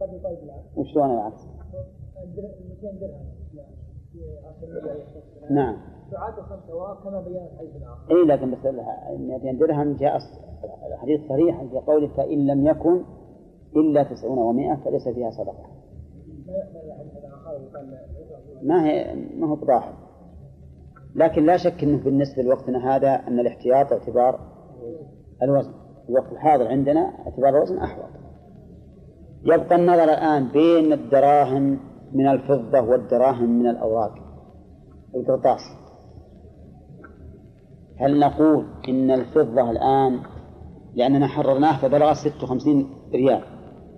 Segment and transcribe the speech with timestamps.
[0.00, 1.46] قد بالعكس وشلون العكس؟
[2.26, 3.26] 200 درهم
[4.12, 5.76] في عصر النبي نعم.
[6.10, 6.62] تعاد خمس
[7.04, 10.18] كما الحديث الآخر اي لكن بس 200 درهم جاء
[10.92, 13.04] الحديث صريح في قوله فإن لم يكن
[13.76, 15.66] إلا تسعون ومائة فليس فيها صدقة.
[18.62, 19.94] ما هي ما هو بضاحك
[21.14, 24.40] لكن لا شك إنه بالنسبة لوقتنا هذا أن الاحتياط اعتبار
[25.42, 25.72] الوزن.
[26.08, 28.19] الوقت الحاضر عندنا اعتبار الوزن أحوط.
[29.44, 31.78] يبقى النظر الآن بين الدراهم
[32.12, 34.14] من الفضة والدراهم من الأوراق.
[35.14, 35.60] القرطاس.
[38.00, 40.20] هل نقول إن الفضة الآن
[40.94, 43.42] لأننا حررناه فبلغ 56 ريال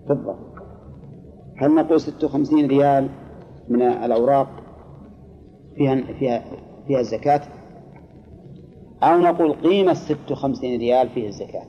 [0.09, 0.37] فضة.
[1.57, 3.09] هل نقول 56 ريال
[3.69, 4.49] من الأوراق
[5.77, 6.45] فيها فيها
[6.87, 7.41] فيها الزكاة؟
[9.03, 11.67] أو نقول قيمة 56 ريال فيه الزكاة؟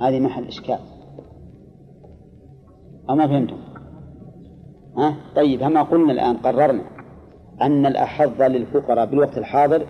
[0.00, 0.78] هذه محل إشكال.
[3.10, 3.56] أما فهمتم؟
[4.96, 6.82] ها؟ طيب هما قلنا الآن قررنا
[7.62, 9.86] أن الأحظ للفقراء بالوقت الحاضر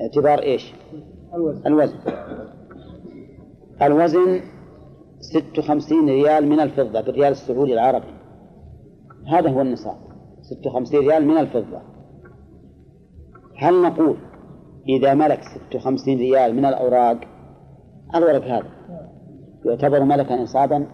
[0.00, 0.74] اعتبار إيش؟
[1.34, 1.66] الوزن.
[1.66, 1.98] الوزن.
[3.82, 4.40] الوزن
[5.20, 8.14] ست وخمسين ريال من الفضة بالريال السعودي العربي.
[9.28, 9.96] هذا هو النصاب.
[10.42, 11.80] ست وخمسين ريال من الفضة.
[13.56, 14.16] هل نقول
[14.88, 17.20] إذا ملك ست وخمسين ريال من الأوراق؟
[18.14, 18.68] الورق هذا.
[19.64, 20.86] يعتبر ملكا نصابا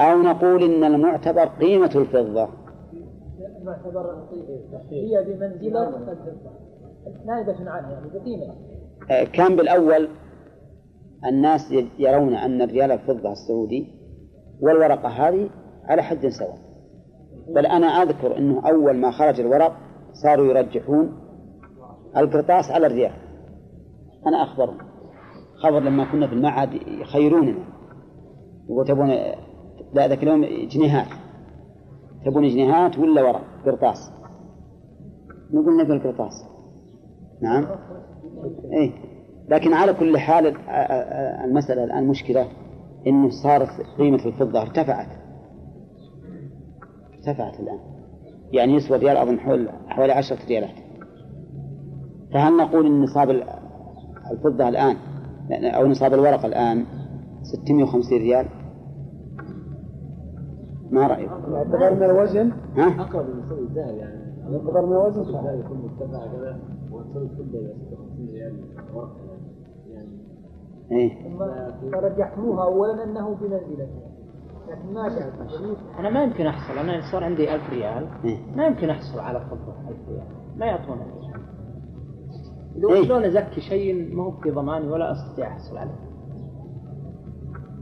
[0.00, 2.48] أو نقول إن المعتبر قيمة الفضة.
[3.64, 4.28] معتبر
[4.90, 6.50] هي بمنزلة الفضة.
[7.26, 8.54] نائبة عنها يعني بقيمة.
[9.10, 10.08] آه، كان بالأول
[11.26, 11.60] الناس
[11.98, 13.86] يرون أن الريال الفضة السعودي
[14.60, 15.50] والورقة هذه
[15.84, 16.58] على حد سواء.
[17.54, 19.76] بل أنا أذكر أنه أول ما خرج الورق
[20.12, 21.12] صاروا يرجحون
[22.16, 23.12] القرطاس على الريال.
[24.26, 24.87] أنا أخبرهم.
[25.62, 27.64] خبر لما كنا في المعهد يخيروننا
[28.68, 29.08] يقول تبون
[29.92, 31.06] لا ذاك اليوم جنيهات.
[32.24, 34.12] تبون جنيهات ولا ورق؟ قرطاس.
[35.52, 36.44] نقول نبي القرطاس.
[37.42, 37.66] نعم.
[38.72, 38.92] إيه.
[39.48, 40.46] لكن على كل حال
[41.44, 42.46] المسألة الآن مشكلة
[43.06, 45.08] إنه صارت قيمة الفضة ارتفعت.
[47.12, 47.78] ارتفعت الآن.
[48.52, 50.74] يعني يسوى ريال أظن حول حوالي عشرة ريالات.
[52.34, 53.30] فهل نقول إن نصاب
[54.32, 54.96] الفضة الآن
[55.52, 56.84] أو نصاب الورق الآن
[57.42, 58.46] 650 ريال.
[60.90, 64.28] ما رأيكم؟ يعتبر من الوزن؟ ها؟ أقرب لنسوي الذهب يعني.
[64.52, 66.60] يعتبر من الوزن؟ صحيح الذهب يكون مرتفع كذا
[67.16, 68.54] الفضه إلى 56 ريال
[68.94, 69.16] ورقه
[69.92, 70.08] يعني.
[70.92, 71.38] إيه.
[71.92, 73.88] فرجحتموها اولا أنه بمنزلته
[74.68, 75.32] لكن ما جاء
[75.98, 78.08] أنا ما يمكن أحصل أنا صار عندي 1000 ريال.
[78.24, 78.38] إيه.
[78.56, 80.26] ما يمكن أحصل على فضة 1000 ريال.
[80.56, 81.27] ما يعطوني إيه.
[82.78, 85.98] لو شلون ازكي شيء ما هو في ضماني ولا أستطيع أحصل عليه.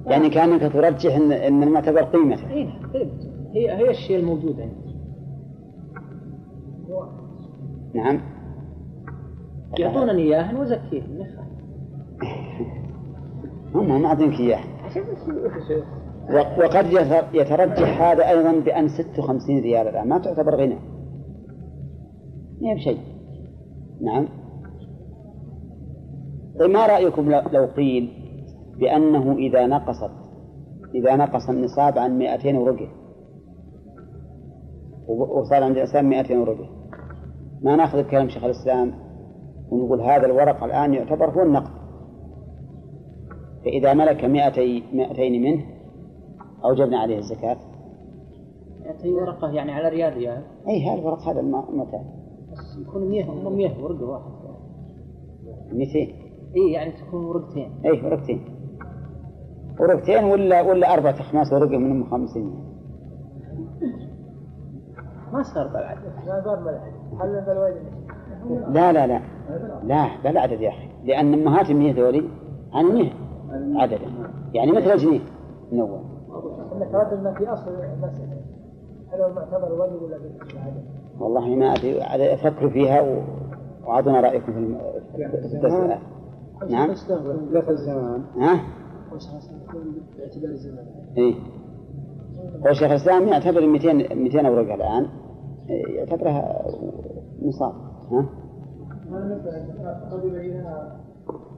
[0.06, 2.50] يعني كأنك ترجح إن إن المعتبر قيمته.
[2.50, 3.10] اي إيه.
[3.54, 4.96] هي هي الشيء الموجود عندي.
[7.94, 8.20] نعم.
[9.78, 11.56] يعطونني اياه وازكيه ما يخالف.
[13.74, 15.70] هم ما بس
[16.30, 20.08] و- وقد يتر- يترجح هذا أيضا بأن 56 ريال الآن.
[20.08, 20.78] ما تعتبر غنى.
[22.60, 22.98] ما هي بشيء.
[24.00, 24.28] نعم.
[26.60, 28.12] طيب ما رأيكم لو قيل
[28.78, 30.10] بأنه إذا نقصت
[30.94, 32.88] إذا نقص النصاب عن 200 ورقة
[35.08, 36.68] وصار عند الإنسان 200 ورقة
[37.62, 38.92] ما نأخذ بكلام شيخ الإسلام
[39.70, 41.70] ونقول هذا الورق الآن يعتبر هو النقد.
[43.64, 44.60] فإذا ملك 200
[44.92, 45.64] 200 منه
[46.64, 47.56] أوجبنا عليه الزكاة.
[48.84, 52.04] يعطي ورقة يعني على ريال ريال؟ أي هذا الورق هذا الم- المعتاد
[52.52, 54.34] بس يكون 100 هم 100 ورقة واحدة
[55.72, 56.25] 200
[56.56, 57.80] اي يعني تكون ورقتين.
[57.84, 58.44] أي ورقتين.
[59.80, 62.54] ورقتين ولا ولا أربعة أخماس ورقة منهم خمسين.
[65.32, 67.72] ما صار بالعدد ما صار
[68.68, 69.20] لا لا لا.
[69.84, 70.88] لا بل عدد يا أخي.
[71.04, 72.28] لأن أمهات المية ذولي
[72.72, 73.12] عن مية
[73.80, 74.10] عددا
[74.54, 75.20] يعني مثل الجنيه
[75.72, 76.00] من أول
[76.76, 78.40] انك ردنا في أصل المسألة.
[79.12, 80.84] هل هو المعتبر وزن ولا بالعدد؟
[81.20, 82.02] والله ما أدري.
[82.34, 83.22] أفكر فيها.
[83.86, 84.58] وأعطونا رأيكم في
[85.54, 85.98] التسألة
[86.70, 86.90] نعم.
[87.50, 88.24] لك الزمان.
[88.36, 88.60] ها؟
[90.18, 90.86] باعتبار الزمان.
[91.16, 91.34] إيه.
[92.66, 95.06] هو شيخ الإسلام يعتبر 200 200 ورقة الآن.
[95.70, 96.62] إيه، يعتبرها
[97.42, 97.74] نصاب.
[98.10, 98.26] ها؟
[99.10, 101.00] ما قد يبينها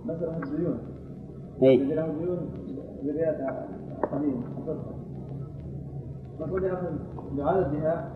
[0.04, 0.78] مثلا الزيون.
[1.62, 1.94] إيه.
[1.94, 2.50] له ديون
[3.02, 3.40] بريال
[6.64, 6.86] ياخذ
[7.32, 8.12] بعددها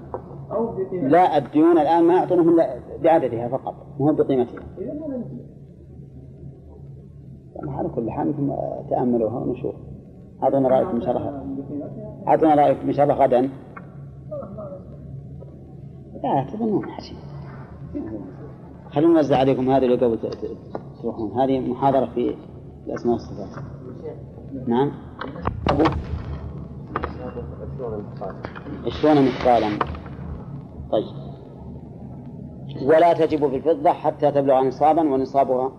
[0.52, 1.08] أو بقيمتها.
[1.08, 3.74] لا الديون الآن ما يعطونهم إلا بعددها فقط.
[4.00, 4.62] مو بقيمتها.
[7.70, 8.52] على كل حال أنتم
[8.90, 9.74] تأملوها ونشوف
[10.42, 11.42] أعطونا رأيكم إن شاء الله
[12.28, 13.50] أعطونا رأيكم إن شاء الله غدا.
[16.22, 17.14] لا تظنون حشي
[18.90, 20.18] خلونا نوزع عليكم هذه اللي قبل
[21.02, 21.40] تروحون.
[21.40, 22.36] هذه محاضرة في
[22.86, 23.64] الأسماء والصفات.
[24.66, 24.92] نعم.
[25.70, 25.82] أبو؟
[28.86, 29.78] عشرون مثقالا
[30.92, 31.22] طيب.
[32.86, 35.72] ولا تجب في الفضة حتى تبلغ نصابا ونصابها؟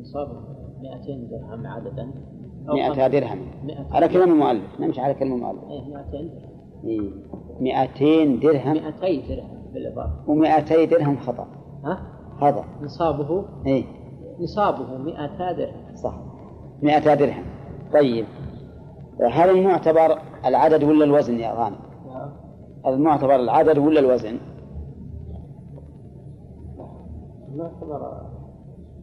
[0.00, 0.47] نصاب
[0.82, 3.08] 200 درهم 100 خمسة.
[3.08, 3.38] درهم.
[3.64, 4.80] 100 على كلام المؤلف.
[4.80, 5.64] نمشي على كلام المؤلف.
[5.64, 7.10] إيه 200 درهم إيه.
[7.60, 8.74] 200 درهم.
[8.74, 10.12] 200 درهم بالإضافة.
[10.26, 11.46] و200 درهم خطأ.
[11.84, 11.98] ها؟
[12.40, 12.64] خطأ.
[12.82, 13.44] نصابه.
[13.66, 13.84] إيه.
[14.40, 15.94] نصابه 200 درهم.
[15.94, 16.14] صح.
[16.82, 17.44] 200 درهم.
[17.92, 18.24] طيب.
[19.30, 21.76] هل المعتبر العدد ولا الوزن يا غانم؟
[22.86, 24.38] المعتبر العدد ولا الوزن؟
[27.56, 28.22] ما اعتبر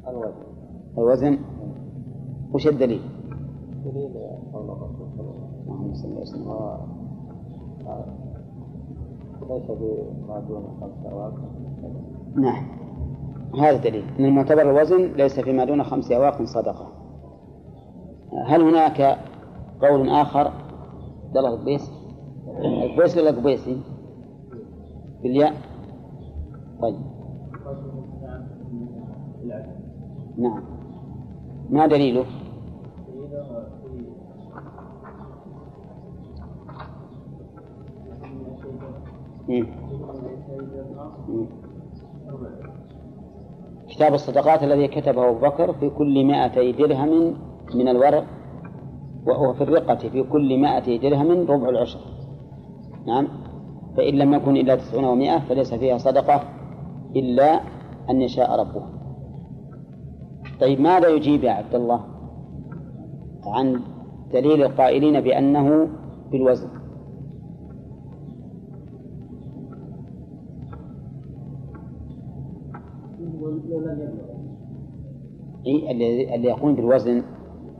[0.07, 0.44] الوزن.
[0.98, 1.39] الوزن.
[2.55, 3.01] وش الدليل؟
[3.85, 4.13] دليل
[4.53, 6.75] قول الرسول صلى الله عليه اللهم صل وسلم وسلم
[9.49, 11.33] ليس بما دون خمس أواق
[12.35, 12.65] نعم.
[13.59, 14.03] هذا دليل.
[14.19, 16.87] أن المعتبر الوزن ليس فيما دون خمس أواق صدقة.
[18.47, 19.17] هل هناك
[19.81, 20.51] قول آخر؟
[21.27, 21.91] عبد الله قبيس
[22.97, 23.81] قبيس ولا قبيسي
[25.23, 25.53] بالياء.
[26.81, 26.95] طيب.
[30.37, 30.63] نعم.
[31.69, 32.25] ما دليله؟
[43.89, 47.36] كتاب الصدقات الذي كتبه أبو بكر في كل مائتي درهم
[47.75, 48.25] من الورق
[49.27, 52.00] وهو في الرقة في كل مائتي درهم ربع العشر.
[53.07, 53.27] نعم.
[53.97, 56.41] فإن لم يكن إلا تسعون ومائة فليس فيها صدقة
[57.15, 57.59] إلا
[58.09, 58.83] أن يشاء ربه.
[60.62, 62.01] طيب ماذا يجيب يا عبد الله
[63.45, 63.81] عن
[64.33, 65.88] دليل القائلين بأنه
[66.31, 66.84] بالوزن؟
[75.66, 77.24] إيه اللي اللي يقول بالوزن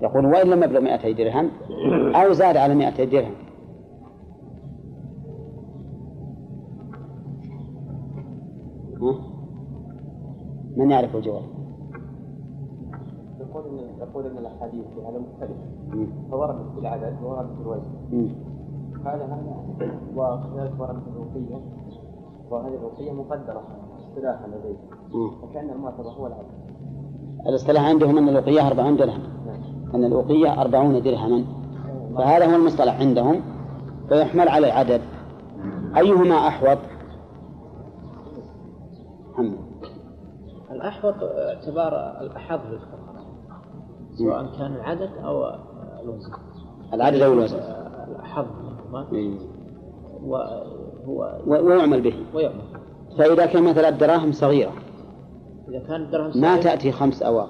[0.02, 1.50] يقول وإن لم يبلغ 200 درهم
[2.16, 3.32] أو زاد على 200 درهم؟
[10.78, 11.44] من يعرف الجواب؟
[13.40, 15.64] يقول إن يقول إن الأحاديث في هذا مختلفه
[15.94, 16.08] مم.
[16.32, 18.36] فوردت في العدد ووردت في الوزن.
[19.06, 19.56] هذا هذا
[20.16, 21.62] وكذلك وردت الرقية
[22.50, 23.62] وهذه الرقية مقدرة
[24.16, 24.78] اصطلاحا لديه
[25.14, 25.32] مم.
[25.42, 26.66] فكأن المعتبر هو العدد
[27.50, 29.22] الاصطلاح عندهم أن الأوقية 40 درهم.
[29.46, 29.96] نعم.
[29.96, 31.44] أن الأوقية 40 درهما.
[32.18, 33.42] فهذا هو المصطلح عندهم.
[34.10, 35.02] فيحمل على العدد.
[35.98, 36.78] أيهما أحوط؟
[39.34, 39.58] محمد.
[40.72, 43.26] الأحوط اعتبار الأحظ للفقراء
[44.18, 45.46] سواء كان العدد أو
[46.04, 46.32] الوزن.
[46.94, 47.58] العدد أو الوزن.
[48.08, 48.46] الأحظ
[49.14, 49.38] إيه.
[50.24, 52.16] وهو و- ويعمل به.
[52.36, 52.62] ويعمل.
[53.18, 54.72] فإذا كان مثلا الدراهم صغيرة
[55.70, 57.50] إذا كان الدرهم ما صغير، تأتي خمس أواق.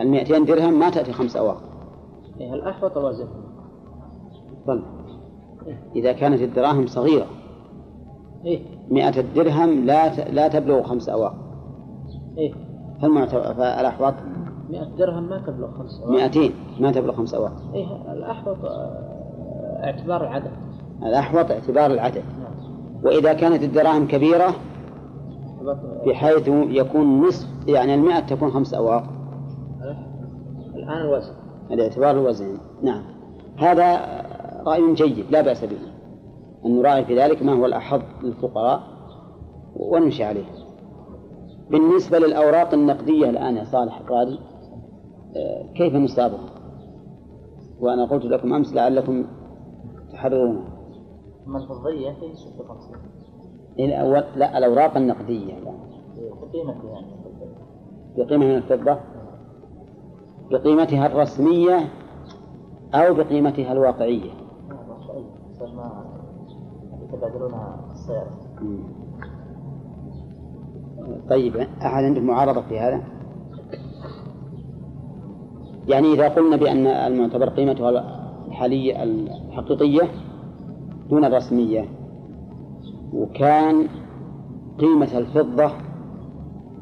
[0.00, 1.62] المئتين درهم ما تأتي خمس أواق.
[2.40, 3.28] إيه الأحوط الوزن
[4.66, 4.82] بل
[5.96, 7.26] إذا كانت الدراهم صغيرة
[8.44, 8.60] إيه.
[8.90, 11.34] مئة الدرهم لا ت- لا تبلغ خمس أواق.
[12.38, 12.52] إيه.
[13.02, 14.14] فالمعتبر فالأحوط
[14.70, 17.52] 100 درهم ما تبلغ خمسة مئتين ما تبلغ خمس أواق.
[17.74, 20.50] إيه الأحوط آه، اعتبار العدد.
[21.02, 22.22] الأحوط اعتبار العدد.
[22.40, 23.04] نعم.
[23.04, 24.54] وإذا كانت الدراهم كبيرة
[26.06, 29.04] بحيث يكون نصف يعني المئة تكون خمس أواق
[30.74, 31.32] الآن الوزن.
[31.70, 33.02] الاعتبار الوزن نعم.
[33.58, 34.00] هذا
[34.66, 35.76] رأي جيد لا بأس به.
[36.66, 38.82] أن نراعي في ذلك ما هو الأحظ للفقراء
[39.76, 40.44] ونمشي عليه.
[41.70, 44.38] بالنسبة للأوراق النقدية الآن يا صالح الرادي
[45.36, 46.50] آه، كيف نصابها؟
[47.80, 49.24] وأنا قلت لكم أمس لعلكم
[50.12, 50.64] تحررونها.
[51.46, 53.15] أما الفضية هي 56
[53.84, 55.66] الأول لا الأوراق النقدية يعني.
[58.16, 58.98] بقيمة من الفضة.
[60.50, 61.88] بقيمتها الرسمية
[62.94, 64.30] أو بقيمتها الواقعية؟
[71.30, 73.02] طيب أحد عنده معارضة في هذا؟
[75.88, 77.90] يعني إذا قلنا بأن المعتبر قيمتها
[78.48, 80.08] الحالية الحقيقية
[81.10, 81.95] دون الرسمية
[83.12, 83.88] وكان
[84.78, 85.70] قيمة الفضة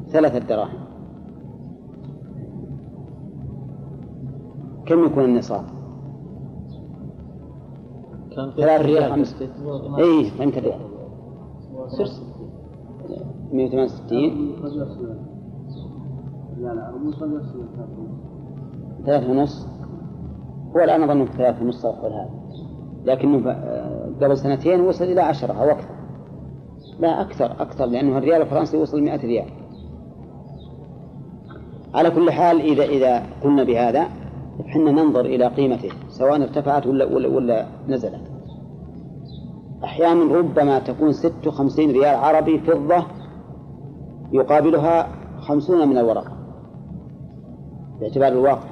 [0.07, 0.85] ثلاثة دراهم.
[4.85, 5.63] كم يكون النصاب؟
[8.35, 9.49] كان في ثلاثة ريال خمس قصدي.
[9.97, 10.73] إيه فهمت
[11.87, 12.21] سرس
[13.53, 14.55] 168
[16.59, 17.41] لا لا مو صدق
[19.05, 19.67] ثلاثة ونص.
[20.75, 22.29] هو الآن أظن في ثلاثة ونص أو هذا.
[23.05, 25.94] لكنه آه، قبل سنتين وصل إلى عشرة أو أكثر.
[26.99, 29.49] لا أكثر أكثر لأنه الريال الفرنسي وصل 100 ريال.
[31.93, 34.07] على كل حال إذا إذا قلنا بهذا
[34.65, 38.21] حنا ننظر إلى قيمته سواء ارتفعت ولا ولا, ولا نزلت.
[39.83, 43.05] أحيانا ربما تكون ست وخمسين ريال عربي فضة
[44.31, 45.07] يقابلها
[45.39, 46.31] خمسون من الورق.
[47.99, 48.69] باعتبار الواقع.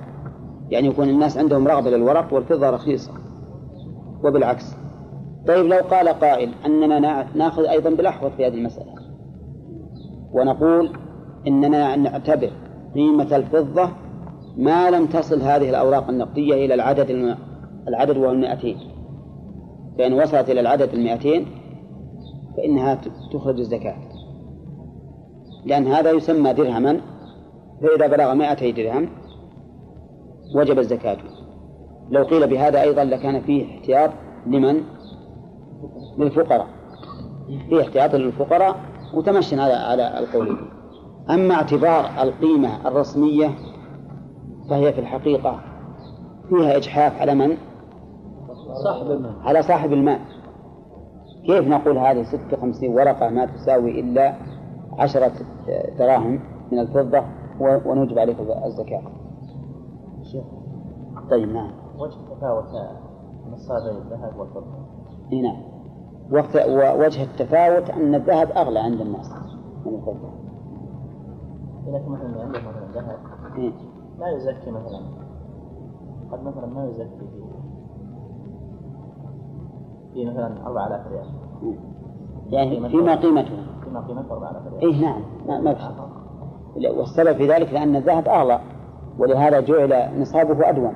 [0.69, 3.11] يعني يكون الناس عندهم رغبة للورق والفضة رخيصة.
[4.23, 4.82] وبالعكس.
[5.47, 6.99] طيب لو قال قائل أننا
[7.35, 8.93] نأخذ أيضا بالأحوط في هذه المسألة
[10.33, 10.89] ونقول
[11.47, 12.51] إننا نعتبر
[12.95, 13.89] قيمة الفضة
[14.57, 17.37] ما لم تصل هذه الأوراق النقدية إلى العدد الم...
[17.87, 18.77] العدد وهو المائتين
[19.97, 21.45] فإن وصلت إلى العدد المائتين
[22.57, 23.01] فإنها
[23.33, 23.95] تخرج الزكاة
[25.65, 27.01] لأن هذا يسمى درهما
[27.81, 29.09] فإذا بلغ مائتي درهم
[30.55, 31.17] وجب الزكاة
[32.09, 34.09] لو قيل بهذا أيضا لكان فيه احتياط
[34.47, 34.83] لمن؟
[36.17, 36.67] للفقراء.
[37.69, 38.75] فيه احتياط للفقراء
[39.13, 40.57] وتمشن على على القول.
[41.29, 43.49] أما اعتبار القيمة الرسمية
[44.69, 45.59] فهي في الحقيقة
[46.49, 47.57] فيها إجحاف على من؟
[48.83, 49.35] صاحب المال.
[49.43, 50.19] على صاحب المال.
[51.45, 54.33] كيف نقول هذه ستة وخمسين ورقة ما تساوي إلا
[54.97, 55.31] عشرة
[55.99, 56.39] دراهم
[56.71, 57.23] من الفضة
[57.59, 59.01] ونوجب عليك الزكاة؟
[61.31, 61.71] طيب نعم.
[61.97, 62.65] وجه تفاوت
[63.51, 64.85] نصابي الذهب والفضة.
[65.33, 65.72] اي نعم.
[66.33, 69.31] ووجه التفاوت أن الذهب أغلى عند الناس.
[69.85, 70.29] من الفضة.
[71.87, 73.17] إذا كان مثلا عنده مثلا ذهب
[73.57, 73.71] إيه؟
[74.19, 74.99] لا يزكي مثلا.
[76.31, 77.43] قد مثلا ما يزكي في
[80.13, 81.25] في مثلا 4000 ريال.
[82.49, 83.57] يعني فيما قيمته.
[83.83, 84.81] فيما قيمته 4000 ريال.
[84.81, 85.21] إيه نعم.
[85.47, 85.83] ما ما في.
[86.75, 88.59] والسبب في ذلك لأن الذهب أغلى
[89.19, 90.93] ولهذا جعل نصابه أدون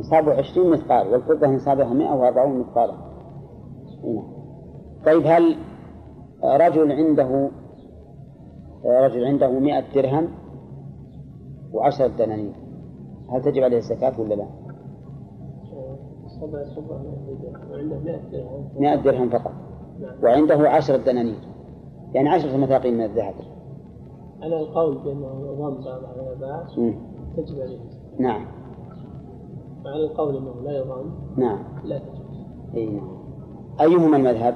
[0.00, 2.92] نصابه عشرين مثقال والفضة نصابها مئة وأربعون مثقالا.
[2.92, 3.13] هنا.
[5.06, 5.56] طيب هل
[6.44, 7.50] رجل عنده
[8.84, 10.28] رجل عنده مئة درهم
[11.72, 12.54] وعشرة دنانير
[13.30, 14.46] هل تجب عليه الزكاة ولا لا؟
[17.72, 19.52] عنده 100 درهم مئة درهم فقط.
[20.22, 21.38] وعنده عشرة دنانير
[22.14, 23.34] يعني عشرة مثاقيل من الذهب.
[24.42, 26.66] على القول بأنه يضم بعض على بعض.
[27.36, 27.78] تجب عليه
[28.18, 28.46] نعم.
[29.84, 31.64] وعلى القول أنه لا يضم نعم.
[31.84, 32.24] لا تجب.
[32.74, 33.23] أي نعم.
[33.80, 34.54] أيهما المذهب؟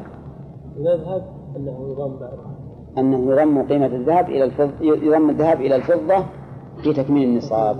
[0.76, 1.22] المذهب
[1.56, 2.18] أنه يضم
[2.98, 6.24] أنه يضم قيمة الذهب إلى الفضة يضم الذهب إلى الفضة
[6.82, 7.76] في تكميل النصاب.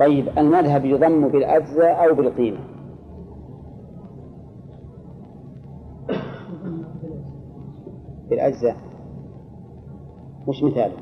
[0.00, 2.58] طيب المذهب يضم بالأجزاء أو بالقيمة؟
[8.30, 8.76] بالأجزاء.
[10.46, 10.96] وش مثاله؟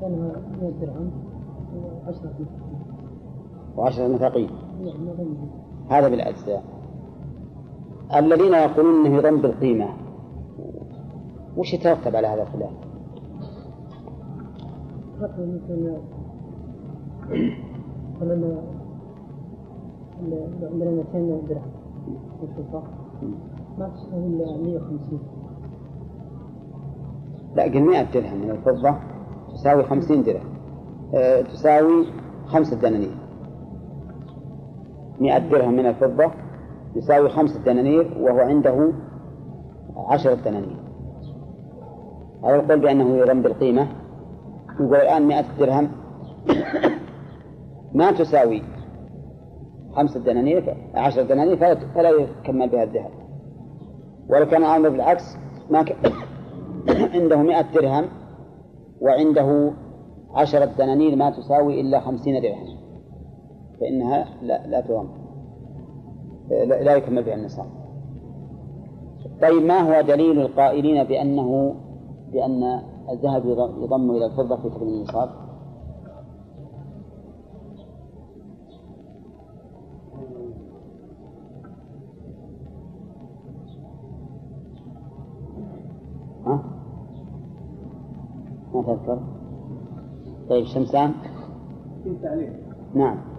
[0.00, 1.10] كانها 100 درهم
[2.06, 2.71] و10
[3.76, 4.50] وعشرة مثاقيل
[4.84, 5.08] نعم
[5.90, 6.62] هذا بالأجزاء.
[8.16, 9.88] الذين يقولون أنه يضم بالقيمة.
[11.56, 12.70] وش يترتب على هذا الخلاف؟
[15.20, 15.60] مثلا
[20.72, 21.72] عندنا 200 درهم
[22.42, 22.82] الفضة
[23.78, 25.18] ما تساوي إلا 150
[27.56, 28.94] لا قل 100 درهم من الفضة
[29.54, 30.48] تساوي 50 درهم.
[31.14, 32.06] أه تساوي
[32.46, 33.21] خمسة دنانير.
[35.22, 36.30] 100 درهم من الفضة
[36.96, 38.92] يساوي خمسة دنانير وهو عنده
[39.96, 40.82] عشرة دنانير
[42.42, 43.86] على القول بأنه يضم بالقيمة.
[44.80, 45.88] يقول الآن 100 درهم
[47.94, 48.62] ما تساوي
[49.92, 53.10] خمسة دنانير عشرة دنانير فلا فلا يكمل بها الذهب.
[54.28, 55.36] ولو كان الأمر بالعكس
[55.70, 55.96] ما ك...
[57.14, 58.04] عنده مئة درهم
[59.00, 59.72] وعنده
[60.34, 62.81] عشرة دنانير ما تساوي إلا خمسين درهم.
[63.82, 65.08] فإنها لا لا تضم
[66.50, 67.66] لا, لا يكمل بها النصاب
[69.42, 71.74] طيب ما هو دليل القائلين بأنه
[72.32, 73.46] بأن الذهب
[73.82, 75.30] يضم إلى الفضة في تكميل النصاب؟
[86.46, 86.64] ها؟
[88.74, 89.18] ما تذكر؟
[90.48, 91.12] طيب شمسان؟
[92.04, 93.31] في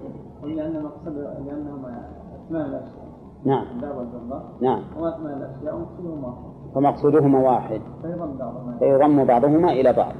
[0.45, 2.09] لأن مقصد لأنهما
[2.45, 3.13] أثمان الأشياء.
[3.45, 3.65] نعم.
[3.75, 4.81] الذهب والفضة نعم.
[4.99, 7.81] وأثمان الأشياء ومقصودهما واحد فمقصودهما واحد.
[8.01, 8.77] فيضم بعضهما.
[8.79, 10.13] فيضم بعضهما إلى بعض.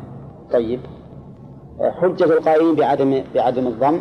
[0.53, 0.80] طيب.
[1.80, 4.00] حجة القائلين بعدم بعدم الضم.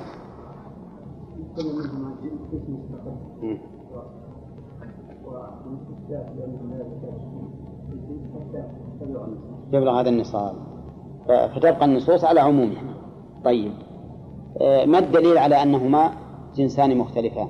[9.72, 10.54] يبلغ هذا النصاب.
[11.28, 12.94] فتبقى النصوص على عمومها.
[13.44, 13.72] طيب.
[13.72, 13.91] آه،
[14.60, 16.10] ما الدليل على أنهما
[16.54, 17.48] جنسان مختلفان؟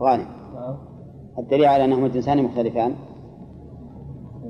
[0.00, 0.26] غانم.
[0.54, 0.76] نعم.
[1.38, 2.94] الدليل على أنهما جنسان مختلفان؟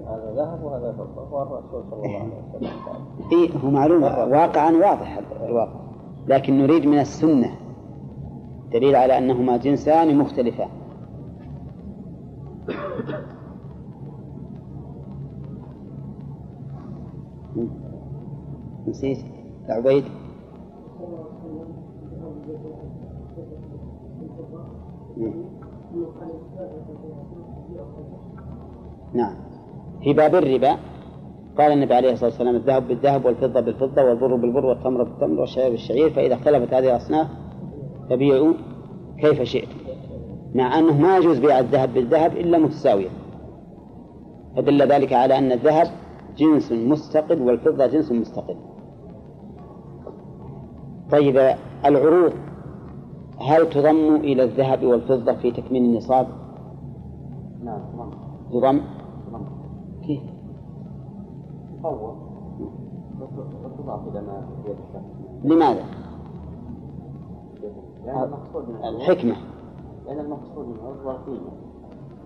[0.06, 1.30] هذا ذهب وهذا فضة.
[1.30, 2.70] والرسول صلى الله عليه وسلم
[3.32, 4.02] إيه هو معلوم.
[4.02, 5.80] واقعا واضح الواقع.
[6.26, 7.50] لكن نريد من السنة
[8.72, 10.68] دليل على أنهما جنسان مختلفان.
[18.88, 19.18] نسيت.
[19.68, 20.04] عبيد.
[29.14, 29.34] نعم.
[30.04, 30.76] في باب الربا
[31.58, 36.10] قال النبي عليه الصلاة والسلام الذهب بالذهب والفضة بالفضة والبر بالبر والتمر بالتمر والشعير بالشعير
[36.10, 37.28] فإذا اختلفت هذه الأصناف
[38.10, 38.52] فبيعوا
[39.18, 39.76] كيف شئتم
[40.54, 43.10] مع أنه ما يجوز بيع الذهب بالذهب إلا متساويا
[44.56, 45.86] فدل ذلك على أن الذهب
[46.36, 48.56] جنس مستقل والفضة جنس مستقل.
[51.10, 51.54] طيب
[51.84, 52.32] العروض
[53.42, 56.26] هل تضم إلى الذهب والفضة في تكميل النصاب؟
[57.64, 57.80] نعم
[58.52, 58.80] تضم.
[59.26, 59.44] تمام
[60.06, 60.22] كيف؟
[61.78, 62.16] تطور
[63.64, 64.42] وتضاف إلى ما
[65.44, 65.84] لماذا؟
[68.06, 69.36] لأن المقصود الحكمة.
[70.06, 71.50] لأن المقصود هو القيمة.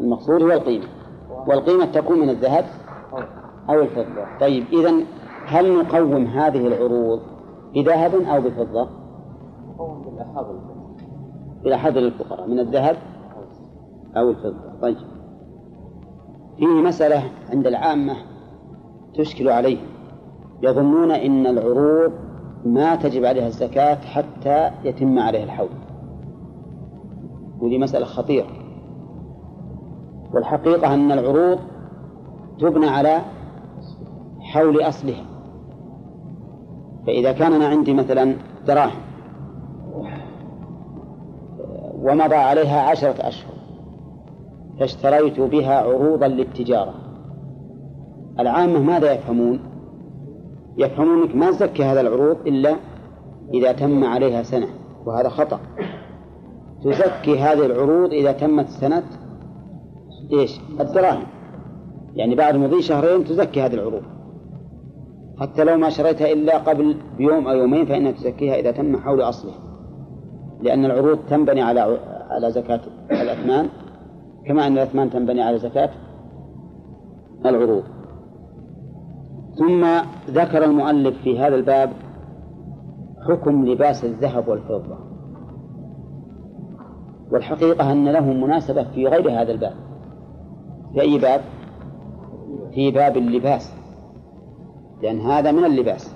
[0.00, 0.86] المقصود هو القيمة.
[1.48, 2.64] والقيمة تكون من الذهب
[3.70, 4.38] أو الفضة.
[4.40, 5.04] طيب إذا
[5.46, 7.20] هل نقوم هذه العروض
[7.74, 8.88] بذهب أو بفضة؟
[9.76, 10.65] تقوم بالأحاضر
[11.66, 12.96] إلى حذر الفقراء من الذهب
[14.16, 14.80] أو الفضة.
[14.82, 14.96] طيب.
[16.56, 18.14] فيه مسألة عند العامة
[19.14, 19.86] تشكل عليهم
[20.62, 22.12] يظنون إن العروض
[22.64, 25.68] ما تجب عليها الزكاة حتى يتم عليها الحول.
[27.60, 28.46] ودي مسألة خطيرة.
[30.34, 31.58] والحقيقة أن العروض
[32.60, 33.18] تبنى على
[34.40, 35.24] حول أصلها.
[37.06, 39.05] فإذا كان أنا عندي مثلا دراهم
[42.06, 43.56] ومضى عليها عشرة أشهر
[44.80, 46.94] فاشتريت بها عروضا للتجارة.
[48.38, 49.60] العامة ماذا يفهمون؟
[50.76, 52.76] يفهمون أنك ما تزكي هذا العروض إلا
[53.54, 54.66] إذا تم عليها سنة
[55.06, 55.60] وهذا خطأ.
[56.84, 59.02] تزكي هذه العروض إذا تمت سنة
[60.32, 61.26] إيش؟ الدراهم.
[62.14, 64.02] يعني بعد مضي شهرين تزكي هذه العروض.
[65.40, 69.65] حتى لو ما شريتها إلا قبل بيوم أو يومين فإنها تزكيها إذا تم حول أصلها.
[70.62, 71.98] لأن العروض تنبني على
[72.30, 73.68] على زكاة الأثمان
[74.46, 75.90] كما أن الأثمان تنبني على زكاة
[77.46, 77.82] العروض.
[79.58, 79.86] ثم
[80.30, 81.90] ذكر المؤلف في هذا الباب
[83.28, 84.98] حكم لباس الذهب والفضة.
[87.32, 89.74] والحقيقة أن له مناسبة في غير هذا الباب.
[90.94, 91.40] في أي باب؟
[92.74, 93.72] في باب اللباس
[95.02, 96.14] لأن هذا من اللباس.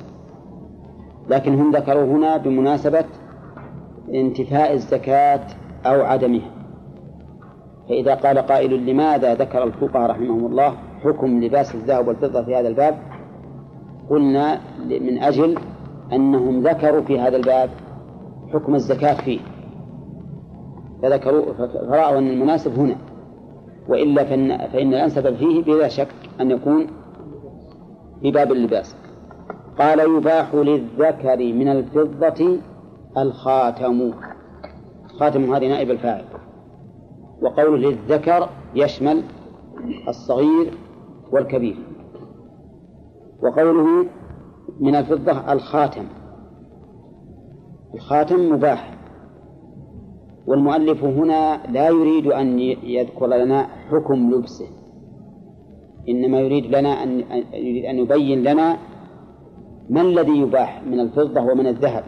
[1.28, 3.04] لكن هم ذكروا هنا بمناسبة
[4.14, 5.46] انتفاء الزكاة
[5.86, 6.50] أو عدمها.
[7.88, 12.98] فإذا قال قائل لماذا ذكر الفقهاء رحمهم الله حكم لباس الذهب والفضة في هذا الباب؟
[14.10, 15.58] قلنا من أجل
[16.12, 17.70] أنهم ذكروا في هذا الباب
[18.52, 19.40] حكم الزكاة فيه.
[21.02, 21.52] فذكروا
[21.90, 22.96] فرأوا أن المناسب هنا.
[23.88, 26.08] وإلا فإن, فإن الأنسب فيه بلا شك
[26.40, 26.86] أن يكون
[28.22, 28.96] في باب اللباس.
[29.78, 32.58] قال يباح للذكر من الفضة
[33.18, 34.12] الخاتم.
[35.06, 36.24] خاتم هذه نائب الفاعل.
[37.42, 39.22] وقوله للذكر يشمل
[40.08, 40.78] الصغير
[41.32, 41.76] والكبير.
[43.42, 44.06] وقوله
[44.80, 46.04] من الفضة الخاتم.
[47.94, 48.96] الخاتم مباح.
[50.46, 54.66] والمؤلف هنا لا يريد أن يذكر لنا حكم لبسه.
[56.08, 58.76] إنما يريد لنا أن يريد أن يبين لنا
[59.90, 62.04] ما الذي يباح من الفضة ومن الذهب.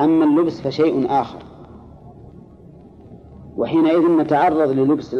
[0.00, 1.42] أما اللبس فشيء آخر.
[3.56, 5.16] وحينئذ نتعرض للبس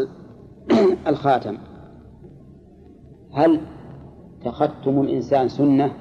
[1.08, 1.58] الخاتم.
[3.32, 3.60] هل
[4.44, 5.92] تختم الإنسان سنة؟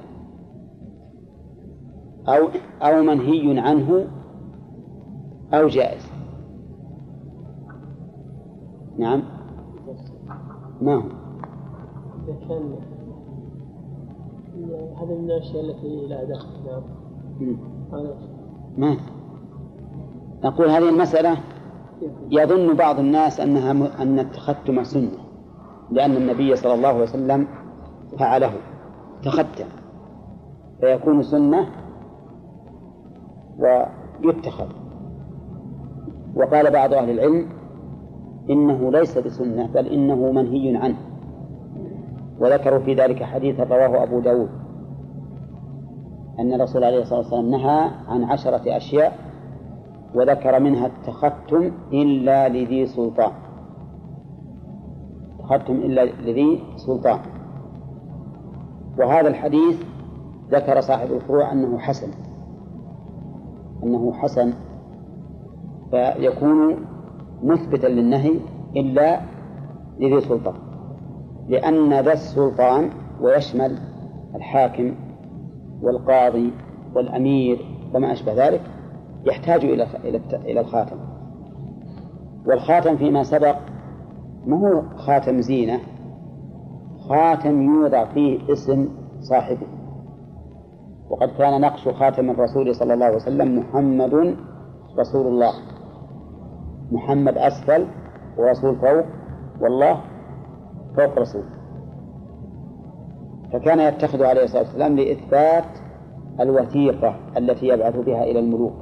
[2.27, 2.47] أو
[2.81, 4.07] أو منهي عنه؟
[5.53, 6.13] أو جائز؟
[8.97, 9.23] نعم.
[10.81, 11.03] ما هو؟
[12.27, 12.75] إذا كان
[14.97, 16.81] هذا من الأشياء التي لا دخل
[17.39, 18.32] نعم.
[18.77, 18.97] ما
[20.43, 21.37] نقول هذه المسألة
[22.31, 23.83] يظن بعض الناس أنها م...
[23.83, 25.23] أن التختم سنة
[25.91, 27.47] لأن النبي صلى الله عليه وسلم
[28.19, 28.51] فعله
[29.23, 29.65] تختم
[30.81, 31.67] فيكون سنة
[33.59, 34.67] ويتخذ.
[36.35, 37.49] وقال بعض أهل العلم
[38.49, 40.97] إنه ليس بسنة بل إنه منهي عنه.
[42.39, 44.49] وذكروا في ذلك حديثا رواه أبو داود.
[46.39, 49.19] أن الرسول عليه الصلاة والسلام نهى عن عشرة أشياء
[50.15, 53.31] وذكر منها التختم إلا لذي سلطان.
[55.39, 57.19] التختم إلا لذي سلطان.
[58.99, 59.83] وهذا الحديث
[60.51, 62.07] ذكر صاحب الفروع أنه حسن.
[63.83, 64.53] أنه حسن
[65.91, 66.85] فيكون
[67.43, 68.39] مثبتا للنهي
[68.75, 69.19] إلا
[69.99, 70.55] لذي سلطان.
[71.49, 72.89] لأن ذا السلطان
[73.21, 73.77] ويشمل
[74.35, 74.95] الحاكم
[75.83, 76.53] والقاضي
[76.95, 78.61] والأمير وما أشبه ذلك
[79.25, 79.87] يحتاج إلى
[80.45, 80.97] إلى الخاتم.
[82.45, 83.55] والخاتم فيما سبق
[84.45, 85.79] ما هو خاتم زينة؟
[87.09, 88.87] خاتم يوضع فيه اسم
[89.21, 89.67] صاحبه.
[91.09, 94.35] وقد كان نقش خاتم الرسول صلى الله عليه وسلم محمد
[94.99, 95.53] رسول الله.
[96.91, 97.85] محمد أسفل
[98.37, 99.05] ورسول فوق
[99.61, 100.01] والله
[100.95, 101.43] فوق رسول.
[103.53, 105.65] فكان يتخذ عليه الصلاة والسلام لإثبات
[106.39, 108.73] الوثيقة التي يبعث بها إلى الملوك.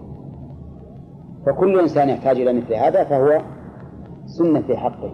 [1.45, 3.41] فكل إنسان يحتاج إلى مثل هذا فهو
[4.25, 5.13] سنة في حقه.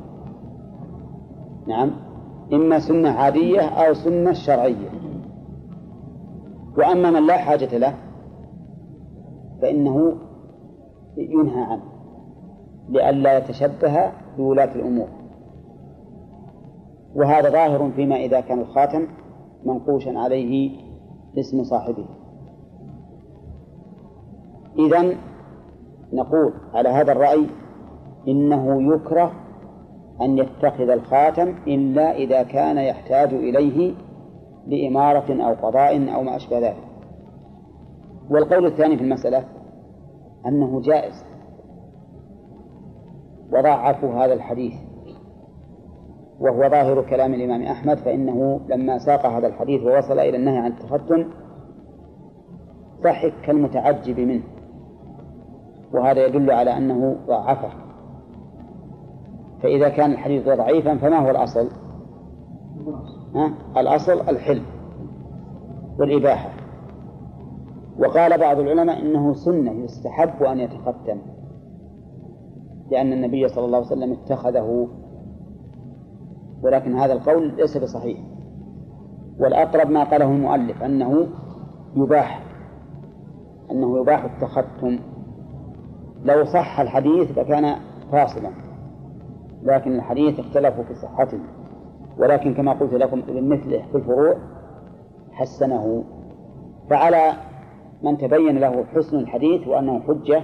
[1.67, 1.91] نعم.
[2.54, 4.89] إما سنة عادية أو سنة شرعية.
[6.78, 7.93] وأما من لا حاجة له
[9.62, 10.17] فإنه
[11.17, 11.84] ينهى عنه
[12.89, 15.08] لئلا يتشبه بولاة الأمور.
[17.15, 19.08] وهذا ظاهر فيما إذا كان الخاتم
[19.67, 20.71] منقوشا عليه
[21.38, 22.06] اسم صاحبه.
[24.80, 25.15] إذا
[26.13, 27.47] نقول على هذا الرأي
[28.27, 29.32] إنه يكره
[30.21, 33.93] أن يتخذ الخاتم إلا إذا كان يحتاج إليه
[34.67, 36.84] لإمارة أو قضاء أو ما أشبه ذلك.
[38.30, 39.43] والقول الثاني في المسألة
[40.45, 41.23] أنه جائز.
[43.51, 44.73] وضعفوا هذا الحديث.
[46.39, 51.26] وهو ظاهر كلام الإمام أحمد فإنه لما ساق هذا الحديث ووصل إلى النهي عن التختم
[53.04, 54.43] ضحك كالمتعجب منه
[55.93, 57.69] وهذا يدل على أنه ضعفه
[59.63, 61.69] فإذا كان الحديث ضعيفا فما هو الأصل؟
[63.36, 64.62] ها؟ الأصل الحل
[66.00, 66.50] والإباحة
[68.00, 71.17] وقال بعض العلماء إنه سنة يستحب أن يتختم
[72.91, 74.88] لأن النبي صلى الله عليه وسلم اتخذه
[76.63, 78.20] ولكن هذا القول ليس بصحيح.
[79.39, 81.28] والأقرب ما قاله المؤلف أنه
[81.96, 82.43] يباح
[83.72, 85.00] أنه يباح التختم.
[86.24, 87.76] لو صح الحديث لكان
[88.12, 88.50] فاصلا
[89.63, 91.39] لكن الحديث اختلفوا في صحته.
[92.17, 94.36] ولكن كما قلت لكم مثله في الفروع
[95.32, 96.04] حسنه.
[96.89, 97.32] فعلى
[98.04, 100.41] من تبين له حسن الحديث وأنه حجة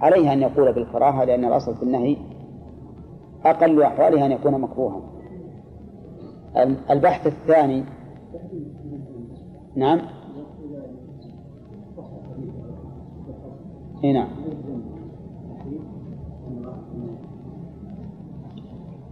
[0.00, 2.16] عليه أن يقول بالكراهة لأن الأصل في النهي
[3.44, 5.15] أقل أحواله أن يكون مكروها.
[6.90, 7.84] البحث الثاني.
[9.76, 10.00] نعم.
[14.04, 14.28] إي نعم.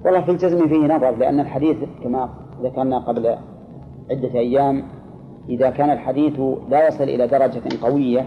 [0.04, 2.28] والله في الجزم فيه نظر لأن الحديث كما
[2.62, 3.36] ذكرنا قبل
[4.10, 4.82] عدة أيام
[5.48, 8.26] إذا كان الحديث لا يصل إلى درجة قوية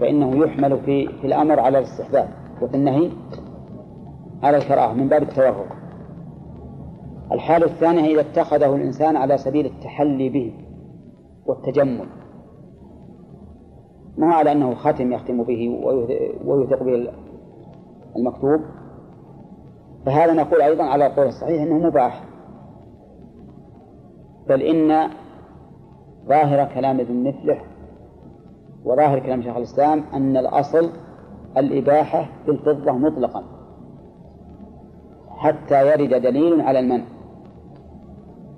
[0.00, 2.28] فإنه يحمل في في الأمر على الاستحباب
[2.62, 3.10] وفي النهي
[4.42, 5.64] على الكراهة من باب التورع
[7.32, 10.52] الحالة الثانية إذا اتخذه الإنسان على سبيل التحلي به
[11.46, 12.06] والتجمل.
[14.18, 15.80] ما على أنه ختم يختم به
[16.44, 17.08] ويثق به
[18.16, 18.60] المكتوب.
[20.06, 22.24] فهذا نقول أيضا على القول الصحيح أنه مباح.
[24.48, 25.10] بل إن
[26.28, 27.64] ظاهر كلام ابن مفلح
[28.84, 30.90] وظاهر كلام شيخ الإسلام أن الأصل
[31.56, 33.44] الإباحة في الفضة مطلقا.
[35.30, 37.04] حتى يرد دليل على المنع.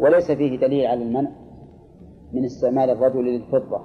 [0.01, 1.31] وليس فيه دليل على المنع
[2.33, 3.81] من استعمال الرجل للفضة.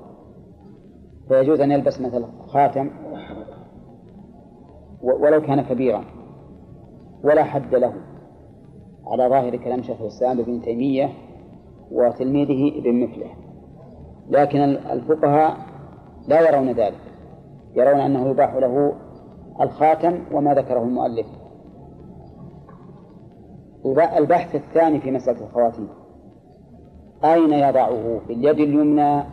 [1.27, 2.89] فيجوز أن يلبس مثل خاتم
[5.01, 6.03] ولو كان كبيرا.
[7.23, 7.93] ولا حد له.
[9.07, 11.09] على ظاهر كلام شيخ الإسلام ابن تيمية
[11.91, 13.37] وتلميذه ابن مفلح
[14.29, 15.57] لكن الفقهاء
[16.27, 17.01] لا يرون ذلك.
[17.75, 18.93] يرون أنه يباح له
[19.61, 21.27] الخاتم وما ذكره المؤلف.
[24.17, 25.89] البحث الثاني في مسألة الخواتيم.
[27.25, 29.23] أين يضعه؟ في اليد اليمنى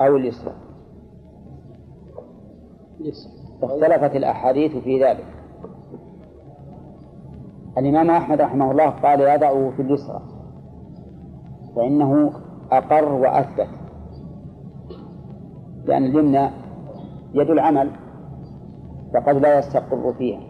[0.00, 0.52] أو اليسرى.
[3.62, 5.26] اختلفت الأحاديث في ذلك.
[7.78, 10.20] الإمام أحمد رحمه الله قال يضعه في اليسرى
[11.76, 12.32] فإنه
[12.72, 13.68] أقر وأثبت
[15.84, 16.50] لأن اليمنى
[17.34, 17.90] يد العمل
[19.14, 20.40] فقد لا يستقر فيها.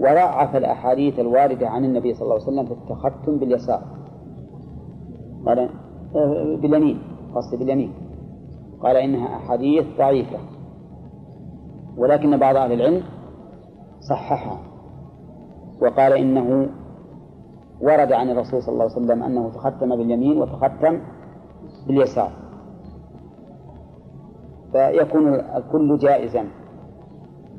[0.00, 3.95] وضعف الأحاديث الواردة عن النبي صلى الله عليه وسلم في التختم باليسار.
[5.46, 5.68] قال
[6.60, 6.98] باليمين
[7.34, 7.92] قصدي باليمين.
[8.80, 10.38] قال إنها أحاديث ضعيفة
[11.96, 13.02] ولكن بعض أهل العلم
[14.00, 14.58] صححها.
[15.82, 16.68] وقال إنه
[17.80, 21.00] ورد عن الرسول صلى الله عليه وسلم أنه تختم باليمين وتختم
[21.86, 22.30] باليسار.
[24.72, 26.44] فيكون الكل جائزا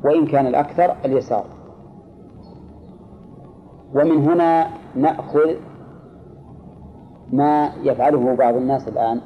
[0.05, 1.45] وإن كان الأكثر اليسار.
[3.95, 5.55] ومن هنا نأخذ
[7.31, 9.21] ما يفعله بعض الناس الآن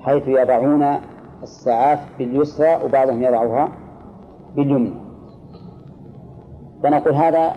[0.00, 0.96] حيث يضعون
[1.42, 3.68] الساعات باليسرى وبعضهم يضعها
[4.56, 4.94] باليمنى.
[6.82, 7.52] فنقول هذا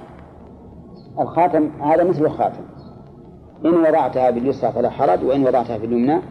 [1.20, 2.64] الخاتم هذا مثل الخاتم.
[3.66, 6.22] إن وضعتها باليسرى فلا حرج وإن وضعتها باليمنى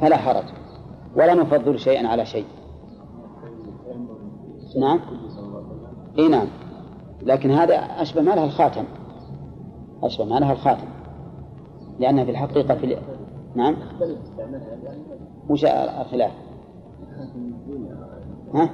[0.00, 0.44] فلا حرج.
[1.16, 2.46] ولا نفضل شيئا على شيء.
[4.80, 5.00] نعم؟
[6.18, 6.46] إي نعم.
[7.22, 8.84] لكن هذا أشبه ما لها الخاتم.
[10.02, 10.86] أشبه ما لها الخاتم.
[11.98, 12.98] لأنها في الحقيقة في ال...
[13.54, 13.76] نعم
[15.50, 16.32] وش الخلاف؟
[18.54, 18.70] ها؟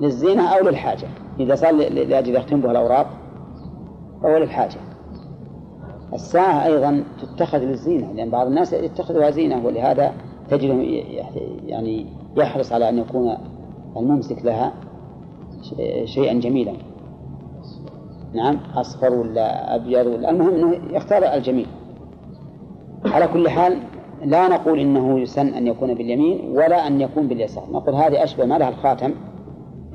[0.00, 1.08] للزينة أو للحاجة
[1.40, 3.06] إذا صار لأجل يختم بها الأوراق
[4.22, 4.76] فهو للحاجة
[6.12, 10.12] الساعة أيضا تتخذ للزينة لأن بعض الناس يتخذها زينة ولهذا
[10.48, 10.70] تجد
[11.66, 12.06] يعني
[12.36, 13.36] يحرص على أن يكون
[13.96, 14.72] الممسك لها
[16.04, 16.72] شيئا جميلا
[18.34, 21.66] نعم أصفر ولا أبيض ولا المهم أنه يختار الجميل.
[23.04, 23.78] على كل حال
[24.24, 27.64] لا نقول إنه يسن أن يكون باليمين ولا أن يكون باليسار.
[27.72, 29.14] نقول هذه أشبه ما لها الخاتم.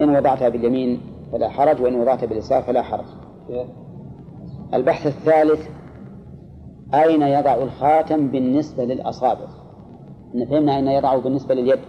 [0.02, 3.06] إن وضعتها باليمين فلا حرج وإن وضعتها باليسار فلا حرج.
[4.74, 5.70] البحث الثالث
[6.94, 9.48] أين يضع الخاتم بالنسبة للأصابع؟
[10.50, 11.80] فهمنا أين يضعه بالنسبة لليد.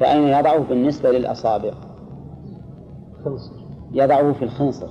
[0.00, 1.72] فأين يضعه بالنسبة للأصابع؟
[3.92, 4.88] يضعه في الخنصر.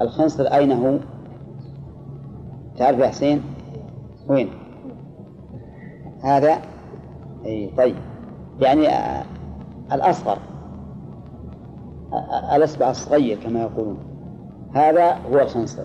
[0.00, 0.98] الخنصر أين هو؟
[2.76, 3.42] تعرف يا حسين؟
[4.28, 4.50] وين؟
[6.24, 6.58] هذا؟
[7.44, 7.96] أي طيب.
[8.60, 9.24] يعني آه،
[9.92, 10.38] الأصغر.
[12.56, 13.98] الأصبع الصغير كما يقولون.
[14.74, 15.84] هذا هو الخنصر.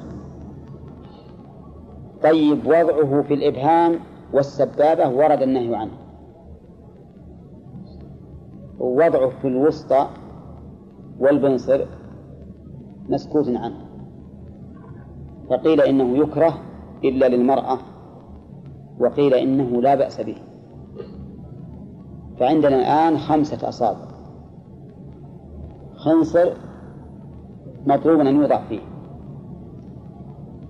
[2.24, 4.00] طيب وضعه في الإبهام
[4.34, 5.98] والسبابة ورد النهي عنه.
[8.80, 10.08] ووضعه في الوسطى
[11.20, 11.86] والبنصر
[13.10, 13.80] مسكوت عنه.
[15.50, 16.58] فقيل إنه يكره
[17.04, 17.78] إلا للمرأة
[19.00, 20.36] وقيل إنه لا بأس به.
[22.40, 24.06] فعندنا الآن خمسة أصابع.
[25.96, 26.54] خنصر
[27.88, 28.80] مطلوب أن يوضع فيه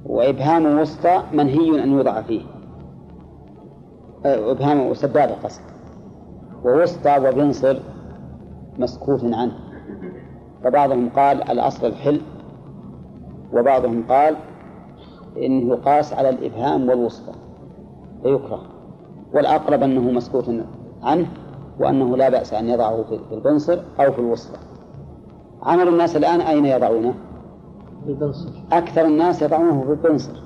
[0.06, 2.41] وإبهام وسطى منهي أن يوضع فيه.
[4.25, 5.62] إبهام وسبابة قصد
[6.65, 7.79] ووسطى وبنصر
[8.79, 9.62] مسكوت عنه.
[10.63, 12.21] فبعضهم قال الأصل الحل
[13.54, 14.36] وبعضهم قال
[15.38, 17.34] إنه يقاس على الإبهام والوسطى
[18.23, 18.62] فيكره
[19.34, 20.45] والأقرب أنه مسكوت
[21.04, 21.28] عنه
[21.80, 24.60] وأنه لا بأس أن يضعه في البنصر أو في الوسطى.
[25.63, 27.13] عمل الناس الآن أين يضعونه؟
[28.06, 28.49] في البنصر.
[28.71, 30.43] أكثر الناس يضعونه في البنصر.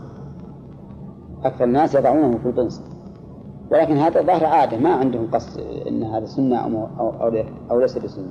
[1.44, 2.84] أكثر الناس يضعونه في البنصر.
[3.72, 8.28] ولكن هذا ظاهر عادة ما عندهم قصد أن هذا سنة أو, أو, أو ليس بسنة.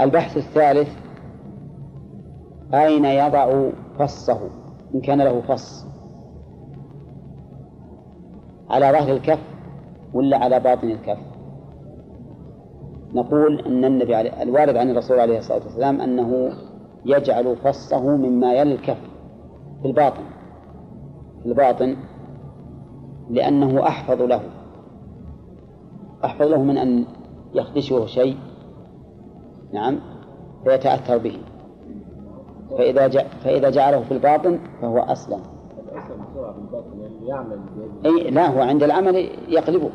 [0.00, 0.88] البحث الثالث
[2.74, 4.40] أين يضع فصه؟
[4.94, 5.86] إن كان له فص.
[8.70, 9.38] على ظهر الكف
[10.14, 11.18] ولا على باطن الكف؟
[13.14, 16.52] نقول أن النبي عليه الوارد عن الرسول عليه الصلاة والسلام أنه
[17.04, 19.00] يجعل فصه مما يلي الكف
[19.82, 20.24] في الباطن.
[21.42, 21.96] في الباطن
[23.30, 24.40] لأنه أحفظ له.
[26.24, 27.04] أحفظ له من أن
[27.54, 28.36] يخدشه شيء.
[29.72, 30.00] نعم
[30.64, 31.38] فيتأثر به.
[32.78, 35.40] فإذا جع فإذا جعله في الباطن فهو أسلم.
[38.06, 39.16] أي لا هو عند العمل
[39.48, 39.90] يقلبه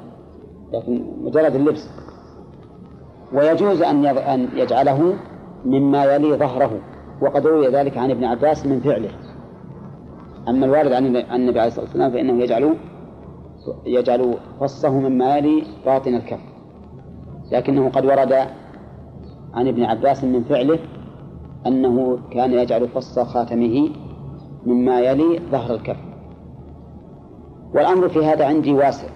[0.74, 1.90] لكن مجرد اللبس.
[3.34, 5.16] ويجوز أن أن يجعله
[5.66, 6.80] مما يلي ظهره.
[7.22, 9.12] وقد روي ذلك عن ابن عباس من فعله.
[10.48, 12.76] أما الوارد عن النبي عليه الصلاة والسلام فإنه يجعل
[13.86, 16.40] يجعل فصه مما يلي باطن الكف.
[17.52, 18.48] لكنه قد ورد
[19.54, 20.80] عن ابن عباس من فعله
[21.68, 23.90] أنه كان يجعل فص خاتمه
[24.66, 25.98] مما يلي ظهر الكف.
[27.76, 29.08] والأمر في هذا عندي واسع.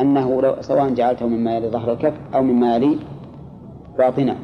[0.00, 2.98] أنه لو سواء جعلته مما يلي ظهر الكف أو مما يلي
[3.98, 4.36] باطنه.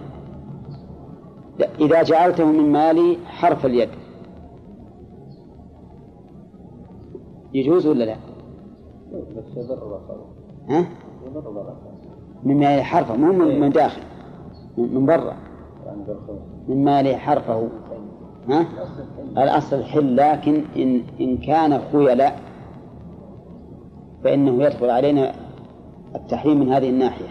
[1.81, 3.89] إذا جعلته مما يلي حرف اليد.
[7.55, 8.17] يجوز ولا لا؟
[10.69, 10.87] ها؟
[12.45, 14.03] مما يلي حرفه مو من داخل.
[14.79, 15.37] من برا.
[16.69, 17.69] مما يلي حرفه.
[18.49, 18.67] ها؟
[19.31, 22.41] الأصل الحل لكن إن إن كان خيلاء
[24.25, 25.33] فإنه يدخل علينا
[26.15, 27.29] التحريم من هذه الناحية.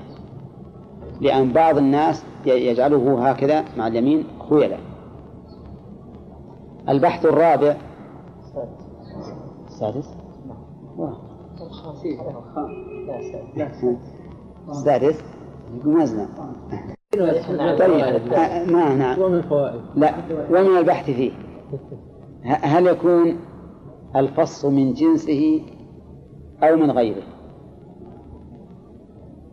[1.22, 4.80] لأن بعض الناس يجعله هكذا مع اليمين خيلاء
[6.90, 7.76] البحث الرابع.
[9.68, 10.10] السادس
[14.70, 15.24] السادس
[15.76, 16.30] يقول مزنا
[17.80, 19.17] طيب نعم
[19.95, 20.13] لا
[20.52, 21.32] ومن البحث فيه.
[22.43, 23.36] هل يكون
[24.15, 25.62] الفص من جنسه
[26.63, 27.21] أو من غيره؟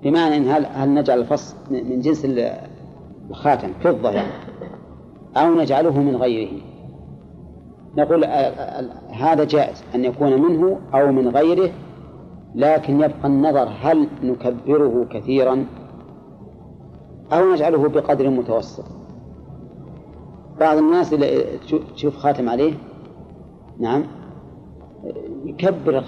[0.02, 2.56] بمعنى إن هل, هل نجعل الفص من جنس ال-
[3.30, 4.32] الخاتم فضة يعني
[5.36, 6.50] أو نجعله من غيره؟
[7.96, 11.70] نقول ال- ال- هذا جائز أن يكون منه أو من غيره
[12.54, 15.64] لكن يبقى النظر هل نكبره كثيرا
[17.32, 18.84] أو نجعله بقدر متوسط.
[20.60, 22.74] بعض الناس اللي تشو- تشوف خاتم عليه
[23.78, 24.04] نعم
[25.44, 25.98] يكبر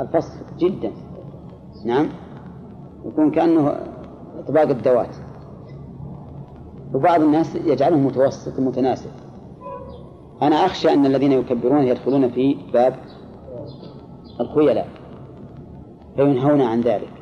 [0.00, 0.92] الفصل جدا
[1.84, 2.08] نعم
[3.04, 3.80] يكون كأنه
[4.48, 5.16] طباق الدوات.
[6.94, 9.10] وبعض الناس يجعله متوسط متناسب
[10.42, 12.94] أنا أخشى أن الذين يكبرون يدخلون في باب
[14.40, 14.88] الخيلاء
[16.16, 17.12] فينهون عن ذلك.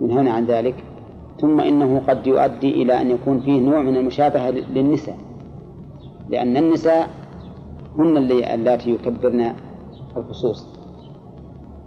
[0.00, 0.84] ينهون عن ذلك.
[1.40, 5.16] ثم إنه قد يؤدي إلى أن يكون فيه نوع من المشابهة للنساء
[6.30, 7.08] لأن النساء
[7.98, 9.52] هن اللاتي يكبرن
[10.16, 10.66] الخصوص.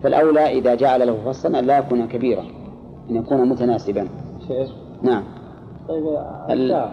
[0.03, 2.43] فالأولى إذا جعل له فصلا لا يكون كبيرا
[3.09, 4.07] أن يكون متناسبا.
[4.47, 4.69] شيخ.
[5.03, 5.23] نعم.
[5.89, 6.03] طيب
[6.49, 6.91] ال-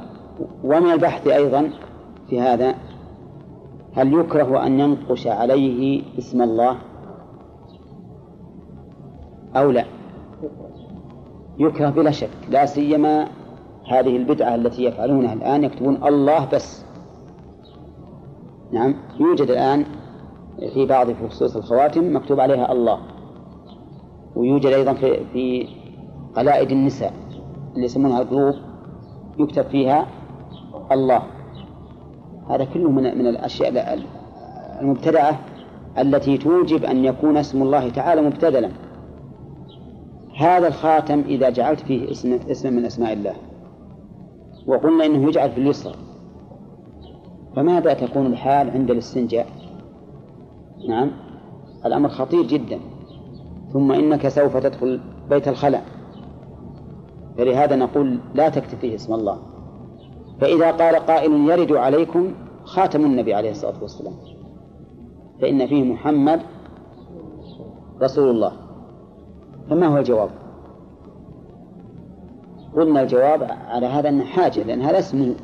[0.64, 1.70] ومن البحث أيضا
[2.30, 2.74] في هذا
[3.94, 6.76] هل يكره أن ينقش عليه اسم الله
[9.56, 9.84] أو لا؟
[11.58, 12.30] يكره بلا شك.
[12.50, 13.28] لا سيما
[13.88, 16.84] هذه البدعة التي يفعلونها الآن يكتبون الله بس.
[18.72, 19.84] نعم يوجد الآن
[20.74, 22.98] في بعض فصوص الخواتم مكتوب عليها الله.
[24.36, 25.68] ويوجد أيضا في في
[26.36, 27.12] قلائد النساء
[27.74, 28.54] اللي يسمونها القلوب
[29.38, 30.06] يكتب فيها
[30.92, 31.22] الله.
[32.50, 33.98] هذا كله من من الأشياء
[34.80, 35.40] المبتدعة
[35.98, 38.70] التي توجب أن يكون اسم الله تعالى مبتدلا.
[40.36, 43.34] هذا الخاتم إذا جعلت فيه اسم اسم من أسماء الله.
[44.66, 45.94] وقلنا إنه يجعل في اليسرى.
[47.56, 49.46] فماذا تكون الحال عند الاستنجاء؟
[50.88, 51.10] نعم.
[51.86, 52.80] الأمر خطير جدا.
[53.72, 55.84] ثم إنك سوف تدخل بيت الخلاء.
[57.38, 59.38] فلهذا نقول لا تكتب فيه اسم الله.
[60.40, 62.32] فإذا قال قائل يرد عليكم
[62.64, 64.14] خاتم النبي عليه الصلاة والسلام.
[65.40, 66.40] فإن فيه محمد
[68.02, 68.65] رسول الله.
[69.70, 70.30] فما هو الجواب؟
[72.76, 75.34] قلنا الجواب على هذا أن حاجة لأن هذا اسمه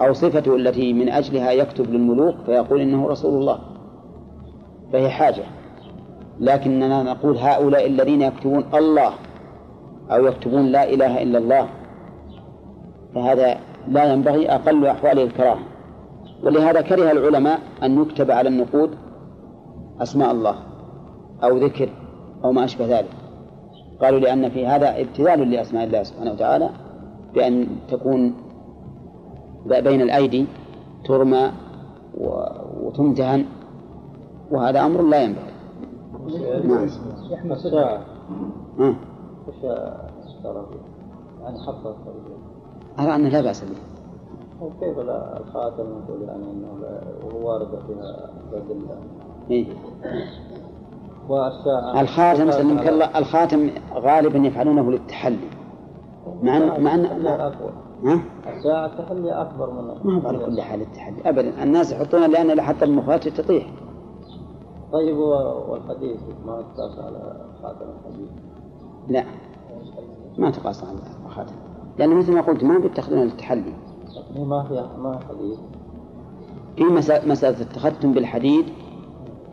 [0.00, 3.58] أو صفته التي من أجلها يكتب للملوك فيقول إنه رسول الله.
[4.92, 5.42] فهي حاجة.
[6.40, 9.12] لكننا نقول هؤلاء الذين يكتبون الله
[10.10, 11.68] أو يكتبون لا إله إلا الله
[13.14, 13.56] فهذا
[13.88, 15.58] لا ينبغي أقل أحواله الكراهة.
[16.42, 18.90] ولهذا كره العلماء أن يكتب على النقود
[20.00, 20.54] أسماء الله
[21.44, 21.88] أو ذكر
[22.44, 23.19] أو ما أشبه ذلك.
[24.02, 26.70] قالوا لأن في هذا ابتذال لأسماء الله سبحانه وتعالى
[27.34, 28.34] بأن تكون
[29.66, 30.46] بين الأيدي
[31.04, 31.52] ترمى
[32.82, 33.44] وتمتهن
[34.50, 35.50] وهذا أمر لا ينبغي.
[36.68, 36.84] نعم.
[37.52, 38.00] الساعة
[38.78, 38.94] ها.
[39.48, 40.80] وش فيه؟
[41.42, 41.94] يعني في
[42.98, 43.76] أرى أنه لا بأس به.
[44.60, 46.44] وكيف لا؟ الخاتم نقول يعني
[47.24, 48.80] وهو وارد فيها بدل
[49.50, 49.66] إيه.
[52.00, 55.48] الخاتم سلمك الله الخاتم غالبا يفعلونه للتحلي.
[56.42, 57.04] مع أن مع أن
[58.04, 61.28] ها؟ الساعة تحلي أكبر من ما هو على كل حال التحلي.
[61.28, 63.66] أبدا الناس يحطونه لأن حتى المخاط تطيح.
[64.92, 65.16] طيب
[65.68, 68.30] والحديث ما يقاس على خاتم الحديث؟
[69.08, 69.24] لا.
[70.38, 71.54] ما تقاس على الخاتم
[71.98, 73.74] لأن مثل ما قلت ما بيتخذونه للتحلي.
[74.34, 75.58] هي ما فيها ما حديث.
[76.76, 76.84] في
[77.28, 78.64] مسألة, التختم بالحديد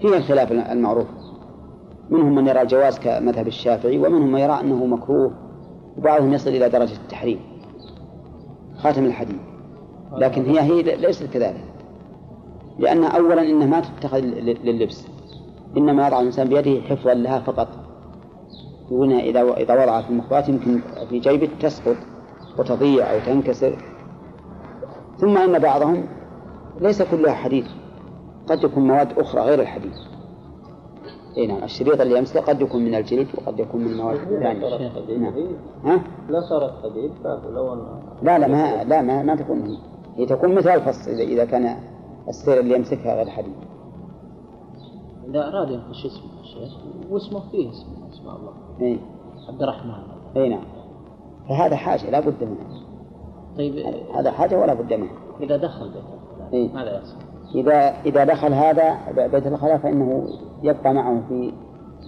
[0.01, 1.07] فيها الخلاف المعروف.
[2.09, 5.31] منهم من يرى الجواز كمذهب الشافعي ومنهم من يرى أنه مكروه
[5.97, 7.39] وبعضهم يصل إلى درجة التحريم.
[8.77, 9.37] خاتم الحديد
[10.17, 11.63] لكن هي هي ليست كذلك.
[12.79, 15.07] لأن أولا إنها ما تتخذ لل- لللبس.
[15.77, 17.67] إنما يضع الإنسان بيده حفظا لها فقط.
[18.91, 20.79] إنها إذا إذا وضعها في المخبات يمكن
[21.09, 21.95] في جيبه تسقط
[22.59, 23.75] وتضيع أو تنكسر.
[25.17, 26.05] ثم إن بعضهم
[26.81, 27.65] ليس كلها حديد
[28.47, 29.91] قد يكون مواد أخرى غير الحديد
[31.37, 31.63] اي نعم.
[31.63, 35.33] الشريط اللي يمسكه قد يكون من الجلد وقد يكون من مواد ثانية نعم.
[35.83, 37.79] ها؟ لا صارت حديد كافي لو أن
[38.21, 39.61] لا لا ما لا ما, ما تكون.
[39.61, 39.77] هي
[40.15, 41.77] هي تكون مثل الفص إذا إذا كان
[42.27, 43.53] السير اللي يمسكها غير حديد.
[45.29, 46.77] إذا أراد ينقش اسمه الشيخ
[47.09, 48.53] واسمه فيه اسم اسم الله.
[48.81, 48.97] إيه.
[49.47, 49.93] عبد الرحمن.
[50.35, 50.63] إيه نعم.
[51.49, 52.81] فهذا حاجة لا بد منها.
[53.57, 53.85] طيب
[54.15, 55.13] هذا حاجة ولا بد منها.
[55.41, 56.03] إذا دخل بيت
[56.53, 56.73] إيه.
[56.73, 60.27] ماذا يصنع؟ إذا إذا دخل هذا بيت الخلاء فإنه
[60.63, 61.53] يبقى معه في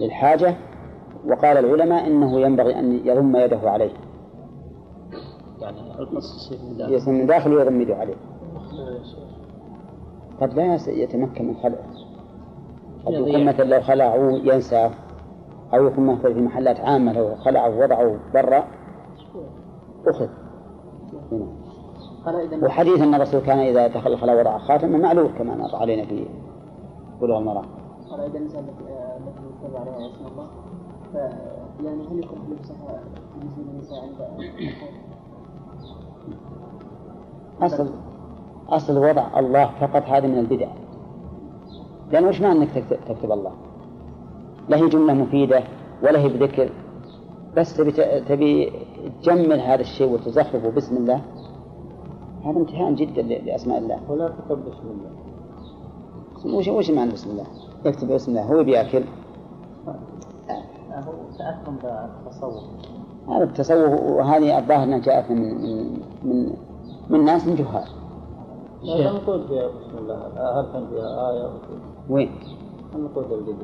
[0.00, 0.56] للحاجة
[1.26, 3.90] وقال العلماء إنه ينبغي أن يضم يده عليه
[5.60, 8.14] يعني القص يصير من داخل ويضم يده عليه
[10.40, 11.84] قد لا يتمكن من خلعه
[13.06, 13.44] قد يكون.
[13.44, 14.90] مثلا لو خلعه ينسى
[15.74, 18.64] أو يكون مثلا في محلات عامة لو خلعه ووضعه برا
[20.06, 20.28] أخذ
[21.32, 21.59] هنا.
[22.62, 26.26] وحديث أن الرسول كان إذا دخل الخلاء وضع خاتما معلوم كما مر علينا في
[27.20, 27.64] بلوغ المرام
[28.10, 28.72] قال إذا النساء التي
[29.64, 30.46] يتبع عليها اسم الله.
[31.84, 33.02] يعني هل يكون لبسها
[33.38, 34.14] بالنسبة للنساء عند
[37.62, 37.90] أصل
[38.68, 40.68] أصل وضع الله فقط هذا من البدع.
[42.12, 42.70] لأن وش معنى أنك
[43.08, 43.52] تكتب, الله؟
[44.68, 45.62] لا هي جملة مفيدة
[46.02, 46.70] ولا هي بذكر.
[47.56, 48.72] بس تبي تبي
[49.22, 50.70] تجمل هذا الشيء وتزخرفه.
[50.70, 51.20] باسم الله.
[52.44, 54.00] هذا امتهان جدا لأسماء الله.
[54.08, 55.10] ولا كتب بسم الله.
[56.58, 57.46] وش وش معنى بسم الله؟
[57.84, 58.42] يكتب بسم الله.
[58.42, 59.02] هو بيأكل.
[60.92, 62.64] هو تأثم بالتصوف.
[63.28, 66.52] هذا التصوف وهذه الظاهر أنها جاءت من من من,
[67.10, 67.84] من ناس من جهال.
[68.82, 70.16] لا نقول فيها بسم الله.
[70.60, 71.50] هل كان فيها آية
[72.10, 72.30] وين؟
[72.94, 73.56] النقود الجديد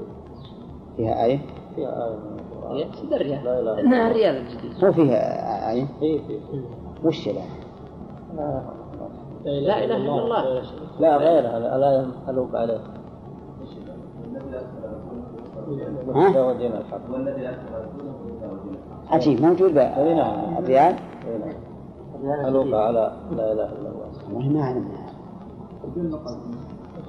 [0.96, 1.38] فيها آية؟
[1.76, 2.76] فيها آية من القرآن.
[3.10, 4.10] لا إله إلا إنها الله.
[4.10, 6.40] الريال الجديد هو فيها آية؟ إيه فيه
[7.04, 7.42] وش لا؟
[8.36, 10.62] لا إله إلا الله.
[11.00, 12.80] لا غيرها الآية حلوك عليه.
[19.10, 20.64] عجيب موجود أي نعم.
[20.68, 20.96] إيه
[22.24, 22.44] نعم.
[22.44, 24.08] حلوك على لا إله إلا الله.
[24.34, 24.88] والله ما أعلم.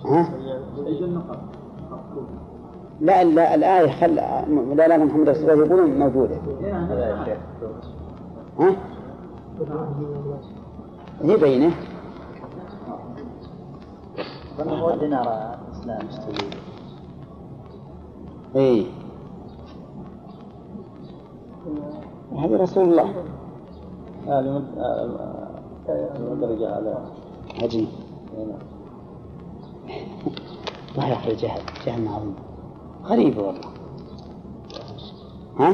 [0.05, 0.29] ها؟
[3.01, 4.15] لا لا الآية خل
[4.75, 6.35] لا لا محمد رسول الله يقولون موجودة.
[8.59, 8.75] ها؟
[11.23, 11.71] هي بينه
[14.57, 15.57] ظن هو دينار
[18.55, 18.85] اي
[22.37, 23.09] هذا رسول الله.
[24.27, 27.05] هذه مد- آه، المدرجة على
[27.61, 27.87] عجيب.
[30.95, 32.35] الله يا أخي الجهل جهل عظيم
[33.03, 33.61] غريب والله.
[35.59, 35.73] ها؟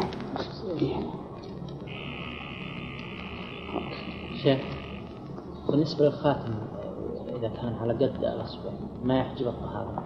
[4.44, 4.60] شيخ.
[5.70, 6.54] بالنسبة للخاتم
[7.40, 8.72] إذا كان على قد الأصبع
[9.04, 10.04] ما يحجب الطهارة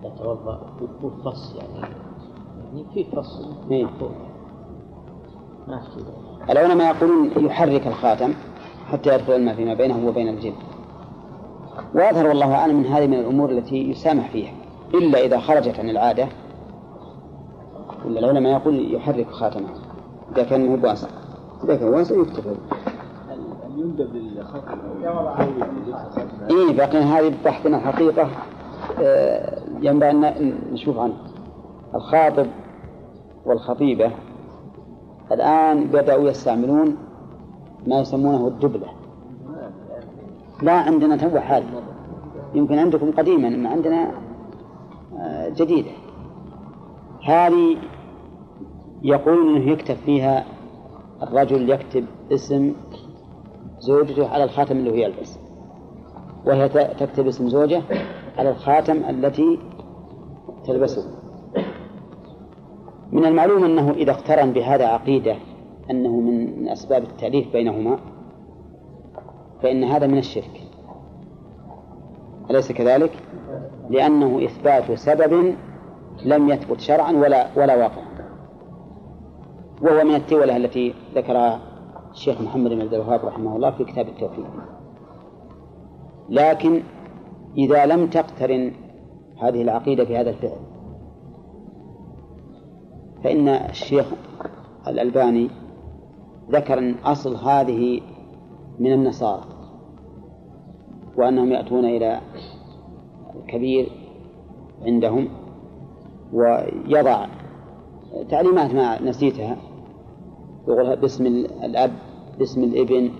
[0.00, 0.60] إذا توضأ
[1.02, 1.94] والفص يعني
[2.74, 3.40] يعني في فص.
[3.70, 3.84] إيه.
[3.84, 4.10] محفوظ.
[5.68, 6.06] ما يحجب
[6.50, 8.34] العلماء يقولون يحرك الخاتم
[8.86, 10.54] حتى يدخل الماء فيما بينه وبين الجلد.
[11.94, 14.52] وأظهر والله أعلم من هذه من الأمور التي يسامح فيها
[14.94, 16.28] إلا إذا خرجت عن العادة.
[18.04, 19.68] إلا العلماء يقول يحرك خاتمه.
[20.32, 21.08] إذا كان مو واسع
[21.64, 22.56] إذا كان واسع يكتب
[23.86, 24.16] يندب
[26.50, 28.28] إيه باقي هذه بحثنا الحقيقة
[29.02, 31.14] آه، ينبغي أن نشوف عنه
[31.94, 32.46] الخاطب
[33.44, 34.10] والخطيبة
[35.32, 36.96] الآن بدأوا يستعملون
[37.86, 38.86] ما يسمونه الدبلة.
[40.62, 41.64] لا عندنا تو حال.
[42.54, 44.10] يمكن عندكم قديما أما عندنا
[45.18, 45.90] آه، جديدة.
[47.24, 47.76] هذه
[49.02, 50.44] يقول أنه يكتب فيها
[51.22, 52.72] الرجل يكتب اسم
[53.78, 55.38] زوجته على الخاتم اللي هو يلبس.
[56.46, 57.82] وهي تكتب اسم زوجه
[58.38, 59.58] على الخاتم التي
[60.64, 61.04] تلبسه.
[63.12, 65.36] من المعلوم أنه إذا اقترن بهذا عقيدة
[65.90, 67.98] أنه من من أسباب التأليف بينهما
[69.62, 70.60] فإن هذا من الشرك.
[72.50, 73.12] أليس كذلك؟
[73.90, 75.54] لأنه إثبات سبب
[76.24, 78.06] لم يثبت شرعا ولا ولا واقعا.
[79.82, 81.60] وهو من التولة التي ذكرها
[82.16, 84.44] الشيخ محمد بن عبد الوهاب رحمه الله في كتاب التوحيد.
[86.28, 86.82] لكن
[87.58, 88.72] إذا لم تقترن
[89.42, 90.58] هذه العقيدة بهذا الفعل
[93.24, 94.06] فإن الشيخ
[94.88, 95.50] الألباني
[96.50, 98.00] ذكر أن أصل هذه
[98.78, 99.44] من النصارى
[101.16, 102.20] وأنهم يأتون إلى
[103.36, 103.88] الكبير
[104.82, 105.28] عندهم
[106.32, 107.26] ويضع
[108.28, 109.56] تعليمات ما نسيتها
[110.68, 111.92] يقولها باسم الأب
[112.38, 113.10] باسم الإبن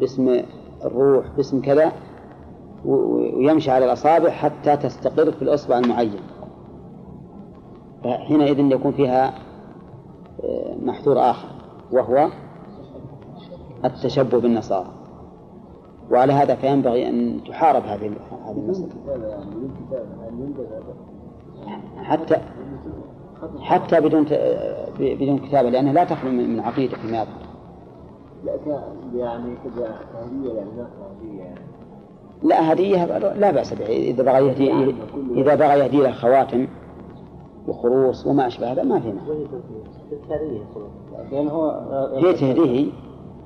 [0.00, 0.40] باسم
[0.84, 1.92] الروح باسم كذا
[2.84, 6.20] ويمشي على الأصابع حتى تستقر في الإصبع المعين.
[8.04, 9.34] فحينئذ يكون فيها
[10.44, 11.48] آه، محذور آخر
[11.92, 12.28] وهو
[13.84, 14.88] التشبه بالنصارى.
[16.10, 18.12] وعلى هذا فينبغي أن تحارب هذه
[18.46, 18.88] هذه المسألة؟
[22.02, 22.36] حتى
[23.60, 24.40] حتى بدون ت-
[24.98, 27.45] بدون كتابة لأنها لا تخلو من عقيدة فيما يظهر
[29.14, 31.60] يعني كذا كهدية يعني ما كهدية يعني
[32.42, 34.94] لا هدية لا بأس به إذا بغى يهدي
[35.34, 36.66] إذا بغى يهدي له خواتم
[37.68, 39.46] وخروص وما أشبه هذا ما في مانع
[40.10, 40.64] تذكارية
[41.30, 41.70] لأن هو
[42.14, 42.92] هي تهديه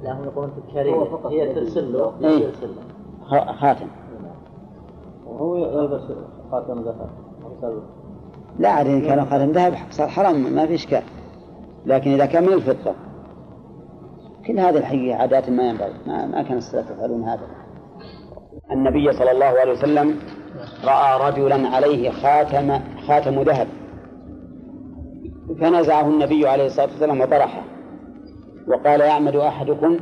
[0.02, 0.94] لا هم يقولون تذكارية
[1.28, 1.54] هي.
[1.54, 2.46] ترسل له إيه.
[3.60, 3.86] خاتم.
[5.28, 6.02] هو يلبس
[6.50, 7.10] خاتم ذهب
[8.58, 11.02] لا عاد إن كان خاتم ذهب صار حرام ما في إشكال.
[11.86, 12.92] لكن إذا كان من الفضة.
[14.50, 17.46] كل هذه الحقيقة عادات ما ينبغي ما, ما كان السلف يفعلون هذا.
[18.72, 20.18] النبي صلى الله عليه وسلم
[20.84, 23.68] رأى رجلا عليه خاتم خاتم ذهب.
[25.60, 27.62] فنزعه النبي عليه الصلاة والسلام وطرحه.
[28.68, 29.96] وقال يعمد أحدكم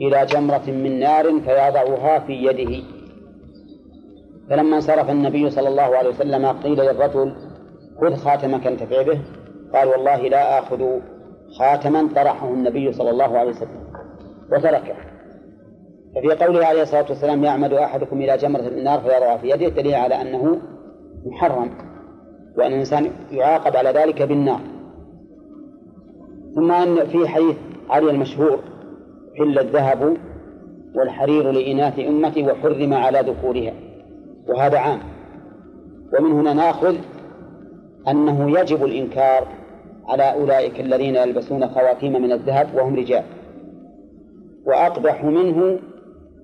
[0.00, 2.84] إلى جمرة من نار فيضعها في يده.
[4.50, 7.34] فلما انصرف النبي صلى الله عليه وسلم قيل للرجل
[8.00, 9.20] خذ خاتمك انتفع به.
[9.74, 11.00] قال والله لا آخذ
[11.58, 13.84] خاتما طرحه النبي صلى الله عليه وسلم
[14.52, 14.94] وتركه.
[16.14, 20.20] ففي قوله عليه الصلاة والسلام يعمد أحدكم إلى جمرة النار فيضعها في يده دليل على
[20.20, 20.58] أنه
[21.26, 21.70] محرم
[22.56, 24.60] وأن الإنسان يعاقب على ذلك بالنار.
[26.54, 27.56] ثم أن في حديث
[27.90, 28.58] علي المشهور
[29.38, 30.16] حل الذهب
[30.94, 33.72] والحرير لإناث أمتي وحرم على ذكورها
[34.48, 35.00] وهذا عام.
[36.18, 36.96] ومن هنا ناخذ
[38.08, 39.46] أنه يجب الإنكار
[40.08, 43.24] على أولئك الذين يلبسون خواتيم من الذهب وهم رجال.
[44.66, 45.78] وأقبح منه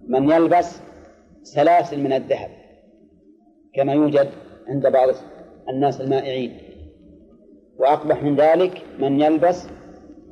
[0.08, 0.82] من يلبس
[1.42, 2.50] سلاسل من الذهب
[3.74, 4.28] كما يوجد
[4.68, 5.08] عند بعض
[5.68, 6.58] الناس المائعين.
[7.78, 9.68] وأقبح من ذلك من يلبس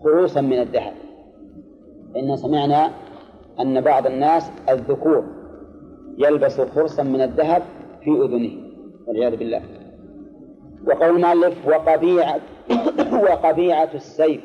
[0.02, 0.92] خروصا من الذهب.
[2.16, 2.90] إن سمعنا
[3.60, 5.24] أن بعض الناس الذكور
[6.18, 7.62] يلبس خرصا من الذهب
[8.04, 8.50] في أذنه
[9.06, 9.62] والعياذ بالله.
[10.86, 12.40] وقول المؤلف وقبيعة
[13.12, 14.40] وقبيعة السيف.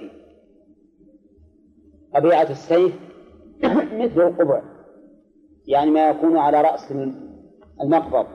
[2.16, 2.94] قبيعة السيف
[3.94, 4.62] مثل القبع.
[5.68, 6.94] يعني ما يكون على رأس
[7.82, 8.26] المقبض.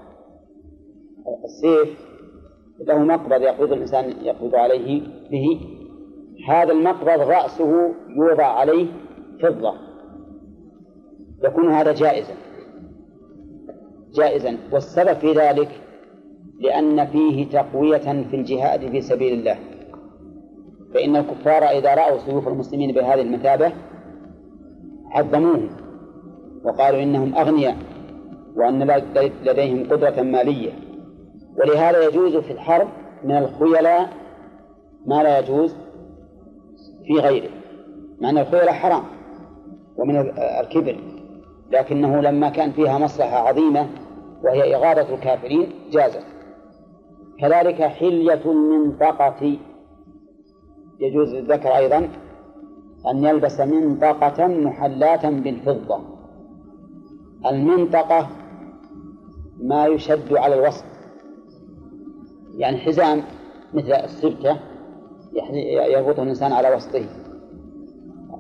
[1.45, 2.09] السيف
[2.81, 5.61] له مقبض يقبض الإنسان يقبض عليه به.
[6.49, 8.87] هذا المقبض رأسه يوضع عليه
[9.43, 9.75] فضة.
[11.45, 12.35] يكون هذا جائزا.
[14.15, 14.57] جائزا.
[14.73, 15.69] والسبب في ذلك
[16.61, 19.59] لأن فيه تقوية في الجهاد في سبيل الله.
[20.95, 23.73] فإن الكفار إذا رأوا سيوف المسلمين بهذه المثابة
[25.11, 25.71] عظموهم
[26.65, 27.77] وقالوا إنهم أغنياء
[28.57, 29.03] وأن
[29.45, 30.73] لديهم قدرة مالية.
[31.59, 32.89] ولهذا يجوز في الحرب
[33.25, 34.09] من الخيلاء
[35.07, 35.75] ما لا يجوز
[37.07, 37.51] في غيره.
[38.21, 39.03] مع أن الخيلاء حرام
[39.97, 40.17] ومن
[40.61, 40.97] الكبر
[41.71, 43.87] لكنه لما كان فيها مصلحة عظيمة
[44.45, 46.25] وهي إغاظة الكافرين جازت.
[47.41, 49.59] كذلك حلية المنطقة
[51.01, 52.09] يجوز للذكر أيضا
[53.11, 56.01] أن يلبس منطقة محلاة بالفضة.
[57.47, 58.29] المنطقة
[59.61, 60.85] ما يشد على الوسط.
[62.57, 63.23] يعني حزام
[63.75, 64.57] مثل السبتة
[65.93, 67.07] يربطه الإنسان على وسطه.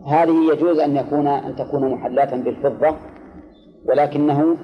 [0.06, 2.96] هذه يجوز أن يكون أن تكون محلاة بالفضة
[3.84, 4.56] ولكنه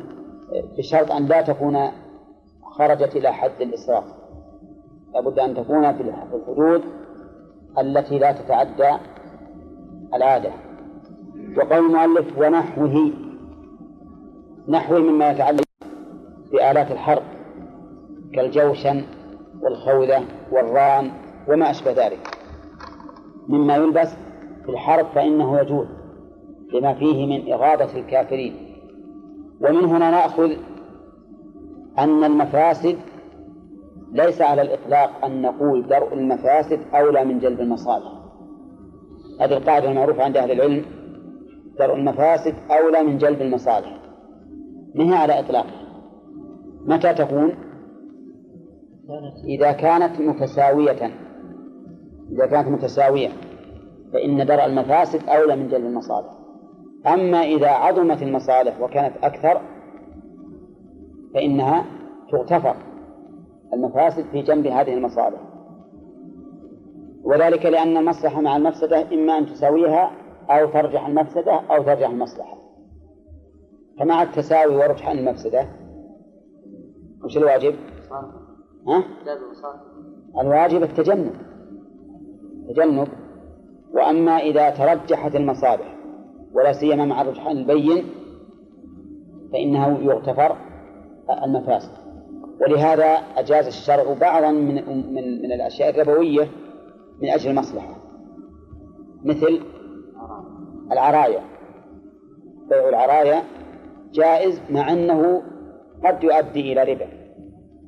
[0.78, 1.88] بشرط أن لا تكون
[2.62, 4.04] خرجت إلى حد الإسراف.
[5.14, 6.82] لابد أن تكون في الحدود
[7.78, 8.96] التي لا تتعدى
[10.14, 10.50] العادة.
[11.56, 13.10] وقول المؤلف ونحوه
[14.68, 15.64] نحوه مما يتعلق
[16.52, 17.22] بآلات الحرب
[18.34, 19.04] كالجوشن
[19.62, 21.10] والخوذة والران
[21.48, 22.38] وما أشبه ذلك.
[23.48, 24.08] مما يلبس
[24.64, 25.86] في الحرب فإنه يجوز
[26.72, 28.54] لما فيه من إغاظة الكافرين.
[29.60, 30.50] ومن هنا نأخذ
[31.98, 32.96] أن المفاسد
[34.14, 38.12] ليس على الإطلاق أن نقول درء المفاسد أولى من جلب المصالح.
[39.40, 40.84] هذه القاعدة المعروفة عند أهل العلم
[41.78, 44.00] درء المفاسد أولى من جلب المصالح.
[44.94, 45.84] ما هي على إطلاقها
[46.86, 47.54] متى تكون؟
[49.48, 51.10] إذا كانت متساوية.
[52.32, 53.28] إذا كانت متساوية
[54.12, 56.30] فإن درء المفاسد أولى من جلب المصالح.
[57.06, 59.60] أما إذا عظمت المصالح وكانت أكثر
[61.34, 61.84] فإنها
[62.32, 62.76] تغتفر.
[63.74, 65.40] المفاسد في جنب هذه المصالح.
[67.24, 70.10] وذلك لأن المصلحة مع المفسدة إما أن تساويها
[70.50, 72.58] أو ترجح المفسدة أو ترجح المصلحة.
[73.98, 75.68] فمع التساوي ورجحان المفسدة
[77.24, 77.74] وش الواجب؟
[78.88, 79.04] ها؟
[80.40, 81.32] الواجب التجنب.
[82.68, 83.08] تجنب.
[83.94, 85.96] وأما إذا ترجحت المصالح
[86.52, 88.04] ولا سيما مع الرجحان البين
[89.52, 90.56] فإنه يغتفر
[91.44, 92.03] المفاسد.
[92.64, 94.74] ولهذا أجاز الشرع بعضا من
[95.14, 96.48] من من الأشياء الربوية
[97.22, 97.96] من أجل المصلحة.
[99.24, 99.60] مثل
[100.92, 101.40] العرايا.
[102.68, 103.42] بيع العرايا
[104.12, 105.42] جائز مع أنه
[106.04, 107.08] قد يؤدي إلى ربا.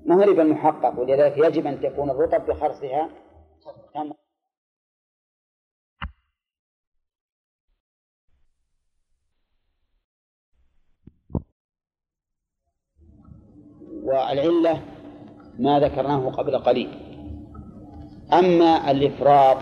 [0.07, 3.09] ما هو ربا محقق؟ ولذلك يجب أن تكون الرطب بخرصها
[14.07, 14.81] والعلة
[15.59, 16.89] ما ذكرناه قبل قليل.
[18.33, 19.57] أما الإفراط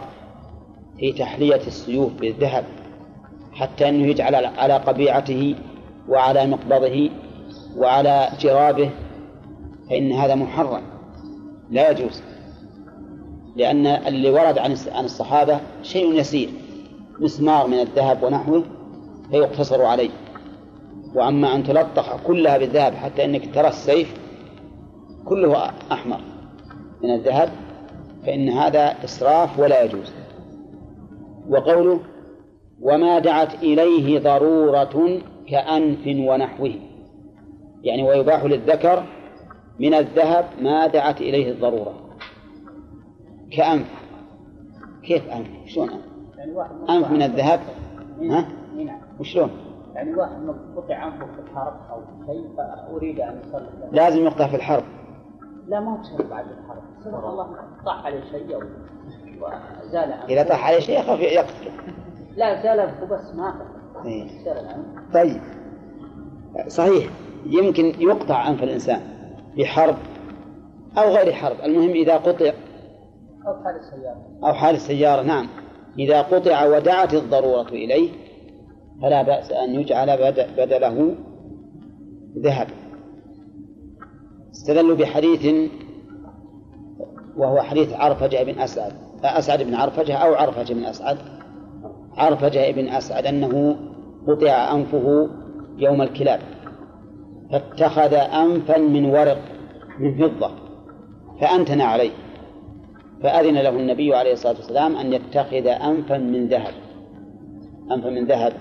[0.99, 2.65] في تحلية السيوف بالذهب
[3.53, 5.55] حتى أنه يجعل على قبيعته
[6.09, 7.11] وعلى مقبضه
[7.77, 8.91] وعلى جرابه
[9.91, 10.83] فإن هذا محرم.
[11.71, 12.23] لا يجوز
[13.57, 16.49] لأن اللي ورد عن الصحابة شيء يسير
[17.21, 18.63] مسمار من الذهب ونحوه
[19.31, 20.11] فيقتصر عليه.
[21.15, 24.24] وأما أن تلطخ كلها بالذهب حتى أنك ترى السيف
[25.25, 26.21] كله أحمر.
[27.03, 27.49] من الذهب
[28.27, 30.13] فإن هذا إسراف ولا يجوز.
[31.49, 32.01] وقوله
[32.83, 36.75] وما دعت إليه ضرورة كأنف ونحوه.
[37.83, 39.05] يعني ويباح للذكر
[39.81, 41.95] من الذهب ما دعت إليه الضرورة.
[43.51, 44.05] كأنف.
[45.03, 46.05] كيف أنف؟ شلون أنف؟
[46.39, 46.53] يعني
[46.91, 47.61] أنف من الذهب؟
[48.23, 48.49] ها؟
[49.21, 49.51] وشلون؟
[49.95, 50.33] يعني واحد
[50.77, 54.85] قطع عنفه في الحرب أو شيء فأريد أن يصلي لازم يقطع في الحرب.
[55.69, 56.83] لا ما هو بشرط بعد الحرب.
[57.05, 57.47] سبحان الله.
[57.87, 58.61] طاح عليه شيء أو
[59.85, 60.25] وزال عنه.
[60.25, 61.73] إذا طاح عليه شيء يخاف يقتله
[62.37, 63.05] لا زال عنه.
[63.11, 63.55] بس ما
[64.07, 64.29] إيه.
[65.15, 65.41] طيب.
[66.69, 67.11] صحيح.
[67.47, 69.01] يمكن يقطع أنف الإنسان
[69.59, 69.97] بحرب
[70.99, 71.57] أو غير حرب.
[71.65, 72.53] المهم إذا قطع
[73.47, 74.23] أو حال السيارة.
[74.45, 75.49] أو حال السيارة نعم.
[75.99, 78.11] إذا قطع ودعت الضرورة إليه
[79.03, 81.15] فلا بأس أن يجعل بد- بدله
[82.39, 82.67] ذهب.
[84.55, 85.71] استدلوا بحديث
[87.37, 88.93] وهو حديث عرفجة بن أسعد
[89.25, 91.19] أسعد بن عرفجة أو عرفجة بن أسعد؟
[92.17, 93.77] عرفجة بن أسعد أنه
[94.29, 95.29] قطع أنفه
[95.79, 96.41] يوم الكلاب
[97.53, 99.39] فاتخذ أنفا من ورق
[99.99, 100.51] من فضة
[101.41, 102.11] فأنتن عليه
[103.23, 106.75] فأذن له النبي عليه الصلاة والسلام أن يتخذ أنفا من ذهب
[107.93, 108.53] أنفا من ذهب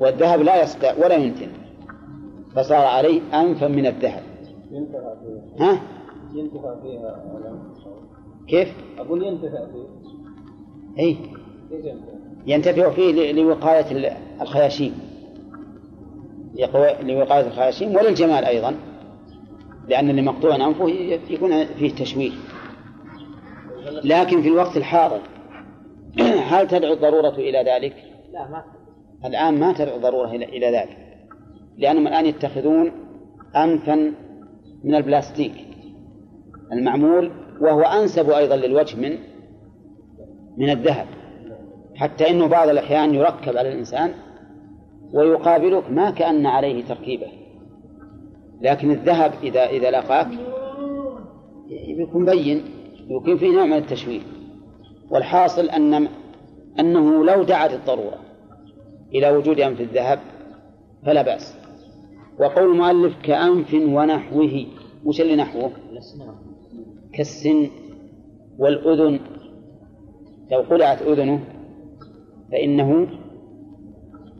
[0.00, 1.48] والذهب لا يصدع ولا ينتن
[2.56, 4.22] فصار عليه أنفا من الذهب.
[4.70, 5.70] ينتفع فيها.
[5.72, 5.80] ها؟
[6.34, 7.24] ينتفع فيها
[8.48, 9.86] كيف؟ أقول ينتفع فيها.
[10.98, 11.16] أي
[12.46, 14.94] ينتفع؟ فيه ل- لوقاية ال- الخياشيم.
[17.02, 18.74] لوقاية الخياشيم وللجمال أيضا.
[19.88, 20.88] لأن اللي مقطوع أنفه
[21.30, 22.30] يكون فيه تشويه.
[24.04, 25.20] لكن في الوقت الحاضر
[26.50, 27.94] هل تدعو الضرورة إلى ذلك؟
[28.32, 28.64] لا ما
[29.24, 30.96] الآن ما تدعو الضرورة إلى ذلك.
[31.78, 32.92] لأنهم الآن يتخذون
[33.56, 34.12] أنفا
[34.84, 35.52] من البلاستيك
[36.72, 39.18] المعمول وهو أنسب أيضا للوجه من
[40.56, 41.06] من الذهب.
[41.96, 44.12] حتى أنه بعض الأحيان يركب على الإنسان
[45.12, 47.26] ويقابلك ما كأن عليه تركيبة.
[48.60, 50.28] لكن الذهب إذا إذا لقاك
[51.98, 52.64] يكون بين
[53.08, 54.20] يكون فيه نوع من التشويه.
[55.10, 56.08] والحاصل أن
[56.78, 58.18] أنه لو دعت الضرورة
[59.14, 60.18] إلى وجود أنف الذهب
[61.06, 61.59] فلا بأس.
[62.40, 64.66] وقول المؤلف كأنف ونحوه
[65.04, 65.70] وش اللي نحوه؟
[67.12, 67.70] كالسن
[68.58, 69.20] والأذن.
[70.52, 71.40] لو قلعت أذنه
[72.52, 73.06] فإنه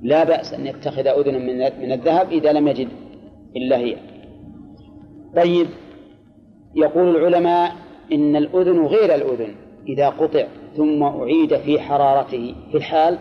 [0.02, 2.88] لا بأس أن يتخذ أذنا من من الذهب إذا لم يجد
[3.56, 3.96] إلا هي.
[5.36, 5.66] طيب
[6.74, 7.72] يقول العلماء
[8.12, 9.54] إن الأذن غير الأذن
[9.88, 10.46] إذا قطع
[10.76, 13.18] ثم أعيد في حرارته في الحال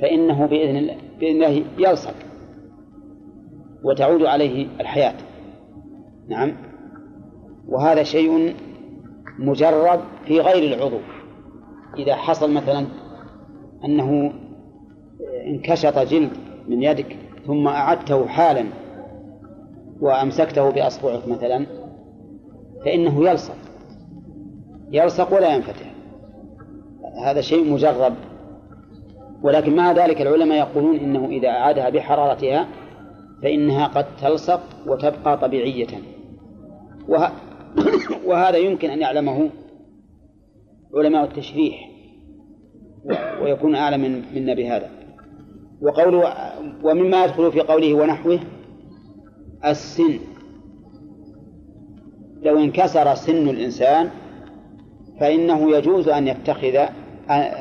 [0.00, 2.25] فإنه بإذن الله, بإذن الله يلصق.
[3.84, 5.14] وتعود عليه الحياة.
[6.28, 6.52] نعم.
[7.68, 8.54] وهذا شيء
[9.38, 10.98] مجرب في غير العضو.
[11.98, 12.86] إذا حصل مثلا
[13.84, 14.32] أنه
[15.46, 16.30] انكشط جلد
[16.68, 17.16] من يدك
[17.46, 18.64] ثم أعدته حالا
[20.00, 21.66] وأمسكته بأصبعك مثلا
[22.84, 23.56] فإنه يلصق.
[24.90, 25.94] يلصق ولا ينفتح.
[27.24, 28.14] هذا شيء مجرب.
[29.42, 32.66] ولكن مع ذلك العلماء يقولون إنه إذا أعادها بحرارتها
[33.42, 36.02] فإنها قد تلصق وتبقى طبيعية.
[37.08, 37.32] وه...
[38.26, 39.50] وهذا يمكن أن يعلمه
[40.94, 41.90] علماء التشريح
[43.42, 44.90] ويكون أعلم من منا بهذا.
[45.82, 46.34] وقوله
[46.82, 48.40] ومما يدخل في قوله ونحوه
[49.64, 50.18] السن.
[52.42, 54.10] لو انكسر سن الإنسان
[55.20, 56.86] فإنه يجوز أن يتخذ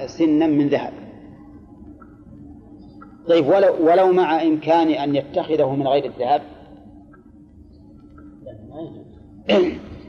[0.05, 1.04] سنا من ذهب.
[3.27, 6.41] طيب ولو ولو مع إمكان أن يتخذه من غير الذهب؟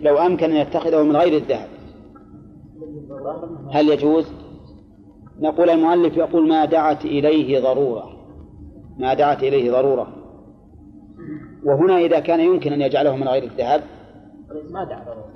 [0.01, 1.69] لو أمكن أن يتخذه من غير الذهب
[3.73, 4.27] هل يجوز؟
[5.41, 8.17] نقول المؤلف يقول ما دعت إليه ضرورة
[8.99, 10.09] ما دعت إليه ضرورة.
[11.65, 13.83] وهنا إذا كان يمكن أن يجعله من غير الذهب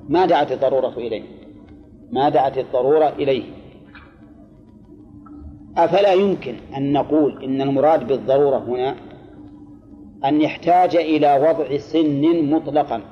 [0.09, 1.23] ما دعت الضرورة إليه
[2.13, 3.45] ما دعت الضرورة إليه.
[5.77, 8.97] أفلا يمكن أن نقول إن المراد بالضرورة هنا
[10.25, 13.03] أن يحتاج إلى وضع سن مطلقا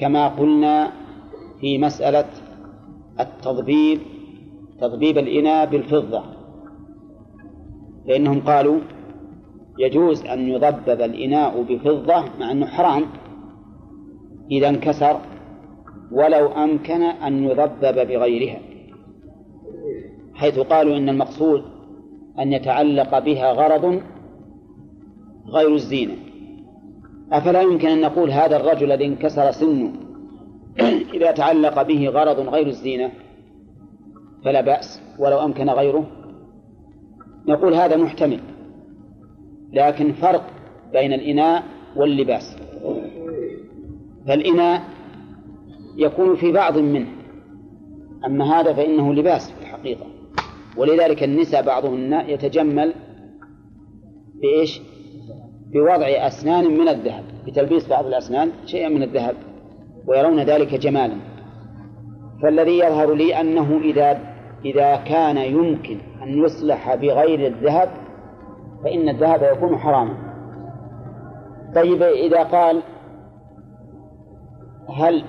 [0.00, 0.92] كما قلنا
[1.60, 2.24] في مسألة
[3.20, 4.00] التضبيب
[4.80, 6.22] تضبيب الإناء بالفضة.
[8.08, 8.80] فإنهم قالوا
[9.78, 13.04] يجوز أن يضبب الإناء بفضة مع أنه حرام
[14.50, 15.20] إذا انكسر
[16.12, 18.67] ولو أمكن أن يضبب بغيرها.
[20.38, 21.62] حيث قالوا إن المقصود
[22.38, 24.02] أن يتعلق بها غرض
[25.46, 26.14] غير الزينة.
[27.32, 29.92] أفلا يمكن أن نقول هذا الرجل الذي انكسر سنه
[31.14, 33.10] إذا تعلق به غرض غير الزينة؟
[34.44, 36.06] فلا بأس ولو أمكن غيره.
[37.48, 38.40] نقول هذا محتمل
[39.72, 40.46] لكن فرق
[40.92, 41.62] بين الإناء
[41.96, 42.56] واللباس.
[44.26, 44.82] فالإناء
[45.96, 47.08] يكون في بعض منه
[48.26, 50.17] أما هذا فإنه لباس في الحقيقة.
[50.76, 52.94] ولذلك النساء بعضهن يتجمل
[54.42, 54.80] بإيش؟
[55.72, 59.36] بوضع أسنان من الذهب بتلبيس بعض الأسنان شيئا من الذهب
[60.06, 61.14] ويرون ذلك جمالا.
[62.42, 64.20] فالذي يظهر لي أنه إذا
[64.64, 67.88] إذا كان يمكن أن يصلح بغير الذهب
[68.84, 70.14] فإن الذهب يكون حراما.
[71.74, 72.82] طيب إذا قال
[74.96, 75.24] هل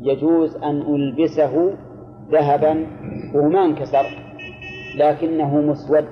[0.00, 1.74] يجوز أن ألبسه
[2.30, 2.86] ذهبا؟
[3.34, 4.23] وهو ما انكسر.
[4.96, 6.04] لكنه مسود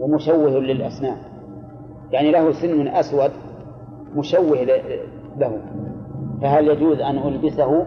[0.00, 1.16] ومشوه للأسنان.
[2.12, 3.30] يعني له سن أسود
[4.14, 4.62] مشوه
[5.38, 5.60] له.
[6.42, 7.86] فهل يجوز أن ألبسه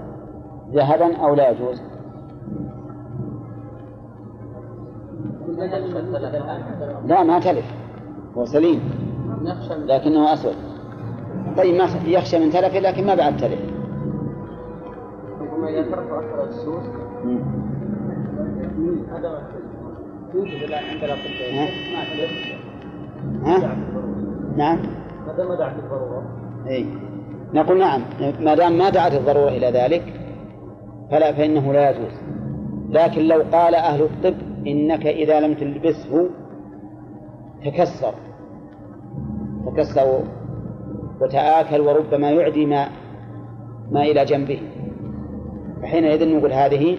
[0.72, 1.82] ذهبا أو لا يجوز؟
[7.06, 7.74] لا ما تلف.
[8.38, 8.80] هو سليم.
[9.86, 10.56] لكنه أسود.
[11.58, 13.76] طيب ما يخشى من تلفه لكن ما بعد تلف
[19.12, 19.48] هذا
[20.34, 20.72] يوجد
[21.54, 21.68] ما
[23.44, 23.78] ها؟
[24.58, 24.80] نعم.
[25.28, 26.24] ما دعت الضرورة
[26.68, 26.86] اي
[27.54, 28.02] نقول نعم.
[28.40, 30.04] ما دام ما دعت الضرورة إلى ذلك
[31.12, 32.14] فلا فإنه لا يجوز.
[32.90, 34.36] لكن لو قال أهل الطب
[34.68, 36.30] إنك إذا لم تلبسه
[37.66, 38.14] تكسر.
[39.66, 40.24] تكسر
[41.22, 42.88] وتآكل وربما يعدي ما
[43.92, 44.62] ما إلى جنبه.
[45.82, 46.98] فحينئذ نقول هذه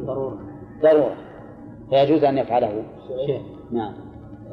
[0.00, 0.38] ضرورة.
[0.82, 1.25] ضرورة.
[1.90, 2.84] فيجوز أن يفعله.
[3.72, 3.94] نعم.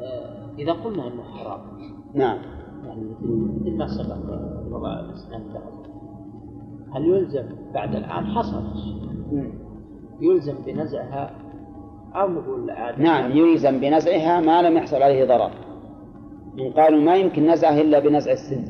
[0.00, 1.60] آه، إذا قلنا أنه حرام.
[2.14, 2.38] نعم.
[2.86, 3.02] يعني
[3.60, 4.16] مثل ما سبق
[6.94, 8.62] هل يلزم بعد الآن؟ حصل.
[10.20, 11.30] يلزم بنزعها
[12.14, 15.50] أو نقول عادة نعم يلزم بنزعها ما لم يحصل عليه ضرر.
[16.58, 18.64] إن قالوا ما يمكن نزعه إلا بنزع السن.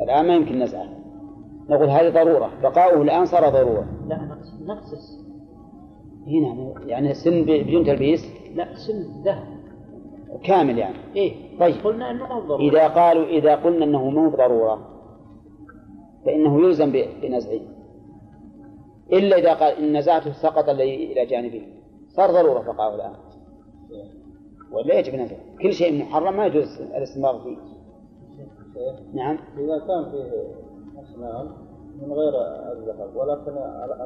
[0.00, 0.88] الآن ما يمكن نزعه.
[1.70, 2.50] نقول هذه ضرورة.
[2.62, 3.86] بقاؤه الآن صار ضرورة.
[4.06, 4.16] لا
[4.66, 5.25] نفس السن.
[6.26, 9.56] هنا يعني السن بدون تلبيس؟ لا سن ذهب.
[10.44, 10.96] كامل يعني.
[11.16, 11.58] إيه.
[11.60, 11.74] طيب.
[11.84, 14.88] قلنا أنه مو ضرورة إذا قالوا إذا قلنا أنه مو ضرورة
[16.24, 17.60] فإنه يلزم بنزعه.
[19.12, 21.62] إلا إذا قال إن نزعته سقط الذي إلى جانبه.
[22.08, 23.12] صار ضرورة بقاؤه الآن.
[24.72, 25.38] ولا يجب نزعه.
[25.62, 27.56] كل شيء محرم ما يجوز الاستمرار فيه.
[29.14, 29.38] نعم.
[29.58, 30.56] إذا كان فيه
[31.02, 31.50] أسنان
[32.02, 32.32] من غير
[32.72, 33.52] الذهب ولكن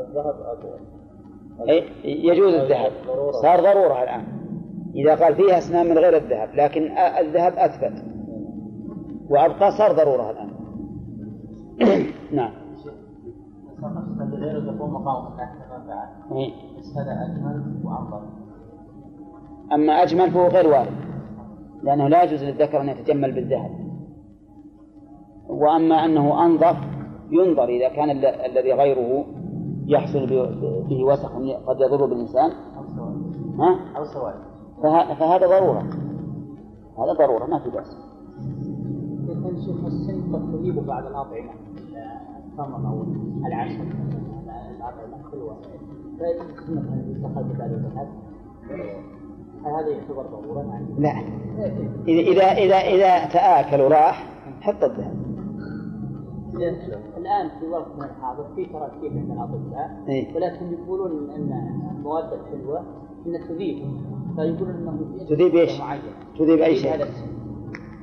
[0.00, 0.74] الذهب أقوى.
[0.74, 1.09] أي
[2.04, 2.92] يجوز الذهب.
[3.42, 4.24] صار ضرورة الآن.
[4.94, 8.04] إذا قال فيها أسنان من غير الذهب لكن الذهب أثبت.
[9.28, 10.50] وأبقى صار ضرورة الآن.
[12.32, 12.50] نعم.
[16.32, 16.52] إيه.
[19.72, 20.92] أما أجمل فهو غير وارد
[21.82, 23.70] لأنه لا يجوز للذكر أن يتجمل بالذهب.
[25.48, 26.76] وأما أنه أنظف
[27.30, 29.24] ينظر إذا كان ال- الذي غيره
[29.90, 30.26] يحصل
[30.88, 31.32] به وسخ
[31.66, 33.16] قد يضر بالإنسان؟ أو سواد
[33.58, 34.34] ها؟ أو سواد
[34.82, 35.80] فه- فهذا ضرورة.
[36.98, 37.96] هذا ضرورة ما في بأس.
[39.44, 41.50] كان شيخ السن قد تجيب بعض الأطعمة
[42.46, 43.02] التمر أو
[43.46, 43.86] العسل
[44.76, 45.56] الأطعمة حلوة
[46.18, 48.08] فيمكن أن يستخدم بهذا الذهب
[49.64, 51.12] هل هذا يعتبر ضرورة؟ لا.
[52.08, 54.26] إذا إذا إذا إذا تآكل وراح
[54.60, 55.16] حط الذهب.
[57.16, 60.36] الآن في وقتنا الحاضر في تراكيب عند الاطباء إيه.
[60.36, 61.52] ولكن يقولون إن
[61.96, 62.82] المواد الحلوة
[63.26, 63.76] إنها تذيب.
[64.36, 66.00] فيقولون انه تذيب؟ معين
[66.38, 67.04] تذيب أي شيء.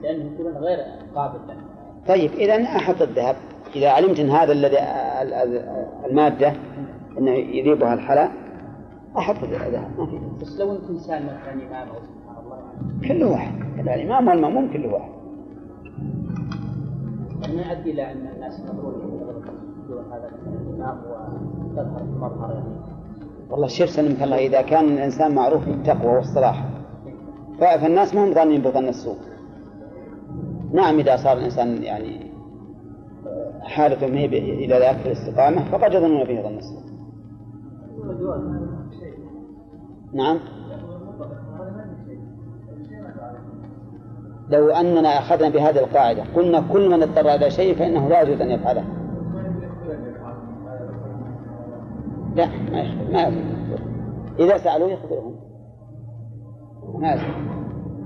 [0.03, 0.77] لأنه يقولون غير
[1.15, 1.55] قابل له
[2.07, 3.35] طيب إذا أحط الذهب.
[3.75, 4.77] إذا علمت أن هذا الذي
[5.21, 6.53] ال- ال- المادة
[7.17, 8.29] أنه يذيبها الحلا
[9.17, 10.19] أحط الذهب ما في.
[10.41, 12.57] بس لو أنت إنسان مثلا امام أو سبحان الله.
[13.01, 15.09] يعني كل واحد الإمام والمأموم كل واحد.
[15.09, 15.16] يعني
[17.39, 19.17] ما يؤدي إلى أن الناس يقولون
[20.11, 22.75] هذا الامام وتظهر المظهر يعني.
[23.49, 26.69] والله شوف سلمك الله إذا كان الإنسان معروف بالتقوى والصلاح
[27.59, 29.17] فالناس ما هم ظانين بظن السوء.
[30.73, 32.31] نعم إذا صار الإنسان يعني
[33.61, 36.87] حالته ما إلى ذاك في الاستقامة فقد يظنون به ظن السوء.
[40.13, 40.39] نعم؟
[44.49, 48.51] لو أننا أخذنا بهذه القاعدة قلنا كل من اضطر إلى شيء فإنه لا يجوز أن
[48.51, 48.83] يفعله
[52.35, 53.79] لا ما يخبر ما يخبر.
[54.39, 55.35] إذا سألوه يخبرهم
[56.99, 57.33] ما يخبر.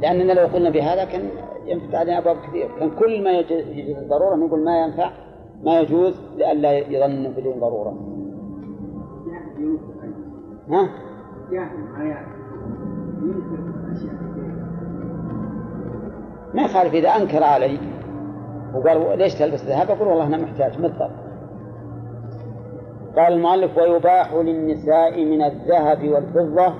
[0.02, 1.30] لأننا لو قلنا بهذا كان
[1.66, 5.10] ينفتح علينا أبواب كثير كان كل ما يج- يجوز الضرورة نقول ما ينفع
[5.64, 7.94] ما يجوز لئلا يظن بدون ضرورة
[10.70, 10.89] ها؟
[16.54, 17.78] ما يخالف إذا أنكر علي.
[18.74, 21.12] وقال ليش تلبس ذهب؟ أقول والله أنا محتاج مضطر.
[23.18, 26.74] قال المؤلف ويباح للنساء من الذهب والفضة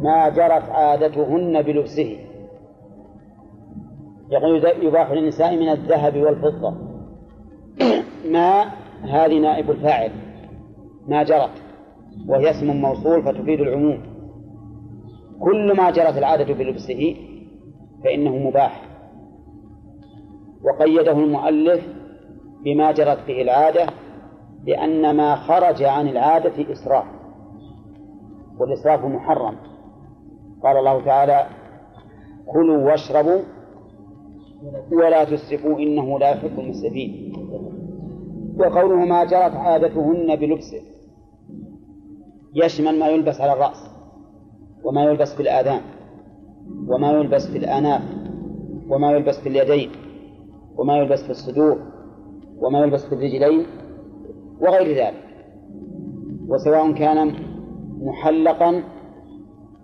[0.00, 2.18] ما جرت عادتهن بلبسه.
[4.30, 6.74] يقول يباح للنساء من الذهب والفضة.
[8.30, 8.62] ما
[9.02, 10.10] هذه نائب الفاعل.
[11.08, 11.62] ما جرت.
[12.28, 14.02] وهي اسم موصول فتفيد العموم.
[15.40, 17.16] كل ما جرت العادة بلبسه
[18.04, 18.93] فإنه مباح.
[20.64, 21.86] وقيده المؤلف
[22.64, 23.86] بما جرت به العادة
[24.66, 27.04] لأن ما خرج عن العادة إسراف
[28.58, 29.56] والإسراف محرم.
[30.62, 31.46] قال الله تعالى
[32.52, 33.40] كلوا واشربوا
[34.92, 37.32] ولا تسرفوا إنه لا يحب المسرفين.
[38.58, 40.80] وقوله ما جرت عادتهن بلبسه
[42.54, 43.90] يشمل ما يلبس على الرأس
[44.84, 45.80] وما يلبس في الآذان
[46.88, 48.02] وما يلبس في الآناف
[48.88, 49.90] وما يلبس في اليدين
[50.76, 51.78] وما يلبس في الصدور
[52.58, 53.66] وما يلبس في الرجلين
[54.60, 55.24] وغير ذلك.
[56.48, 57.34] وسواء كان
[58.00, 58.82] محلقا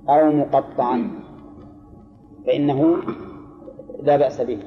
[0.09, 1.11] أو مقطعا
[2.47, 2.97] فإنه
[4.03, 4.59] لا بأس به.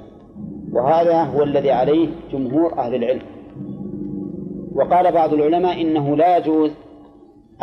[0.72, 3.22] وهذا هو الذي عليه جمهور أهل العلم.
[4.76, 6.72] وقال بعض العلماء إنه لا يجوز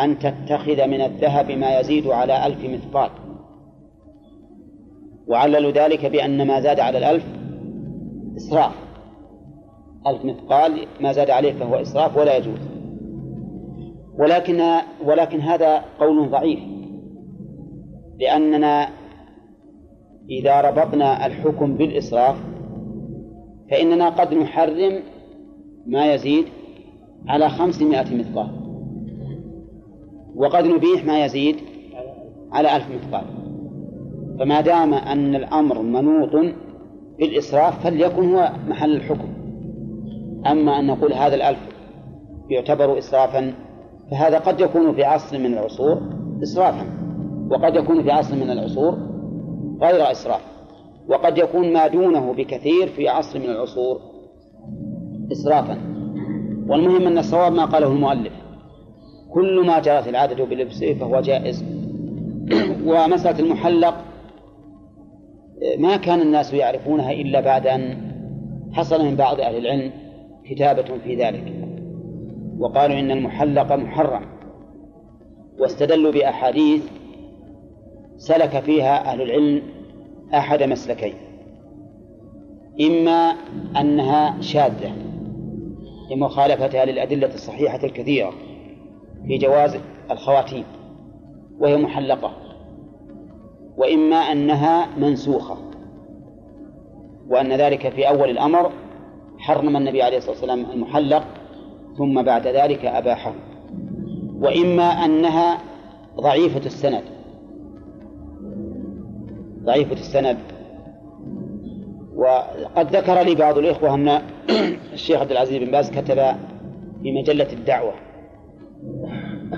[0.00, 3.10] أن تتخذ من الذهب ما يزيد على ألف مثقال.
[5.28, 7.39] وعللوا ذلك بأن ما زاد على الألف
[8.36, 8.72] إسراف.
[10.06, 12.58] ألف مثقال ما زاد عليه فهو إسراف ولا يجوز.
[14.18, 14.60] ولكن
[15.04, 16.60] ولكن هذا قول ضعيف.
[18.20, 18.88] لأننا
[20.30, 22.36] إذا ربطنا الحكم بالإسراف
[23.70, 25.02] فإننا قد نحرم
[25.86, 26.44] ما يزيد
[27.28, 28.50] على خمسمائة مثقال.
[30.34, 31.56] وقد نبيح ما يزيد
[32.52, 33.24] على ألف مثقال.
[34.38, 36.54] فما دام أن الأمر منوط
[37.20, 39.28] بالإسراف فليكن هو محل الحكم.
[40.46, 41.58] أما أن نقول هذا الألف
[42.50, 43.54] يعتبر إسرافا
[44.10, 46.00] فهذا قد يكون في عصر من العصور
[46.42, 46.86] إسرافا
[47.50, 48.98] وقد يكون في عصر من العصور
[49.82, 50.40] غير إسراف
[51.08, 54.00] وقد يكون ما دونه بكثير في عصر من العصور
[55.32, 55.78] إسرافا.
[56.68, 58.32] والمهم أن الصواب ما قاله المؤلف
[59.30, 61.64] كل ما جرت العادة بلبسه فهو جائز.
[62.88, 63.94] ومسألة المحلق
[65.78, 67.96] ما كان الناس يعرفونها إلا بعد أن
[68.72, 69.92] حصل من بعض أهل العلم
[70.44, 71.52] كتابة في ذلك.
[72.58, 74.26] وقالوا إن المحلق محرم.
[75.58, 76.82] واستدلوا بأحاديث
[78.16, 79.62] سلك فيها أهل العلم
[80.34, 81.14] أحد مسلكين.
[82.80, 83.34] إما
[83.80, 84.92] أنها شاذة
[86.10, 88.32] لمخالفتها للأدلة الصحيحة الكثيرة
[89.26, 89.76] في جواز
[90.10, 90.64] الخواتيم
[91.60, 92.49] وهي محلقة.
[93.80, 95.56] وإما أنها منسوخة
[97.28, 98.70] وأن ذلك في أول الأمر
[99.38, 101.24] حرم النبي عليه الصلاة والسلام المحلق
[101.98, 103.34] ثم بعد ذلك أباحه.
[104.40, 105.58] وإما أنها
[106.20, 107.02] ضعيفة السند
[109.64, 110.38] ضعيفة السند.
[112.16, 114.08] وقد ذكر لي بعض الإخوة أن
[114.92, 116.16] الشيخ عبد العزيز بن باز كتب
[117.02, 117.92] في مجلة الدعوة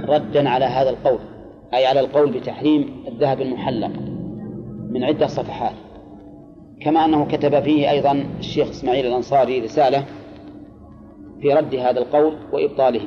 [0.09, 1.19] ردا على هذا القول
[1.75, 4.12] أي على القول بتحريم الذهب المحلق.
[4.93, 5.75] من عدة صفحات.
[6.81, 10.05] كما أنه كتب فيه أيضا الشيخ إسماعيل الأنصاري رسالة
[11.41, 13.01] في رد هذا القول وإبطاله.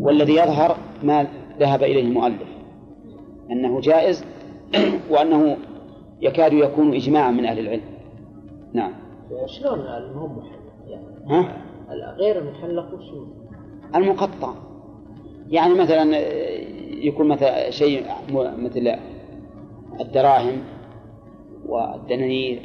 [0.00, 1.26] والذي يظهر ما
[1.58, 2.48] ذهب إليه المؤلف
[3.50, 4.24] أنه جائز
[5.10, 5.56] وأنه
[6.20, 7.82] يكاد يكون إجماعا من أهل العلم.
[8.72, 8.92] نعم.
[9.46, 10.60] شلون المهم محلق.
[10.88, 11.62] يعني ها؟
[12.18, 13.24] غير المحلق وش هو؟
[13.94, 14.54] المقطع.
[15.48, 16.18] يعني مثلا
[17.04, 18.96] يكون مثلا شيء مثل
[20.00, 20.62] الدراهم
[21.66, 22.62] والدنانير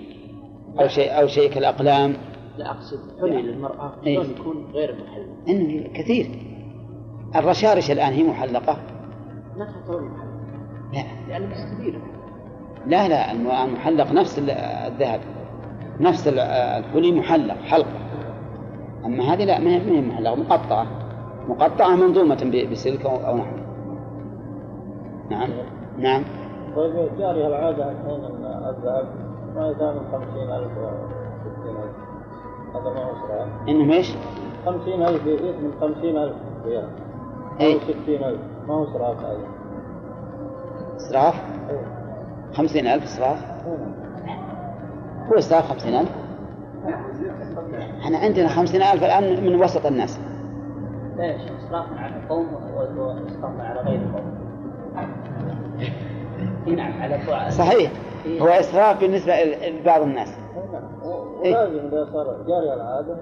[0.80, 2.13] أو شيء أو شيء كالأقلام.
[2.57, 3.93] لا أقصد حلي للمرأة.
[4.05, 4.19] إيه.
[4.19, 6.30] يكون غير محلق إنه كثير.
[7.36, 8.78] الرشارش الآن هي محلقة.
[9.57, 10.36] ما تعتبر محلق
[10.93, 11.03] لا.
[11.30, 11.99] لأنه بس كبير
[12.88, 15.19] لا لا الم- المحلق نفس ال- الذهب.
[15.99, 17.99] نفس ال- الحلي محلق حلقة.
[19.05, 20.88] أما هذه لا ما هي محلقة مقطعة.
[21.49, 23.55] مقطعة منظومة بسلك أو أو نحو.
[25.30, 25.49] نعم.
[25.97, 26.23] نعم.
[26.76, 29.07] طيب جاري العادة الحين أن الذهب
[29.55, 30.71] ما خمسين ألف
[31.45, 31.95] وستين ألف.
[32.76, 34.15] هذا ما هو إيش؟
[34.65, 36.88] خمسين ألف يزيد من خمسين ألف ريال.
[37.61, 38.39] أو ستين ألف.
[38.67, 39.38] ما هو إسراف هذا
[40.97, 41.36] إسراف
[41.69, 41.82] إيه.
[42.53, 44.38] خمسين ألف إسراف إيه.
[45.32, 46.11] هو إسراف خمسين ألف؟
[48.01, 50.19] إحنا عندنا خمسين ألف الآن من وسط الناس.
[51.17, 54.45] شيخ إسراف على القوم وإسراف على غير القوم
[56.66, 57.91] نعم على صحيح.
[58.41, 60.30] هو إسراف بالنسبة لبعض الناس.
[61.43, 61.55] إيه.
[61.55, 63.18] ولازم إذا صار جاري العادة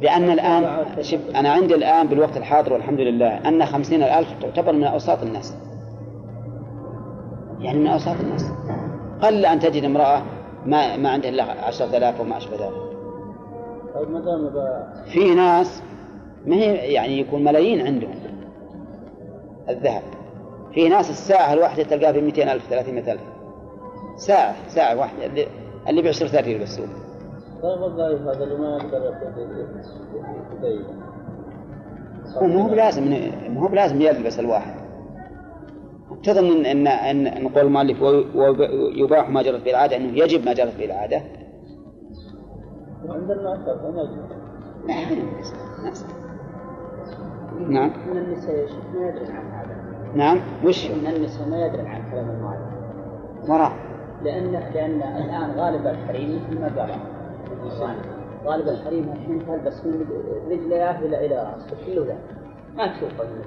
[0.00, 4.84] لأن الآن شوف أنا عندي الآن بالوقت الحاضر والحمد لله أن خمسين الألف تعتبر من
[4.84, 5.56] أوساط الناس.
[7.60, 8.52] يعني من أوساط الناس.
[9.22, 10.22] قل أن تجد امرأة
[10.66, 12.86] ما ما عندها إلا عشرة آلاف وما أشبه ذلك.
[13.94, 14.50] طيب ما دام
[15.04, 15.82] في ناس
[16.46, 18.14] ما هي يعني يكون ملايين عندهم
[19.68, 20.02] الذهب.
[20.76, 23.20] في ناس الساعة الواحدة تلقاها ب 200 ألف 300 ألف.
[24.16, 25.46] ساعة ساعة واحدة اللي,
[25.88, 26.86] اللي بعشرة ريال بالسوق
[27.62, 29.06] طيب الضعيف هذا اللي ما يقدر
[32.36, 34.74] هو مو بلازم مو هو بلازم يلبس الواحد.
[36.22, 40.76] تظن ان ان ان قول المؤلف ويباح ما جرت به العاده إنه يجب ما جرت
[40.78, 41.22] به العاده
[43.08, 43.56] عندنا
[43.90, 44.36] نجم
[47.68, 47.92] نعم.
[48.06, 49.75] من النساء يا شيخ ما يدري عن هذا
[50.16, 50.40] نعم.
[50.64, 53.72] وش من النساء ما يدري عن كلام المؤلف وراء.
[54.22, 56.68] لأن لأن الآن غالب الحريم مثل ما
[57.80, 57.96] قال
[58.46, 60.06] غالب الحريم الحين تلبس من
[60.50, 61.86] رجليه إلى إلى رأسه.
[61.86, 62.18] كله ذا
[62.76, 63.42] ما تشوفه من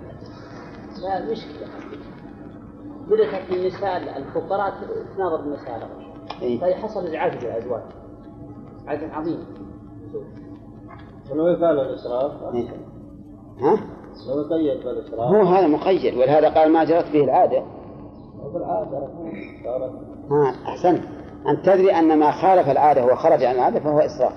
[1.02, 1.68] لا مشكلة.
[3.08, 4.74] بدأت النساء الفقراء
[5.16, 5.90] تناظر النساء
[6.42, 6.60] إيه.
[6.60, 7.82] فيحصل إزعاج للأزواج
[8.82, 9.46] إزعاج عظيم.
[11.32, 12.70] ولو يفعل الإسراف؟ إيه.
[13.60, 13.80] ها؟
[14.84, 17.64] بالإسراف هو هذا مقيد ولهذا قال ما جرت به العادة.
[18.54, 19.08] بالعادة
[19.66, 19.92] صارت
[20.32, 21.04] ها أحسنت.
[21.48, 24.34] أن تدري أن ما خالف العادة وخرج عن العادة فهو اسراف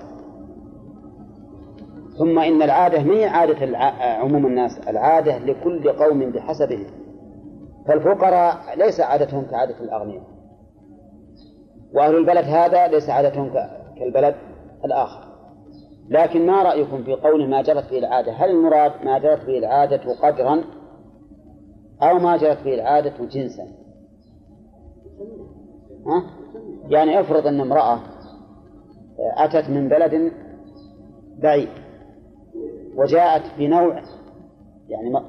[2.17, 3.93] ثم إن العادة ما هي عادة الع...
[4.19, 6.85] عموم الناس؟ العادة لكل قوم بحسبهم.
[7.87, 10.23] فالفقراء ليس عادتهم كعادة الأغنياء.
[11.93, 13.53] وأهل البلد هذا ليس عادتهم.
[13.99, 14.35] كالبلد
[14.85, 15.32] الآخر.
[16.09, 20.13] لكن ما رأيكم في قول ما جرت به العادة هل المراد ما جرت به العادة
[20.13, 20.63] قدرا
[22.01, 23.67] أو ما جرت به العادة جنسا
[26.07, 26.23] ها؟
[26.89, 27.99] يعني افرض أن امرأة
[29.37, 30.31] أتت من بلد
[31.39, 31.69] بعيد
[32.95, 34.01] وجاءت بنوع
[34.89, 35.19] يعني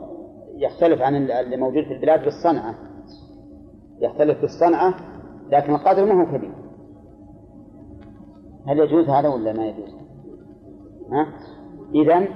[0.57, 2.75] يختلف عن اللي موجود في البلاد بالصنعة
[4.01, 4.95] يختلف بالصنعة
[5.51, 6.55] لكن القدر ما هو كبير
[8.67, 10.04] هل يجوز هذا ولا ما يجوز؟
[11.95, 12.29] إذا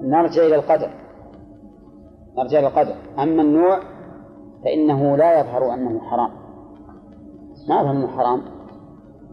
[0.00, 0.90] نرجع إلى القدر.
[2.38, 2.94] نرجع إلى القدر.
[3.22, 3.80] أما النوع
[4.64, 6.30] فإنه لا يظهر أنه حرام.
[7.68, 8.42] ما يظهر أنه حرام.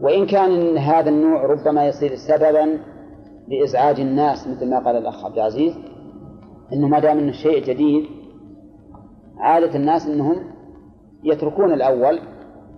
[0.00, 2.78] وإن كان هذا النوع ربما يصير سببا
[3.48, 5.74] لإزعاج الناس مثل ما قال الأخ عبد العزيز
[6.72, 8.04] إنه ما دام إنه شيء جديد
[9.38, 10.36] عادة الناس إنهم
[11.24, 12.18] يتركون الأول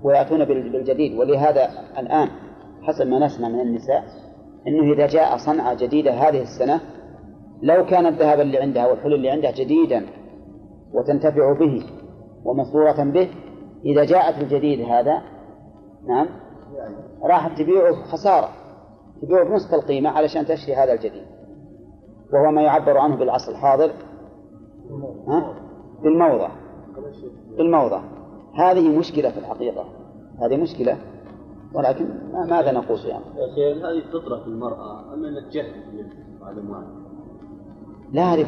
[0.02, 1.18] ويأتون بال- بالجديد.
[1.18, 1.68] ولهذا
[1.98, 2.28] الآن
[2.82, 4.04] حسب ما نسمع من النساء
[4.66, 6.80] إنه إذا جاء صنعة جديدة هذه السنة
[7.62, 10.06] لو كان الذهب اللي عندها والحلي اللي عندها جديدا
[10.94, 11.82] وتنتفع به
[12.44, 13.28] ومسرورة به
[13.84, 15.22] إذا جاءت الجديد هذا
[16.08, 16.26] نعم
[17.22, 18.48] راحت تبيعه خسارة
[19.22, 21.26] تبيعه بنصف القيمة علشان تشتري هذا الجديد.
[22.32, 23.90] وهو ما يعبر عنه بالعصر الحاضر
[25.28, 25.54] ها؟
[26.02, 26.48] بالموضة.
[27.56, 28.02] بالموضة.
[28.54, 29.84] هذه مشكلة في الحقيقة.
[30.42, 30.96] هذه مشكلة
[31.74, 35.72] ولكن ما- ماذا نقول يعني؟ يا شيخ هذه فطرة في المرأة أم أنها جهل
[36.40, 36.84] بعد المال
[38.12, 38.44] لا هذه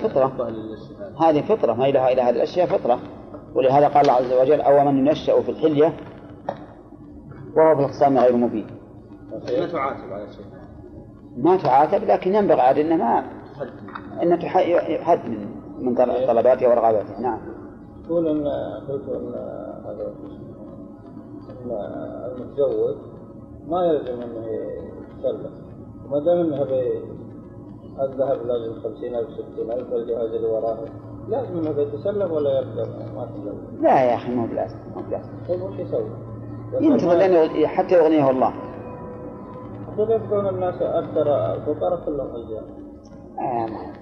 [0.49, 2.99] للشهادة هذه فطرة ما إلها إلى هذه الأشياء فطرة.
[3.55, 5.93] ولهذا قال الله عز وجل أو من ينشأ في الحلية
[7.57, 8.67] وهو في الخصام غير مبين.
[9.33, 9.77] ما تعاتب
[10.13, 10.47] على شيء.
[11.37, 13.25] ما تعاتب لكن ينبغي عاد إنه ما
[14.23, 14.47] إنه
[14.91, 15.47] يحد من
[15.79, 17.39] من طل- طلباتها ورغباتها نعم.
[18.05, 18.47] يقول ان
[22.27, 22.97] المتزوج
[23.69, 24.47] ما يلزم أنه
[25.19, 25.51] يسلم
[26.11, 26.63] ما دام أنه
[28.03, 30.79] الذهب لازم 50000 60000 والجهاز اللي وراه
[31.29, 35.63] لازم أنه بيتسلم ولا يلزم ما تسلم لا يا أخي مو بلازم مو بلازم طيب
[35.63, 36.05] وش يسوي؟
[36.81, 38.53] ينتظر لأنه حتى يغنيه الله.
[39.93, 42.65] يقول يبقون الناس أكثر الفقراء كلهم رجال
[43.39, 43.93] آه ما-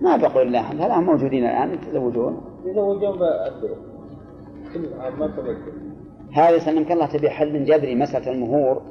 [0.00, 2.40] ما بقول لا هذا موجودين الآن يتزوجون.
[2.64, 3.76] يزوجون بالدور
[4.74, 4.80] كل
[5.18, 5.72] ما تبدل
[6.32, 8.82] هذه سلمك الله تبي حل جذري مسألة المهور.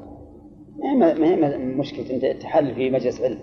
[1.00, 3.40] ما ما هي مشكلة أنت تحل في مجلس علم؟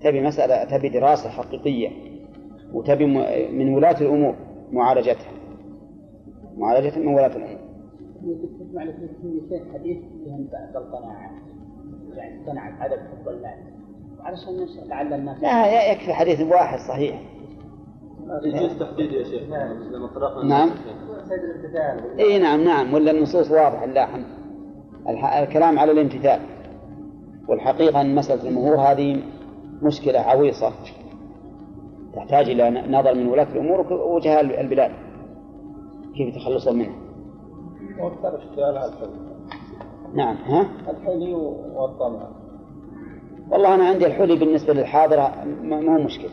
[0.00, 1.90] تبي مسألة تبي دراسة حقيقية
[2.72, 3.06] وتبي
[3.52, 4.34] من ولاة الأمور
[4.72, 5.32] معالجتها.
[6.56, 7.58] معالجة من ولاة الأمور.
[8.60, 11.30] تسمع لك في شيخ حديث فيهم بعض القناعة
[12.14, 13.54] يعني قناعة عدم حب المال
[14.20, 17.22] علشان لعل الناس لا يكفي حديث واحد صحيح.
[18.44, 19.42] يجوز تحديد يا شيخ.
[19.92, 20.70] لما طرقنا نعم.
[21.34, 22.20] الامتثال.
[22.20, 22.94] إي نعم نعم.
[22.94, 24.24] ولا النصوص واضحة لا الحمد.
[25.08, 26.40] الح- الكلام على الامتثال.
[27.48, 29.22] والحقيقة أن مسألة المهور هذه
[29.82, 30.72] مشكلة عويصة.
[32.14, 34.90] تحتاج إلى ن- نظر من ولاة الأمور ووجهاء البلاد.
[36.16, 36.94] كيف يتخلصون منها؟
[38.24, 39.10] اشتغالها الحلي
[40.14, 40.36] نعم.
[40.36, 41.34] ها؟ الحلي
[41.74, 42.28] والطمع.
[43.50, 46.30] والله أنا عندي الحلي بالنسبة للحاضرة ما هو مشكلة.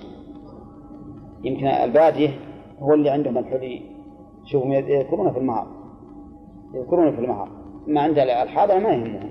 [1.44, 2.30] يمكن البادية
[2.80, 3.82] هو اللي عندهم الحلي
[4.52, 5.68] شوفوا يذكرونه في المهار
[6.74, 7.50] يذكرونه في المهار
[7.88, 9.30] ما عند الحاضرة ما يهمهم.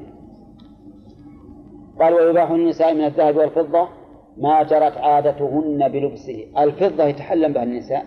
[2.00, 3.88] قال ويباح للنساء من الذهب والفضة
[4.36, 6.46] ما جرت عادتهن بلبسه.
[6.58, 8.04] الفضة يتحلم بها النساء.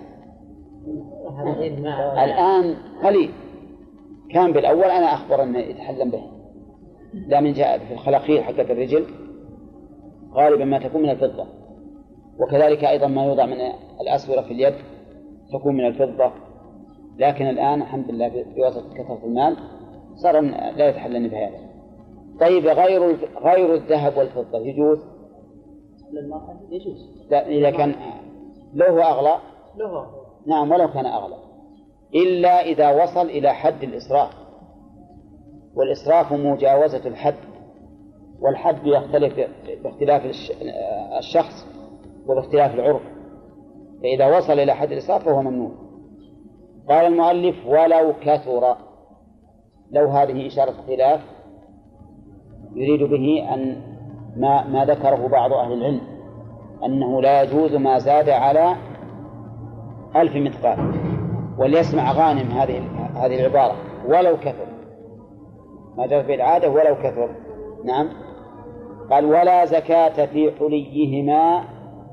[2.24, 3.32] الآن قليل.
[4.30, 6.24] كان بالأول أنا أخبر أنه يتحلم به.
[7.28, 9.06] لا من جاء في الخلاقير حقت الرجل.
[10.34, 11.46] غالبا ما تكون من الفضة.
[12.40, 13.58] وكذلك أيضا ما يوضع من
[14.02, 14.74] الأسورة في اليد
[15.54, 16.32] تكون من الفضة.
[17.18, 19.58] لكن الآن الحمد لله بواسطة كثرة المال
[20.16, 20.42] صار
[20.76, 21.58] لا يتحلن بهذا
[22.40, 25.00] طيب غير غير الذهب والفضة يجوز؟
[26.72, 27.28] يجوز.
[27.32, 27.96] لا إذا كان
[28.74, 29.36] لو هو أغلى؟
[29.78, 30.06] له.
[30.48, 31.36] نعم ولو كان أغلى.
[32.16, 34.30] إلا إذا وصل إلى حد الإسراف.
[35.76, 37.36] والإسراف مجاوزة الحد.
[38.42, 39.34] والحد يختلف
[39.84, 40.52] باختلاف الش-
[41.18, 41.66] الشخص
[42.28, 43.02] وباختلاف العرف.
[44.02, 45.72] فإذا وصل إلى حد الإسراف فهو ممنوع.
[46.90, 48.76] قال المؤلف ولو كثر
[49.92, 51.22] لو هذه إشارة خلاف
[52.76, 53.82] يريد به أن
[54.38, 56.02] ما ما ذكره بعض أهل العلم
[56.86, 58.76] أنه لا يجوز ما زاد على
[60.16, 60.94] ألف مثقال
[61.58, 62.84] وليسمع غانم هذه
[63.16, 63.76] هذه العبارة
[64.08, 64.68] ولو كثر.
[65.98, 67.30] ما جرت به العادة ولو كثر.
[67.86, 68.10] نعم.
[69.12, 71.64] قال ولا زكاة في حليهما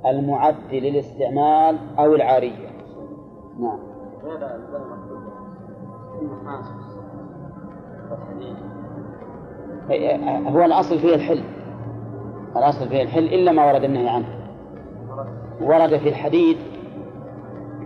[0.06, 2.68] المعد للاستعمال أو العارية.
[3.60, 3.87] نعم.
[10.50, 11.42] هو الأصل فيه الحل.
[12.56, 14.26] الأصل فيه الحل إلا ما ورد النهي عنه.
[15.60, 16.56] ورد في الحديد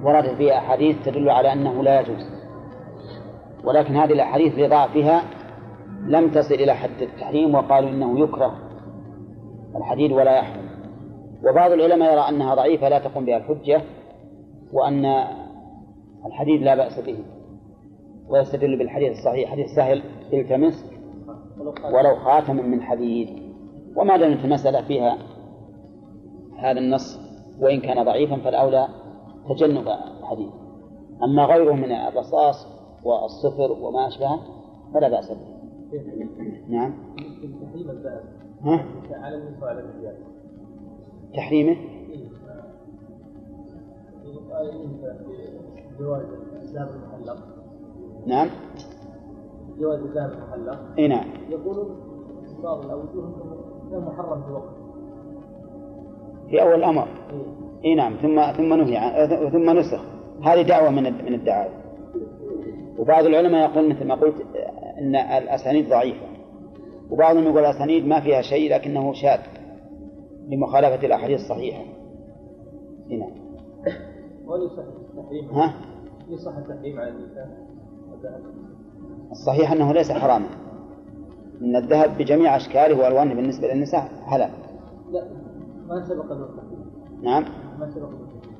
[0.02, 2.32] ورد فيه أحاديث تدل على أنه لا يجوز.
[3.64, 5.22] ولكن هذه الأحاديث لضعفها
[6.06, 8.54] لم تصل إلى حد التحريم وقالوا إنه يكره
[9.76, 10.72] الحديد ولا يحرم.
[11.44, 13.82] وبعض العلماء يرى أنها ضعيفة لا تقوم بها الحجة
[14.72, 15.24] وأن
[16.26, 17.18] الحديد لا بأس به.
[18.28, 20.84] ويستدل بالحديث الصحيح حديث سهل التمس
[21.94, 23.28] ولو خاتما من حديد.
[23.96, 25.18] وما دامت المسألة فيها
[26.58, 27.18] هذا النص
[27.60, 28.88] وإن كان ضعيفا فالأولى
[29.48, 29.88] تجنب
[30.20, 30.50] الحديد
[31.22, 32.66] أما غيره من الرصاص
[33.04, 34.40] والصفر وما أشبهه
[34.94, 35.52] فلا بأس به.
[36.68, 36.94] نعم.
[38.62, 38.84] ها؟
[41.34, 41.76] تحريمه؟
[45.98, 46.22] جواز
[46.62, 47.36] الذهب المحلق.
[48.26, 48.48] نعم.
[49.78, 50.78] جواز الذهب المحلق.
[50.98, 51.24] إي نعم.
[51.48, 51.96] يقولون
[52.62, 53.12] بعض الأوجه
[53.88, 54.74] أنه محرم في وقت
[56.50, 57.08] في أول الأمر.
[57.84, 58.16] إي نعم.
[58.16, 60.00] ثم ثم نهي عن ثم نسخ.
[60.42, 61.72] هذه دعوة من من الدعاوى.
[62.98, 64.34] وبعض العلماء يقول مثل ما قلت
[64.98, 66.26] إن الأسانيد ضعيفة.
[67.10, 69.40] وبعضهم يقول الأسانيد ما فيها شيء لكنه شاذ
[70.48, 71.40] لمخالفة الأحاديث
[73.08, 73.30] نعم.
[74.46, 75.01] ويصح التحريم
[75.52, 75.74] ها؟
[76.28, 77.48] يصح التحريم على النساء
[78.14, 78.40] الذهب.
[79.30, 80.46] الصحيح أنه ليس حراما.
[81.60, 84.50] إن الذهب بجميع أشكاله وألوانه بالنسبة للنساء حلال.
[85.10, 85.24] لا
[85.88, 86.84] ما سبق له التحريم.
[87.22, 87.44] نعم.
[87.78, 88.08] ما سبق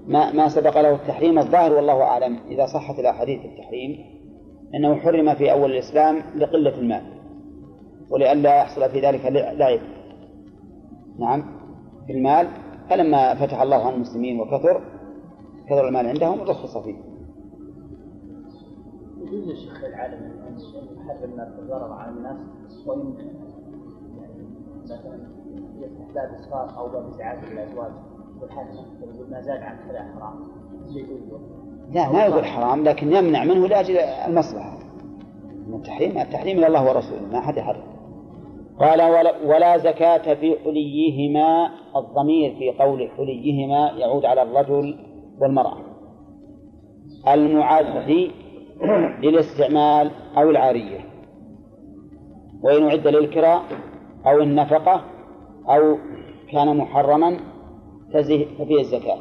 [0.06, 2.38] ما ما سبق له التحريم الظاهر والله أعلم.
[2.48, 3.98] إذا صحت الاحاديث في التحريم
[4.74, 7.02] إنه حرم في أول الإسلام لقلة المال.
[8.10, 9.26] ولئلا يحصل في ذلك
[9.56, 9.80] لعب.
[11.18, 11.44] نعم.
[12.06, 12.48] في المال
[12.90, 14.91] فلما فتح الله على المسلمين وكثر
[15.66, 16.97] كثر المال عندهم رخص فيه
[19.20, 20.56] يجوز يا شيخ العالم إن
[20.98, 22.36] يحرم ما الضرر على الناس
[22.86, 23.14] وان
[24.18, 24.47] يعني
[24.84, 25.20] مثلا
[25.80, 27.93] يفتح باب اسفار أو باب إزعاج للازواج
[28.40, 30.34] والحاكم يقول ما زاد عن كذا حرام.
[31.90, 34.78] لا ما يقول حرام لكن يمنع منه لأجل المصلحة.
[35.66, 37.82] من التحريم التحريم إلى الله ورسوله ما حد يحرم.
[38.78, 45.11] قال ولا, ولا زكاة في حليهما الضمير في قول حليهما يعود على الرجل
[45.43, 45.77] والمرأة
[47.28, 48.31] المعد
[49.23, 51.01] للاستعمال أو العارية.
[52.62, 53.62] وإن أعد للكراء
[54.27, 55.05] أو النفقة
[55.69, 55.98] أو
[56.52, 57.36] كان محرما
[58.12, 59.19] ففيه الزكاة.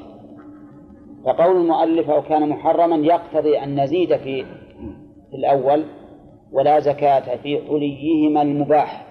[1.26, 4.46] فقول المؤلف أو كان محرما يقتضي أن نزيد في
[5.34, 5.84] الأول
[6.52, 9.08] ولا زكاة في حليهما المباح.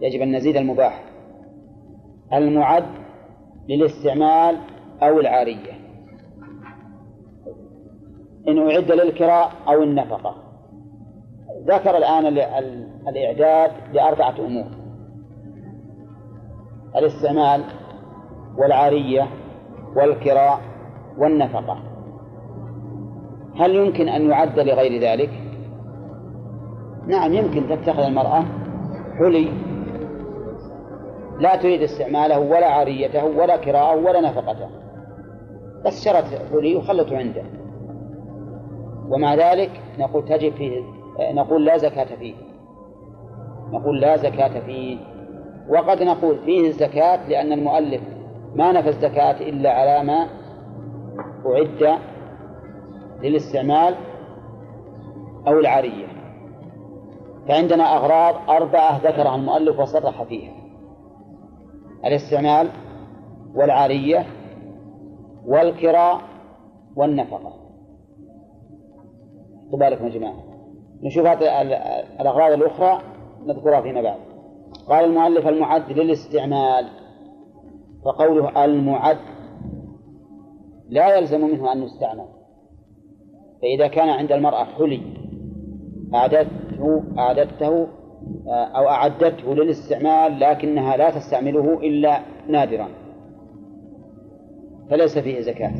[0.00, 1.04] يجب أن نزيد المباح.
[2.32, 2.86] المعد
[3.68, 5.72] للاستعمال أو العارية.
[8.48, 10.34] إن أعد للكراء أو النفقة.
[11.66, 12.26] ذكر الآن
[13.08, 14.66] الإعداد لأربعة أمور.
[16.96, 17.64] الاستعمال
[18.58, 19.28] والعارية
[19.96, 20.60] والكراء
[21.18, 21.78] والنفقة.
[23.56, 25.30] هل يمكن أن يعد لغير ذلك؟
[27.06, 28.44] نعم يمكن تتخذ المرأة
[29.18, 29.52] حلي.
[31.40, 34.68] لا تريد استعماله ولا عاريته ولا كراءه ولا نفقته.
[35.86, 37.42] بس شرت حلي وخلته عنده.
[39.08, 40.82] ومع ذلك نقول تجب فيه
[41.20, 42.34] نقول لا زكاة فيه.
[43.72, 44.98] نقول لا زكاة فيه.
[45.68, 48.00] وقد نقول فيه الزكاة لأن المؤلف
[48.54, 50.26] ما نفى الزكاة إلا على ما
[51.46, 51.98] أعد
[53.22, 53.94] للاستعمال
[55.48, 56.06] أو العارية.
[57.48, 60.52] فعندنا أغراض أربعة ذكرها المؤلف وصرح فيها.
[62.04, 62.68] الاستعمال
[63.54, 64.26] والعارية
[65.46, 66.20] والكراء
[66.96, 67.52] والنفقة.
[69.72, 70.42] بالكم يا جماعة.
[71.02, 71.26] نشوف
[72.20, 72.98] الأغراض الأخرى
[73.46, 74.18] نذكرها فيما بعد.
[74.88, 76.86] قال المؤلف المعد للاستعمال
[78.04, 79.18] فقوله المعد
[80.88, 82.26] لا يلزم منه أن يستعمل.
[83.62, 85.00] فإذا كان عند المرأة حلي
[86.14, 87.86] أعددته أعددته
[88.48, 92.88] أو أعدته للاستعمال لكنها لا تستعمله إلا نادرا.
[94.90, 95.72] فليس فيه زكاة.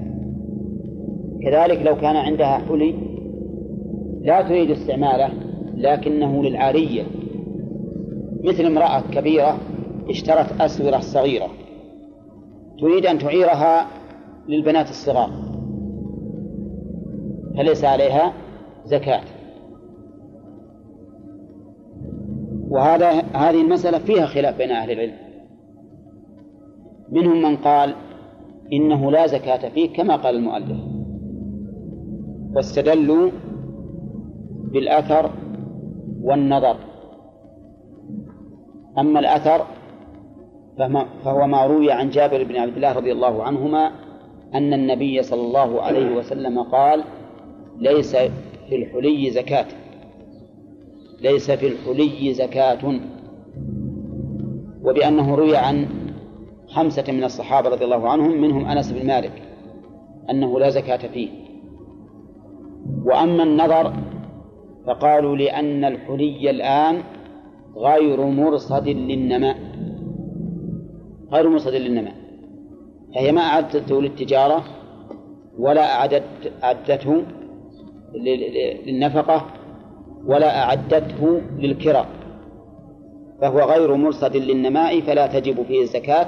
[1.43, 2.95] كذلك لو كان عندها حلي
[4.21, 5.31] لا تريد استعماله
[5.77, 7.03] لكنه للعارية.
[8.45, 9.59] مثل امرأة كبيرة
[10.09, 11.49] اشترت أسورة صغيرة.
[12.81, 13.87] تريد أن تعيرها
[14.49, 15.31] للبنات الصغار.
[17.57, 18.33] فليس عليها
[18.85, 19.23] زكاة.
[22.69, 25.17] وهذا هذه المسألة فيها خلاف بين أهل العلم.
[27.13, 27.95] منهم من قال
[28.73, 30.79] إنه لا زكاة فيه كما قال المؤلف.
[32.55, 33.31] واستدلوا
[34.73, 35.31] بالأثر
[36.23, 36.77] والنظر.
[38.99, 39.67] أما الأثر
[41.25, 43.91] فهو ما روي عن جابر بن عبد الله رضي الله عنهما
[44.55, 47.05] أن النبي صلى الله عليه وسلم قال
[47.79, 48.17] ليس
[48.69, 49.67] في الحلي زكاة.
[51.21, 53.01] ليس في الحلي زكاة.
[54.85, 55.87] وبأنه روي عن
[56.77, 59.33] خمسة من الصحابة رضي الله عنهم منهم أنس بن مالك
[60.31, 61.29] أنه لا زكاة فيه.
[63.05, 63.93] وأما النظر
[64.87, 67.03] فقالوا لأن الحلي الآن
[67.77, 69.57] غير مرصد للنماء.
[71.33, 72.15] غير مرصد للنماء.
[73.15, 74.65] فهي ما أعدته للتجارة
[75.59, 77.23] ولا أعدت أعدته
[78.87, 79.47] للنفقة
[80.27, 82.07] ولا أعدته للكراء
[83.41, 86.27] فهو غير مرصد للنماء فلا تجب فيه الزكاة.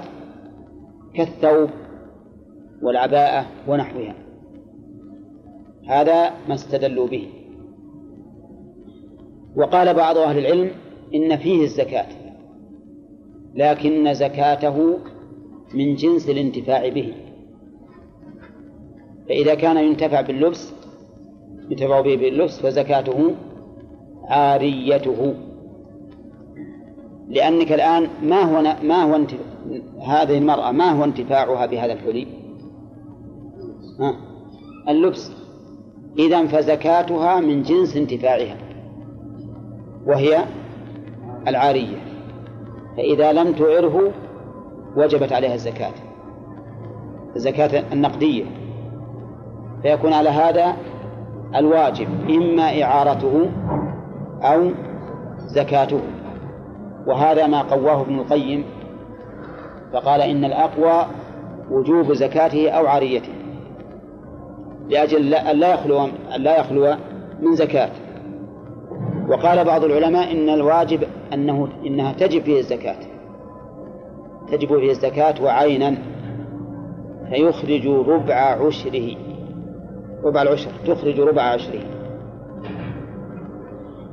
[1.18, 1.70] كالثوب
[2.82, 4.14] والعباءة ونحوها.
[5.88, 7.28] هذا ما استدلوا به.
[9.56, 10.70] وقال بعض أهل العلم
[11.14, 12.06] إن فيه الزكاة
[13.54, 14.98] لكن زكاته
[15.74, 17.14] من جنس الانتفاع به.
[19.28, 20.74] فإذا كان ينتفع باللبس
[21.70, 23.34] ينتفع به باللبس فزكاته
[24.24, 25.34] عاريته.
[27.28, 29.38] لأنك الآن ما هو ما هو انتف...
[30.06, 32.26] هذه المرأة ما هو انتفاعها بهذا الحلي؟
[34.00, 34.14] ها؟
[34.88, 35.32] اللبس.
[36.18, 38.56] إذا فزكاتها من جنس انتفاعها
[40.06, 40.44] وهي
[41.48, 41.96] العارية.
[42.96, 44.12] فإذا لم تعره
[44.96, 45.92] وجبت عليها الزكاة.
[47.36, 48.44] الزكاة النقدية.
[49.82, 50.76] فيكون على هذا
[51.54, 53.50] الواجب إما إعارته
[54.42, 54.70] أو
[55.46, 56.00] زكاته.
[57.08, 58.64] وهذا ما قواه ابن القيم
[59.92, 61.06] فقال إن الأقوى
[61.70, 63.32] وجوب زكاته أو عاريته
[64.88, 66.04] لأجل أن لا يخلو
[66.34, 66.96] أن لا يخلو
[67.42, 67.90] من زكاة.
[69.28, 71.02] وقال بعض العلماء إن الواجب
[71.32, 72.96] أنه إنها تجب فيه الزكاة.
[74.52, 75.94] تجب فيه الزكاة وعينا
[77.30, 79.16] فيخرج ربع عشره.
[80.24, 81.80] ربع العشر تخرج ربع عشره.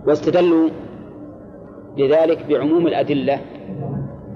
[0.08, 0.70] واستدلوا
[1.98, 3.40] لذلك بعموم الأدلة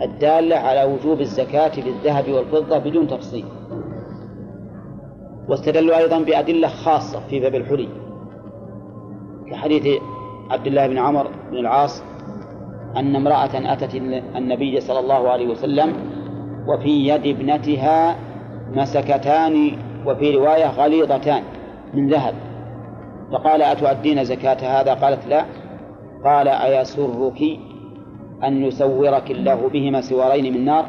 [0.01, 3.45] الدالة على وجوب الزكاة بالذهب والفضة بدون تفصيل.
[5.49, 7.89] واستدلوا أيضا بأدلة خاصة في باب الحلي.
[9.51, 10.01] كحديث
[10.49, 12.03] عبد الله بن عمر بن العاص
[12.97, 13.95] أن امرأة أتت
[14.35, 15.93] النبي صلى الله عليه وسلم
[16.67, 18.15] وفي يد ابنتها
[18.71, 19.71] مسكتان
[20.05, 21.43] وفي رواية غليظتان
[21.93, 22.33] من ذهب.
[23.31, 25.45] فقال أتؤدين زكاة هذا؟ قالت لا.
[26.25, 27.41] قال أيسرك
[28.43, 30.85] أن يسورك الله بهما سوارين من نار؟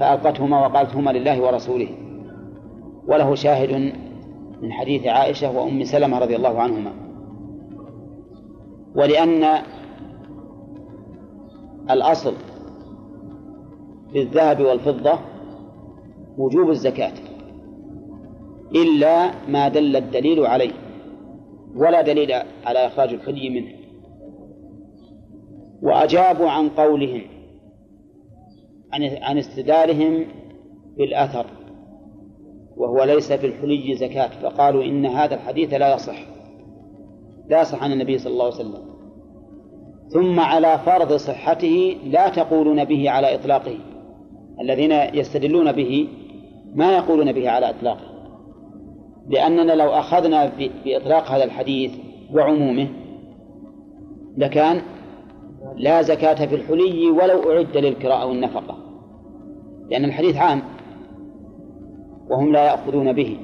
[0.00, 1.88] فألقتهما وقالت هما لله ورسوله.
[3.08, 3.92] وله شاهد
[4.62, 6.92] من حديث عائشة وأم سلمة رضي الله عنهما.
[8.94, 9.44] ولأن
[11.90, 12.34] الأصل
[14.12, 15.18] في الذهب والفضة
[16.38, 17.12] وجوب الزكاة
[18.74, 20.70] إلا ما دل الدليل عليه
[21.76, 22.32] ولا دليل
[22.66, 23.77] على إخراج الحلي منه.
[25.82, 27.22] وأجابوا عن قولهم
[29.22, 30.24] عن استدلالهم
[30.98, 31.46] بالأثر
[32.76, 36.18] وهو ليس في الحلي زكاة فقالوا إن هذا الحديث لا يصح
[37.48, 38.88] لا يصح عن النبي صلى الله عليه وسلم.
[40.08, 43.78] ثم على فرض صحته لا تقولون به على إطلاقه
[44.60, 46.08] الذين يستدلون به
[46.74, 48.08] ما يقولون به على إطلاقه
[49.28, 50.52] لأننا لو أخذنا
[50.84, 51.92] بإطلاق هذا الحديث
[52.34, 52.88] وعمومه
[54.36, 54.82] لكان
[55.76, 58.76] لا زكاة في الحلي ولو أعد للكراء والنفقة.
[59.90, 60.62] لأن الحديث عام
[62.30, 63.38] وهم لا يأخذون به.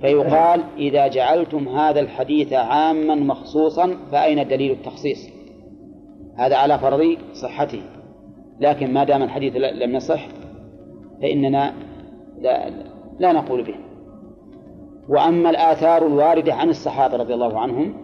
[0.00, 5.28] فيقال إذا جعلتم هذا الحديث عاما مخصوصا فأين دليل التخصيص؟
[6.36, 7.82] هذا على فرض صحته.
[8.60, 10.26] لكن ما دام الحديث لم يصح
[11.22, 11.74] فإننا
[12.40, 12.70] لا,
[13.18, 13.74] لا نقول به.
[15.08, 18.03] وأما الآثار الواردة عن الصحابة رضي الله عنهم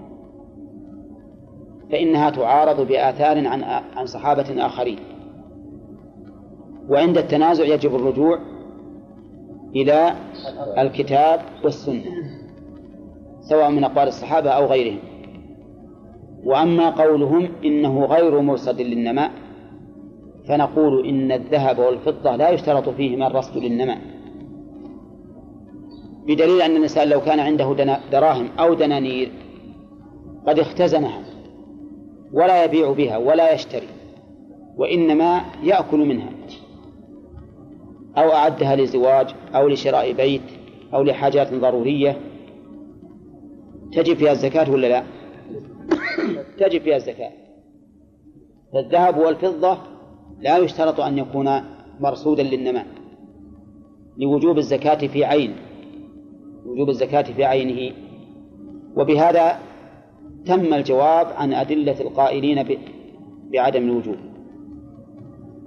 [1.93, 3.63] فإنها تعارض بآثار عن
[3.97, 4.99] عن صحابة آخرين.
[6.89, 8.39] وعند التنازع يجب الرجوع
[9.77, 10.15] إلى
[10.79, 12.05] الكتاب والسنة
[13.41, 14.99] سواء من أقوال الصحابة أو غيرهم.
[16.45, 19.31] وأما قولهم إنه غير مرصد للنماء
[20.49, 23.99] فنقول إن الذهب والفضة لا يشترط فيهما الرصد للنماء.
[26.27, 29.33] بدليل أن الإنسان لو كان عنده دراهم أو دنانير
[30.47, 31.30] قد اختزنها.
[32.33, 33.89] ولا يبيع بها ولا يشتري
[34.77, 36.31] وإنما يأكل منها
[38.17, 40.43] أو أعدها لزواج أو لشراء بيت
[40.95, 42.21] أو لحاجات ضرورية.
[43.93, 45.05] تجب فيها الزكاة ولا لا؟
[46.59, 47.31] تجب فيها الزكاة.
[48.73, 49.79] فالذهب والفضة
[50.41, 51.51] لا يشترط أن يكون
[52.01, 52.87] مرصودا للنماء
[54.19, 55.57] لوجوب الزكاة في عين
[56.67, 57.97] وجوب الزكاة في عينه.
[58.97, 59.59] وبهذا
[60.47, 62.79] تم الجواب عن أدلة القائلين
[63.53, 64.17] بعدم الوجوب.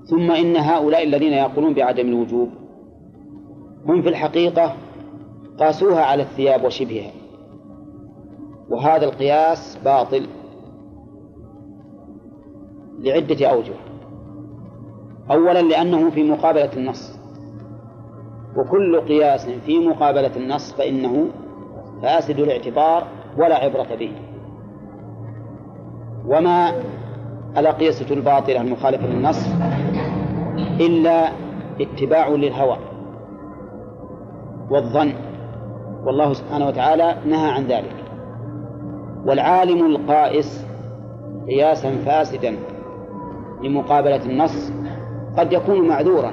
[0.05, 2.49] ثم إن هؤلاء الذين يقولون بعدم الوجوب
[3.85, 4.75] هم في الحقيقة
[5.59, 7.11] قاسوها على الثياب وشبهها.
[8.69, 10.25] وهذا القياس باطل
[12.99, 13.73] لعدة أوجه.
[15.31, 17.19] أولا لأنه في مقابلة النص.
[18.57, 21.27] وكل قياس في مقابلة النص فإنه
[22.01, 24.11] فاسد الاعتبار ولا عبرة به.
[26.27, 26.73] وما
[27.57, 29.47] الأقيسة الباطلة المخالفة للنص
[30.79, 31.29] إلا
[31.81, 32.77] اتباع للهوى
[34.69, 35.13] والظن.
[36.05, 37.95] والله سبحانه وتعالى نهى عن ذلك.
[39.25, 40.65] والعالم القائس
[41.47, 42.55] قياسا فاسدا
[43.63, 44.71] لمقابلة النص
[45.37, 46.31] قد يكون معذورا.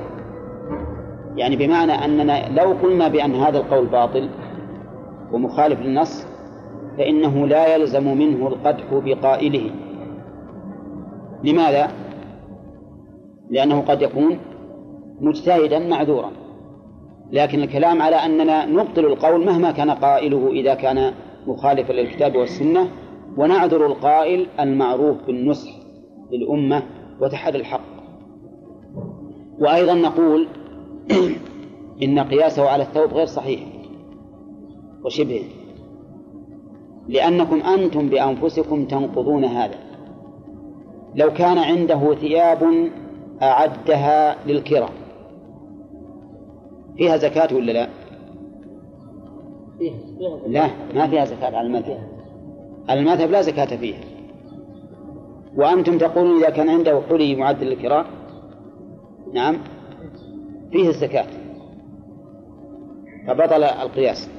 [1.37, 4.29] يعني بمعنى أننا لو قلنا بأن هذا القول باطل
[5.33, 6.27] ومخالف للنص
[7.01, 9.71] فإنه لا يلزم منه القدح بقائله.
[11.45, 11.91] لماذا؟
[13.51, 14.39] لأنه قد يكون
[15.21, 16.31] مجتهدا معذورا.
[17.33, 21.13] لكن الكلام على أننا نبطل القول مهما كان قائله إذا كان
[21.47, 22.89] مخالفا للكتاب والسنة
[23.37, 25.71] ونعذر القائل المعروف بالنصح
[26.33, 26.83] للأمة
[27.21, 27.91] وتحري الحق.
[29.59, 30.49] وأيضا نقول
[32.03, 33.61] إن قياسه على الثوب غير صحيح
[35.05, 35.45] وشبهه.
[37.11, 39.79] لأنكم أنتم بأنفسكم تنقضون هذا.
[41.15, 42.91] لو كان عنده ثياب
[43.43, 44.89] أعدها للكرة
[46.97, 47.89] فيها زكاة ولا لا؟
[50.47, 51.99] لا ما فيها زكاة على المذهب.
[52.89, 54.01] على المذهب لا زكاة فيها.
[55.57, 58.07] وأنتم تقولون إذا كان عنده حلي معدل للكراء
[59.35, 59.59] نعم.
[60.73, 61.27] فيه الزكاة.
[63.27, 64.31] فبطل القياس.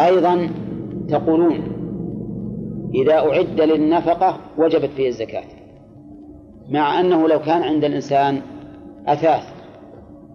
[0.00, 0.50] أيضا
[1.08, 1.62] تقولون
[2.94, 5.44] إذا أعد للنفقة وجبت فيه الزكاة
[6.68, 8.40] مع أنه لو كان عند الإنسان
[9.06, 9.42] أثاث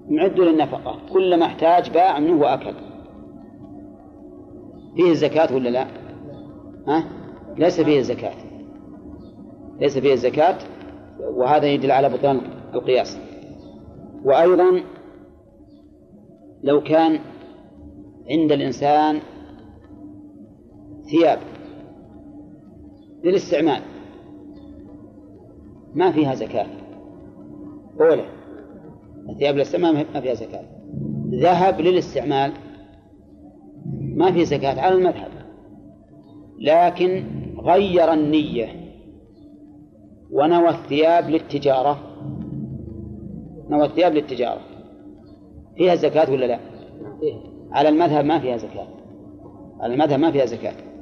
[0.10, 2.74] معد للنفقة كلما احتاج باع منه وأكل
[4.96, 5.88] فيه الزكاة ولا لا؟
[6.88, 7.04] ها؟
[7.58, 8.34] ليس فيه الزكاة
[9.80, 10.58] ليس فيه الزكاة
[11.20, 12.42] وهذا يدل على بطلان
[12.74, 13.18] القياس
[14.26, 14.82] وأيضا
[16.64, 17.20] لو كان
[18.30, 19.20] عند الإنسان
[21.14, 21.40] ثياب
[23.24, 23.82] للاستعمال.
[25.96, 26.68] ما فيها زكاة.
[28.02, 28.26] أولى
[29.30, 30.64] الثياب للاستعمال ما فيها زكاة.
[31.30, 32.52] ذهب للاستعمال
[34.02, 35.32] ما في زكاة على المذهب.
[36.60, 37.24] لكن
[37.60, 38.68] غير النية
[40.32, 42.00] ونوى الثياب للتجارة.
[43.70, 44.62] نوى الثياب للتجارة.
[45.78, 46.60] فيها زكاة ولا لا؟
[47.72, 48.88] على المذهب ما فيها زكاة.
[49.80, 50.93] على المذهب ما فيها زكاة.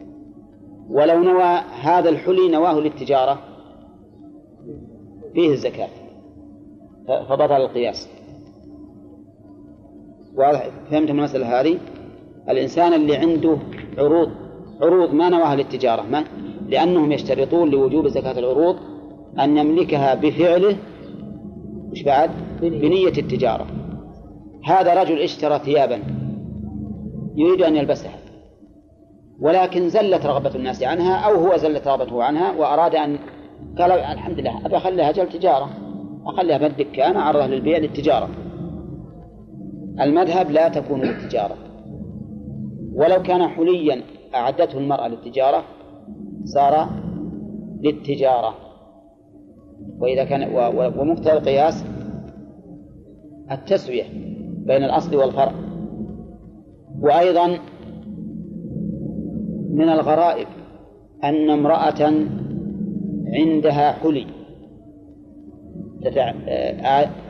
[0.91, 3.39] ولو نوى هذا الحلي نواه للتجارة.
[5.33, 5.87] فيه الزكاة.
[7.07, 8.09] فبطل القياس.
[10.35, 11.77] واضح؟ فهمتم المسألة هذه؟
[12.49, 13.57] الإنسان اللي عنده
[13.97, 14.29] عروض
[14.81, 16.01] عروض ما نواها للتجارة.
[16.01, 16.23] ما؟
[16.67, 18.75] لأنهم يشترطون لوجوب زكاة العروض
[19.39, 20.77] أن يملكها بفعله.
[21.91, 22.29] وش بعد؟
[22.61, 23.67] بنية التجارة.
[24.65, 25.99] هذا رجل اشترى ثيابا.
[27.35, 28.20] يريد أن يلبسها.
[29.39, 33.17] ولكن زلت رغبة الناس عنها أو هو زلت رغبته عنها وأراد أن
[33.77, 35.69] قال الحمد لله أبي أخليها أجل تجارة
[36.25, 38.29] أخليها في الدكان أعرضها للبيع للتجارة.
[40.01, 41.55] المذهب لا تكون للتجارة.
[42.93, 44.01] ولو كان حليا
[44.35, 45.63] أعدته المرأة للتجارة
[46.43, 46.89] صار
[47.81, 48.55] للتجارة.
[49.99, 50.55] وإذا كان
[50.99, 51.85] ومقتضى القياس
[53.51, 54.03] التسوية
[54.65, 55.53] بين الأصل والفرع.
[57.01, 57.57] وأيضا
[59.73, 60.47] من الغرائب
[61.23, 62.13] أن امرأة
[63.27, 64.25] عندها حلي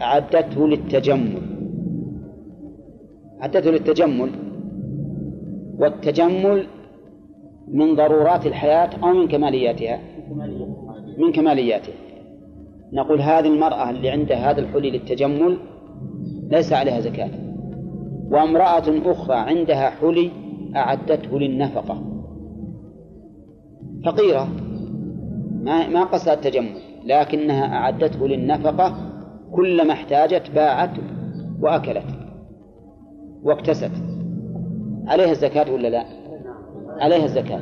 [0.02, 1.42] أعدته للتجمل.
[3.42, 4.30] أعدته للتجمل.
[5.80, 6.68] والتجمل
[7.68, 10.00] من ضرورات الحياة أو من كمالياتها؟
[11.18, 11.94] من كمالياتها.
[12.94, 15.58] نقول هذه المرأة اللي عندها هذا الحلي للتجمل
[16.52, 17.30] ليس عليها زكاة.
[18.32, 20.32] وامرأة أخرى عندها حلي
[20.76, 22.11] أعدته للنفقة.
[24.06, 24.48] فقيرة
[25.64, 26.76] ما ما قصد التجمل
[27.06, 28.96] لكنها أعدته للنفقة
[29.52, 30.92] كلما احتاجت باعت
[31.62, 32.06] وأكلت
[33.44, 33.92] واكتست
[35.08, 36.06] عليها الزكاة ولا لا؟
[37.00, 37.62] عليها الزكاة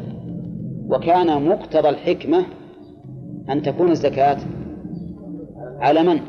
[0.90, 2.46] وكان مقتضى الحكمة
[3.50, 4.38] أن تكون الزكاة
[5.80, 6.20] على من؟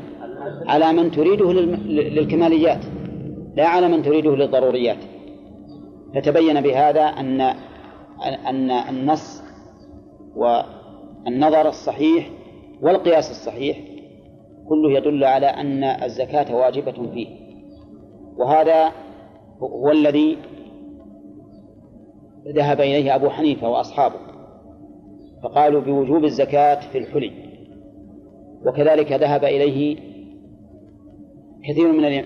[0.67, 2.85] على من تريده للكماليات
[3.55, 4.97] لا على من تريده للضروريات
[6.15, 7.41] فتبين بهذا أن
[8.49, 9.40] أن النص
[10.35, 12.29] والنظر الصحيح
[12.81, 13.77] والقياس الصحيح
[14.69, 17.27] كله يدل على أن الزكاة واجبة فيه.
[18.37, 18.91] وهذا
[19.61, 20.37] هو الذي
[22.47, 24.19] ذهب إليه أبو حنيفة وأصحابه
[25.43, 27.31] فقالوا بوجوب الزكاة في الحلي.
[28.65, 29.97] وكذلك ذهب إليه
[31.69, 32.23] كثير من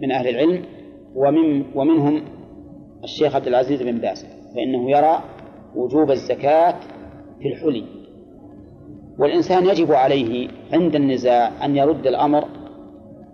[0.00, 0.64] من أهل العلم
[1.14, 2.22] ومن ومنهم
[3.04, 5.22] الشيخ عبد العزيز بن باز فإنه يرى
[5.74, 6.74] وجوب الزكاة
[7.42, 7.84] في الحلي.
[9.18, 12.44] والإنسان يجب عليه عند النزاع أن يرد الأمر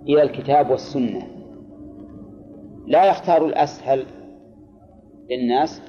[0.09, 1.27] إلى الكتاب والسنة.
[2.87, 4.05] لا يختار الأسهل
[5.31, 5.83] للناس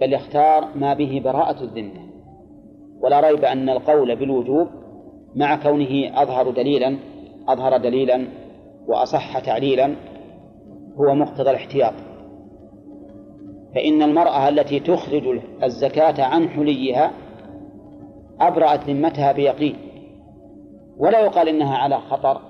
[0.00, 2.04] بل يختار ما به براءة الذمة.
[3.00, 4.68] ولا ريب أن القول بالوجوب
[5.34, 6.96] مع كونه أظهر دليلا
[7.48, 8.26] أظهر دليلا
[8.86, 9.94] وأصح تعليلا
[10.96, 11.94] هو مقتضى الاحتياط.
[13.74, 17.12] فإن المرأة التي تخرج الزكاة عن حليها
[18.40, 19.76] أبرأت ذمتها بيقين.
[20.98, 22.40] ولا يقال إنها على خطر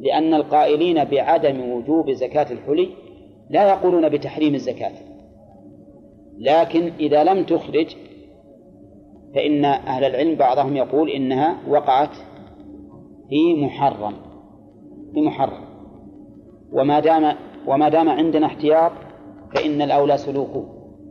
[0.00, 2.88] لأن القائلين بعدم وجوب زكاة الحلي
[3.50, 4.92] لا يقولون بتحريم الزكاة.
[6.38, 7.96] لكن إذا لم تخرج
[9.34, 12.16] فإن أهل العلم بعضهم يقول إنها وقعت
[13.28, 14.14] في محرم
[15.14, 15.64] في محرم.
[16.72, 17.36] وما دام
[17.66, 18.92] وما دام عندنا احتياط
[19.54, 20.64] فإن الأولى سلوكه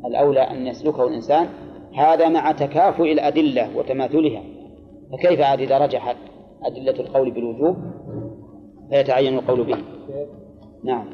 [0.05, 1.47] الأولى أن يسلكه الإنسان
[1.93, 4.43] هذا مع تكافؤ الأدلة وتماثلها.
[5.11, 6.15] فكيف عاد إذا رجحت
[6.63, 7.75] أدلة القول بالوجوب؟
[8.89, 9.77] فيتعين القول به.
[10.83, 11.05] نعم.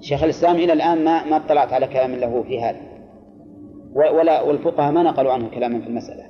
[0.00, 2.80] شيخ الإسلام إلى الآن ما ما اطلعت على كلام له في هذا.
[3.94, 6.24] ولا والفقهاء ما نقلوا عنه كلاما في المسألة.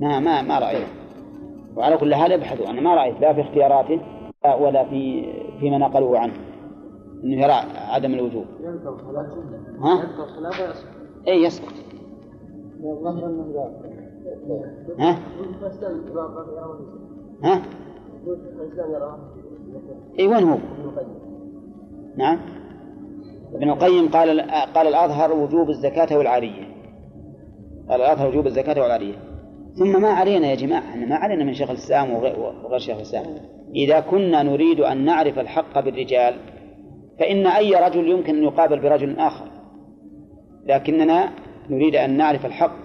[0.00, 0.86] ما ما ما رأيت
[1.76, 4.00] وعلى كل حال ابحثوا أنا ما رأيت لا في اختياراته
[4.60, 5.24] ولا في
[5.60, 6.32] فيما نقلوه عنه.
[7.24, 7.52] أنه يرى
[7.88, 8.44] عدم الوجوب.
[9.80, 10.02] ها؟
[11.28, 11.52] أي قال
[14.98, 15.18] ها؟
[17.44, 17.62] ها؟
[20.18, 20.58] أي وين هو؟
[22.16, 22.38] نعم.
[23.54, 24.40] ابن القيم قال
[24.74, 26.64] قال الأظهر وجوب الزكاة والعارية.
[27.88, 29.27] قال الأظهر وجوب الزكاة والعارية.
[29.78, 33.24] ثم ما علينا يا جماعة ما علينا من شيخ الإسلام وغير شيخ الإسلام.
[33.74, 36.34] إذا كنا نريد أن نعرف الحق بالرجال
[37.18, 39.46] فإن أي رجل يمكن أن يقابل برجل آخر.
[40.66, 41.32] لكننا
[41.70, 42.76] نريد أن نعرف الحق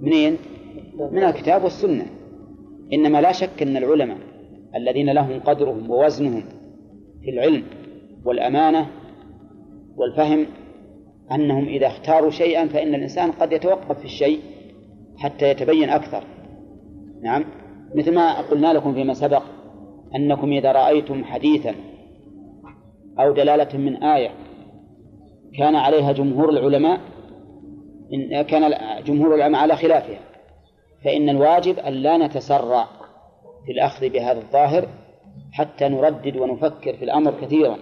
[0.00, 0.36] منين؟
[1.12, 2.06] من الكتاب والسنة.
[2.92, 4.18] إنما لا شك أن العلماء
[4.76, 6.42] الذين لهم قدرهم ووزنهم
[7.22, 7.64] في العلم
[8.24, 8.86] والأمانة
[9.96, 10.46] والفهم
[11.32, 14.40] أنهم إذا اختاروا شيئا فإن الإنسان قد يتوقف في الشيء
[15.20, 16.24] حتى يتبين أكثر.
[17.22, 17.44] نعم.
[17.94, 19.42] مثل ما قلنا لكم فيما سبق
[20.16, 21.74] أنكم إذا رأيتم حديثا
[23.18, 24.30] أو دلالة من آية
[25.58, 27.00] كان عليها جمهور العلماء
[28.12, 28.74] إن كان
[29.04, 30.18] جمهور العلماء على خلافها
[31.04, 32.86] فإن الواجب أن لا نتسرع
[33.66, 34.88] في الأخذ بهذا الظاهر
[35.52, 37.76] حتى نردد ونفكر في الأمر كثيرا.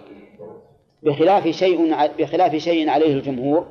[1.03, 3.67] بخلاف شيء بخلاف شيء عليه الجمهور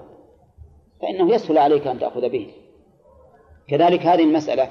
[1.01, 2.47] فإنه يسهل عليك أن تأخذ به.
[3.67, 4.67] كذلك هذه المسألة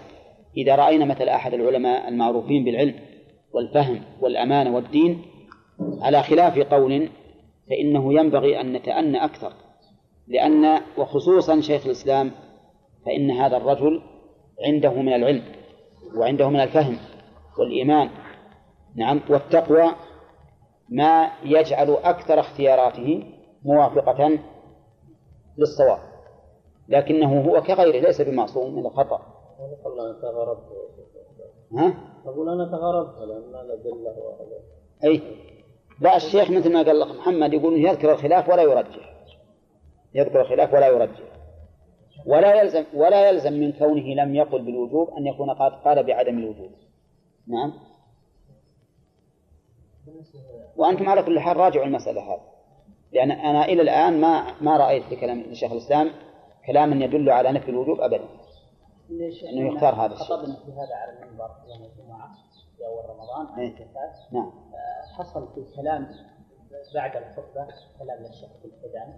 [0.57, 2.95] إذا رأينا مثل أحد العلماء المعروفين بالعلم
[3.53, 5.23] والفهم والأمانة والدين
[6.03, 7.09] على خلاف قول
[7.71, 9.53] فإنه ينبغي أن نتأنى أكثر.
[10.29, 12.31] لأن وخصوصا شيخ الإسلام
[13.07, 14.03] فإن هذا الرجل
[14.67, 15.43] عنده من العلم
[16.17, 16.99] وعنده من الفهم
[17.59, 18.11] والإيمان.
[18.97, 19.95] نعم والتقوى
[20.89, 23.25] ما يجعل أكثر اختياراته
[23.65, 24.39] موافقة
[25.59, 26.16] للصواب.
[26.89, 29.23] لكنه هو كغيره ليس بمعصوم من الخطأ.
[29.85, 30.65] والله أنا تغربت
[31.73, 31.95] ها؟
[32.27, 34.61] أقول أنا تغربت لأن الادله وهذا
[35.05, 35.23] أي.
[36.01, 39.15] لا الشيخ مثل ما قال الأخ محمد يقول يذكر الخلاف ولا يرجح.
[40.15, 41.37] يذكر الخلاف ولا يرجح.
[42.27, 46.71] ولا يلزم ولا يلزم من كونه لم يقل بالوجوب أن يكون قد قال بعدم الوجوب.
[47.47, 47.73] نعم.
[50.77, 52.41] وأنتم على كل حال راجعوا المسألة هذه.
[53.13, 56.11] لأن أنا إلى الآن ما ما رأيت في كلام شيخ الإسلام
[56.67, 58.25] كلاما يدل على نفي الوجوب أبدا
[59.11, 60.27] ليش إنه يختار هذا الشيء.
[60.27, 62.29] خطبنا في هذا على المنبر يوم الجمعة
[62.77, 63.69] في أول رمضان عام إيه.
[63.69, 66.07] الزكاة نعم آه، حصل في الكلام
[66.95, 67.67] بعد الخطبة
[67.99, 69.13] كلام للشيخ في الختام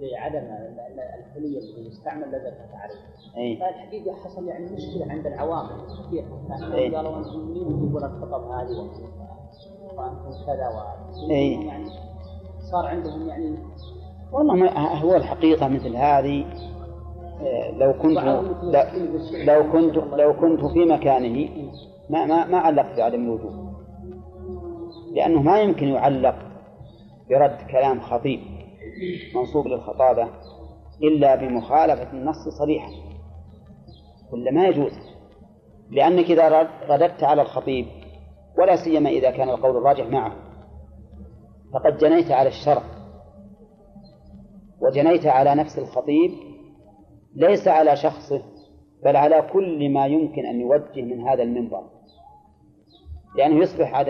[0.00, 2.94] بعدم ال- ال- الحلي اللي يستعمل لا زكاة عليه.
[3.36, 6.24] أي فالحقيقة حصل يعني مشكلة عند العوام كثير
[6.74, 6.96] إيه.
[6.96, 8.90] قالوا أنتم منين يجيبون الخطب هذه
[9.96, 11.66] وأنتم كذا و إيه.
[11.66, 11.90] يعني
[12.70, 13.58] صار عندهم يعني
[14.32, 16.51] والله ما هو الحقيقة مثل هذه
[17.78, 18.18] لو كنت
[19.32, 21.48] لو كنت لو كنت في مكانه
[22.10, 23.72] ما ما ما علقت بعدم الوجوب
[25.14, 26.34] لأنه ما يمكن يعلق
[27.30, 28.40] برد كلام خطيب
[29.34, 30.28] منصوب للخطابة
[31.02, 32.90] إلا بمخالفة النص صريحا.
[34.32, 34.92] ولا ما يجوز.
[35.90, 37.86] لأنك إذا رد- رددت على الخطيب
[38.58, 40.32] ولا سيما إذا كان القول الراجح معه
[41.74, 42.82] فقد جنيت على الشرع
[44.80, 46.30] وجنيت على نفس الخطيب
[47.34, 48.42] ليس على شخصه
[49.04, 51.82] بل على كل ما يمكن أن يوجه من هذا المنبر.
[53.36, 54.06] لأنه يصبح عد...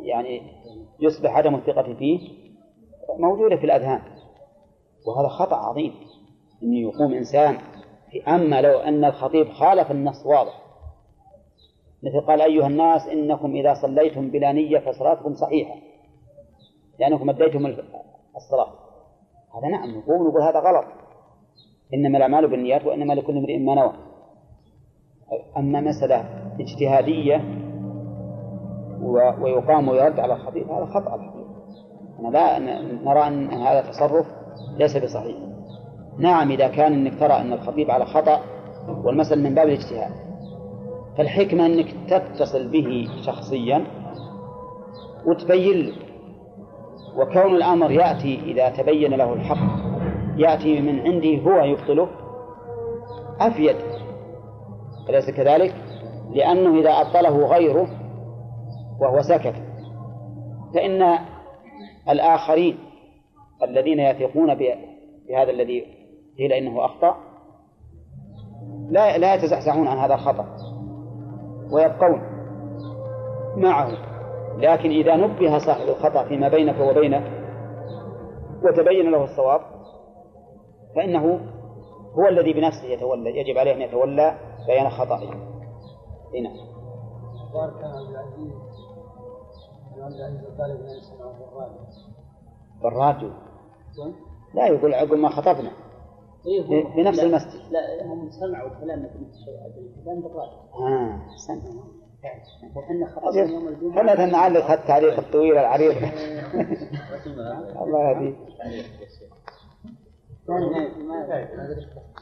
[0.00, 0.42] يعني
[1.00, 2.28] يصبح عدم الثقة فيه
[3.18, 4.02] موجودة في الأذهان.
[5.06, 5.94] وهذا خطأ عظيم
[6.62, 7.58] أن يقوم إنسان
[8.10, 10.62] في أما لو أن الخطيب خالف النص واضح
[12.02, 15.74] مثل قال أيها الناس إنكم إذا صليتم بلا نية فصلاتكم صحيحة
[16.98, 17.66] لأنكم أديتم
[18.36, 18.72] الصلاة.
[19.54, 20.84] هذا نعم نقول نقول هذا غلط.
[21.94, 23.92] إنما الأعمال بالنيات وإنما لكل امرئ ما نوى.
[25.56, 26.24] أما مسألة
[26.60, 27.44] اجتهادية
[29.42, 31.50] ويقام ويرد على الخطيب هذا خطأ الحقيقة.
[32.20, 32.58] أنا لا
[33.04, 34.26] نرى أن هذا تصرف
[34.78, 35.36] ليس بصحيح.
[36.18, 38.40] نعم إذا كان أنك ترى أن الخطيب على خطأ
[39.04, 40.12] والمسألة من باب الاجتهاد.
[41.18, 43.84] فالحكمة أنك تتصل به شخصيا
[45.26, 45.94] وتبين له.
[47.16, 49.89] وكون الأمر يأتي إذا تبين له الحق
[50.36, 52.08] يأتي من عنده هو يبطله
[53.40, 53.76] أفيد.
[55.08, 55.74] أليس كذلك؟
[56.30, 57.88] لأنه إذا أبطله غيره
[59.00, 59.54] وهو سكت
[60.74, 61.18] فإن
[62.08, 62.78] الآخرين
[63.62, 65.86] الذين يثقون بهذا الذي
[66.38, 67.16] قيل إنه أخطأ
[68.90, 70.46] لا لا يتزحزحون عن هذا الخطأ
[71.72, 72.22] ويبقون
[73.56, 74.10] معه.
[74.58, 77.24] لكن إذا نبه صاحب الخطأ فيما بينك وبينه
[78.62, 79.60] وتبين له الصواب
[80.96, 81.40] فإنه
[82.18, 85.18] هو الذي بنفسه يتولى يجب عليه أن يتولى بيان خطأه.
[86.34, 86.50] هنا
[87.54, 88.52] قال كان عبد العزيز
[90.02, 90.80] عبد العزيز طالب
[92.82, 93.30] بالراديو.
[94.54, 95.70] لا يقول عقب ما خطبنا.
[96.46, 97.60] إيه في- هو- في نفس لا- المسجد.
[97.72, 100.58] لا هم سمعوا كلامنا في الكلام بالراديو.
[100.74, 101.20] آه
[103.50, 103.96] يوم الجمعة.
[103.96, 105.92] خلنا نعلق التعليق الطويل العريض.
[107.82, 108.36] الله يهديك.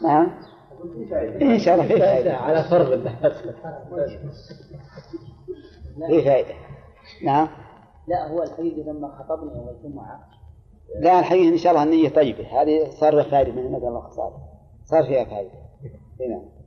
[0.02, 0.30] نعم.
[1.42, 3.08] إن شاء الله في فائدة على فرض
[6.06, 6.54] في فائدة
[7.24, 7.48] نعم
[8.08, 10.28] لا هو الحقيقة لما خطبنا يوم الجمعة.
[11.00, 12.62] لا الحقيقة إن شاء الله النية طيبة.
[12.62, 14.10] هذه صار فائدة من المدى الله
[14.84, 15.50] صار فيها فائدة.
[16.30, 16.57] نعم.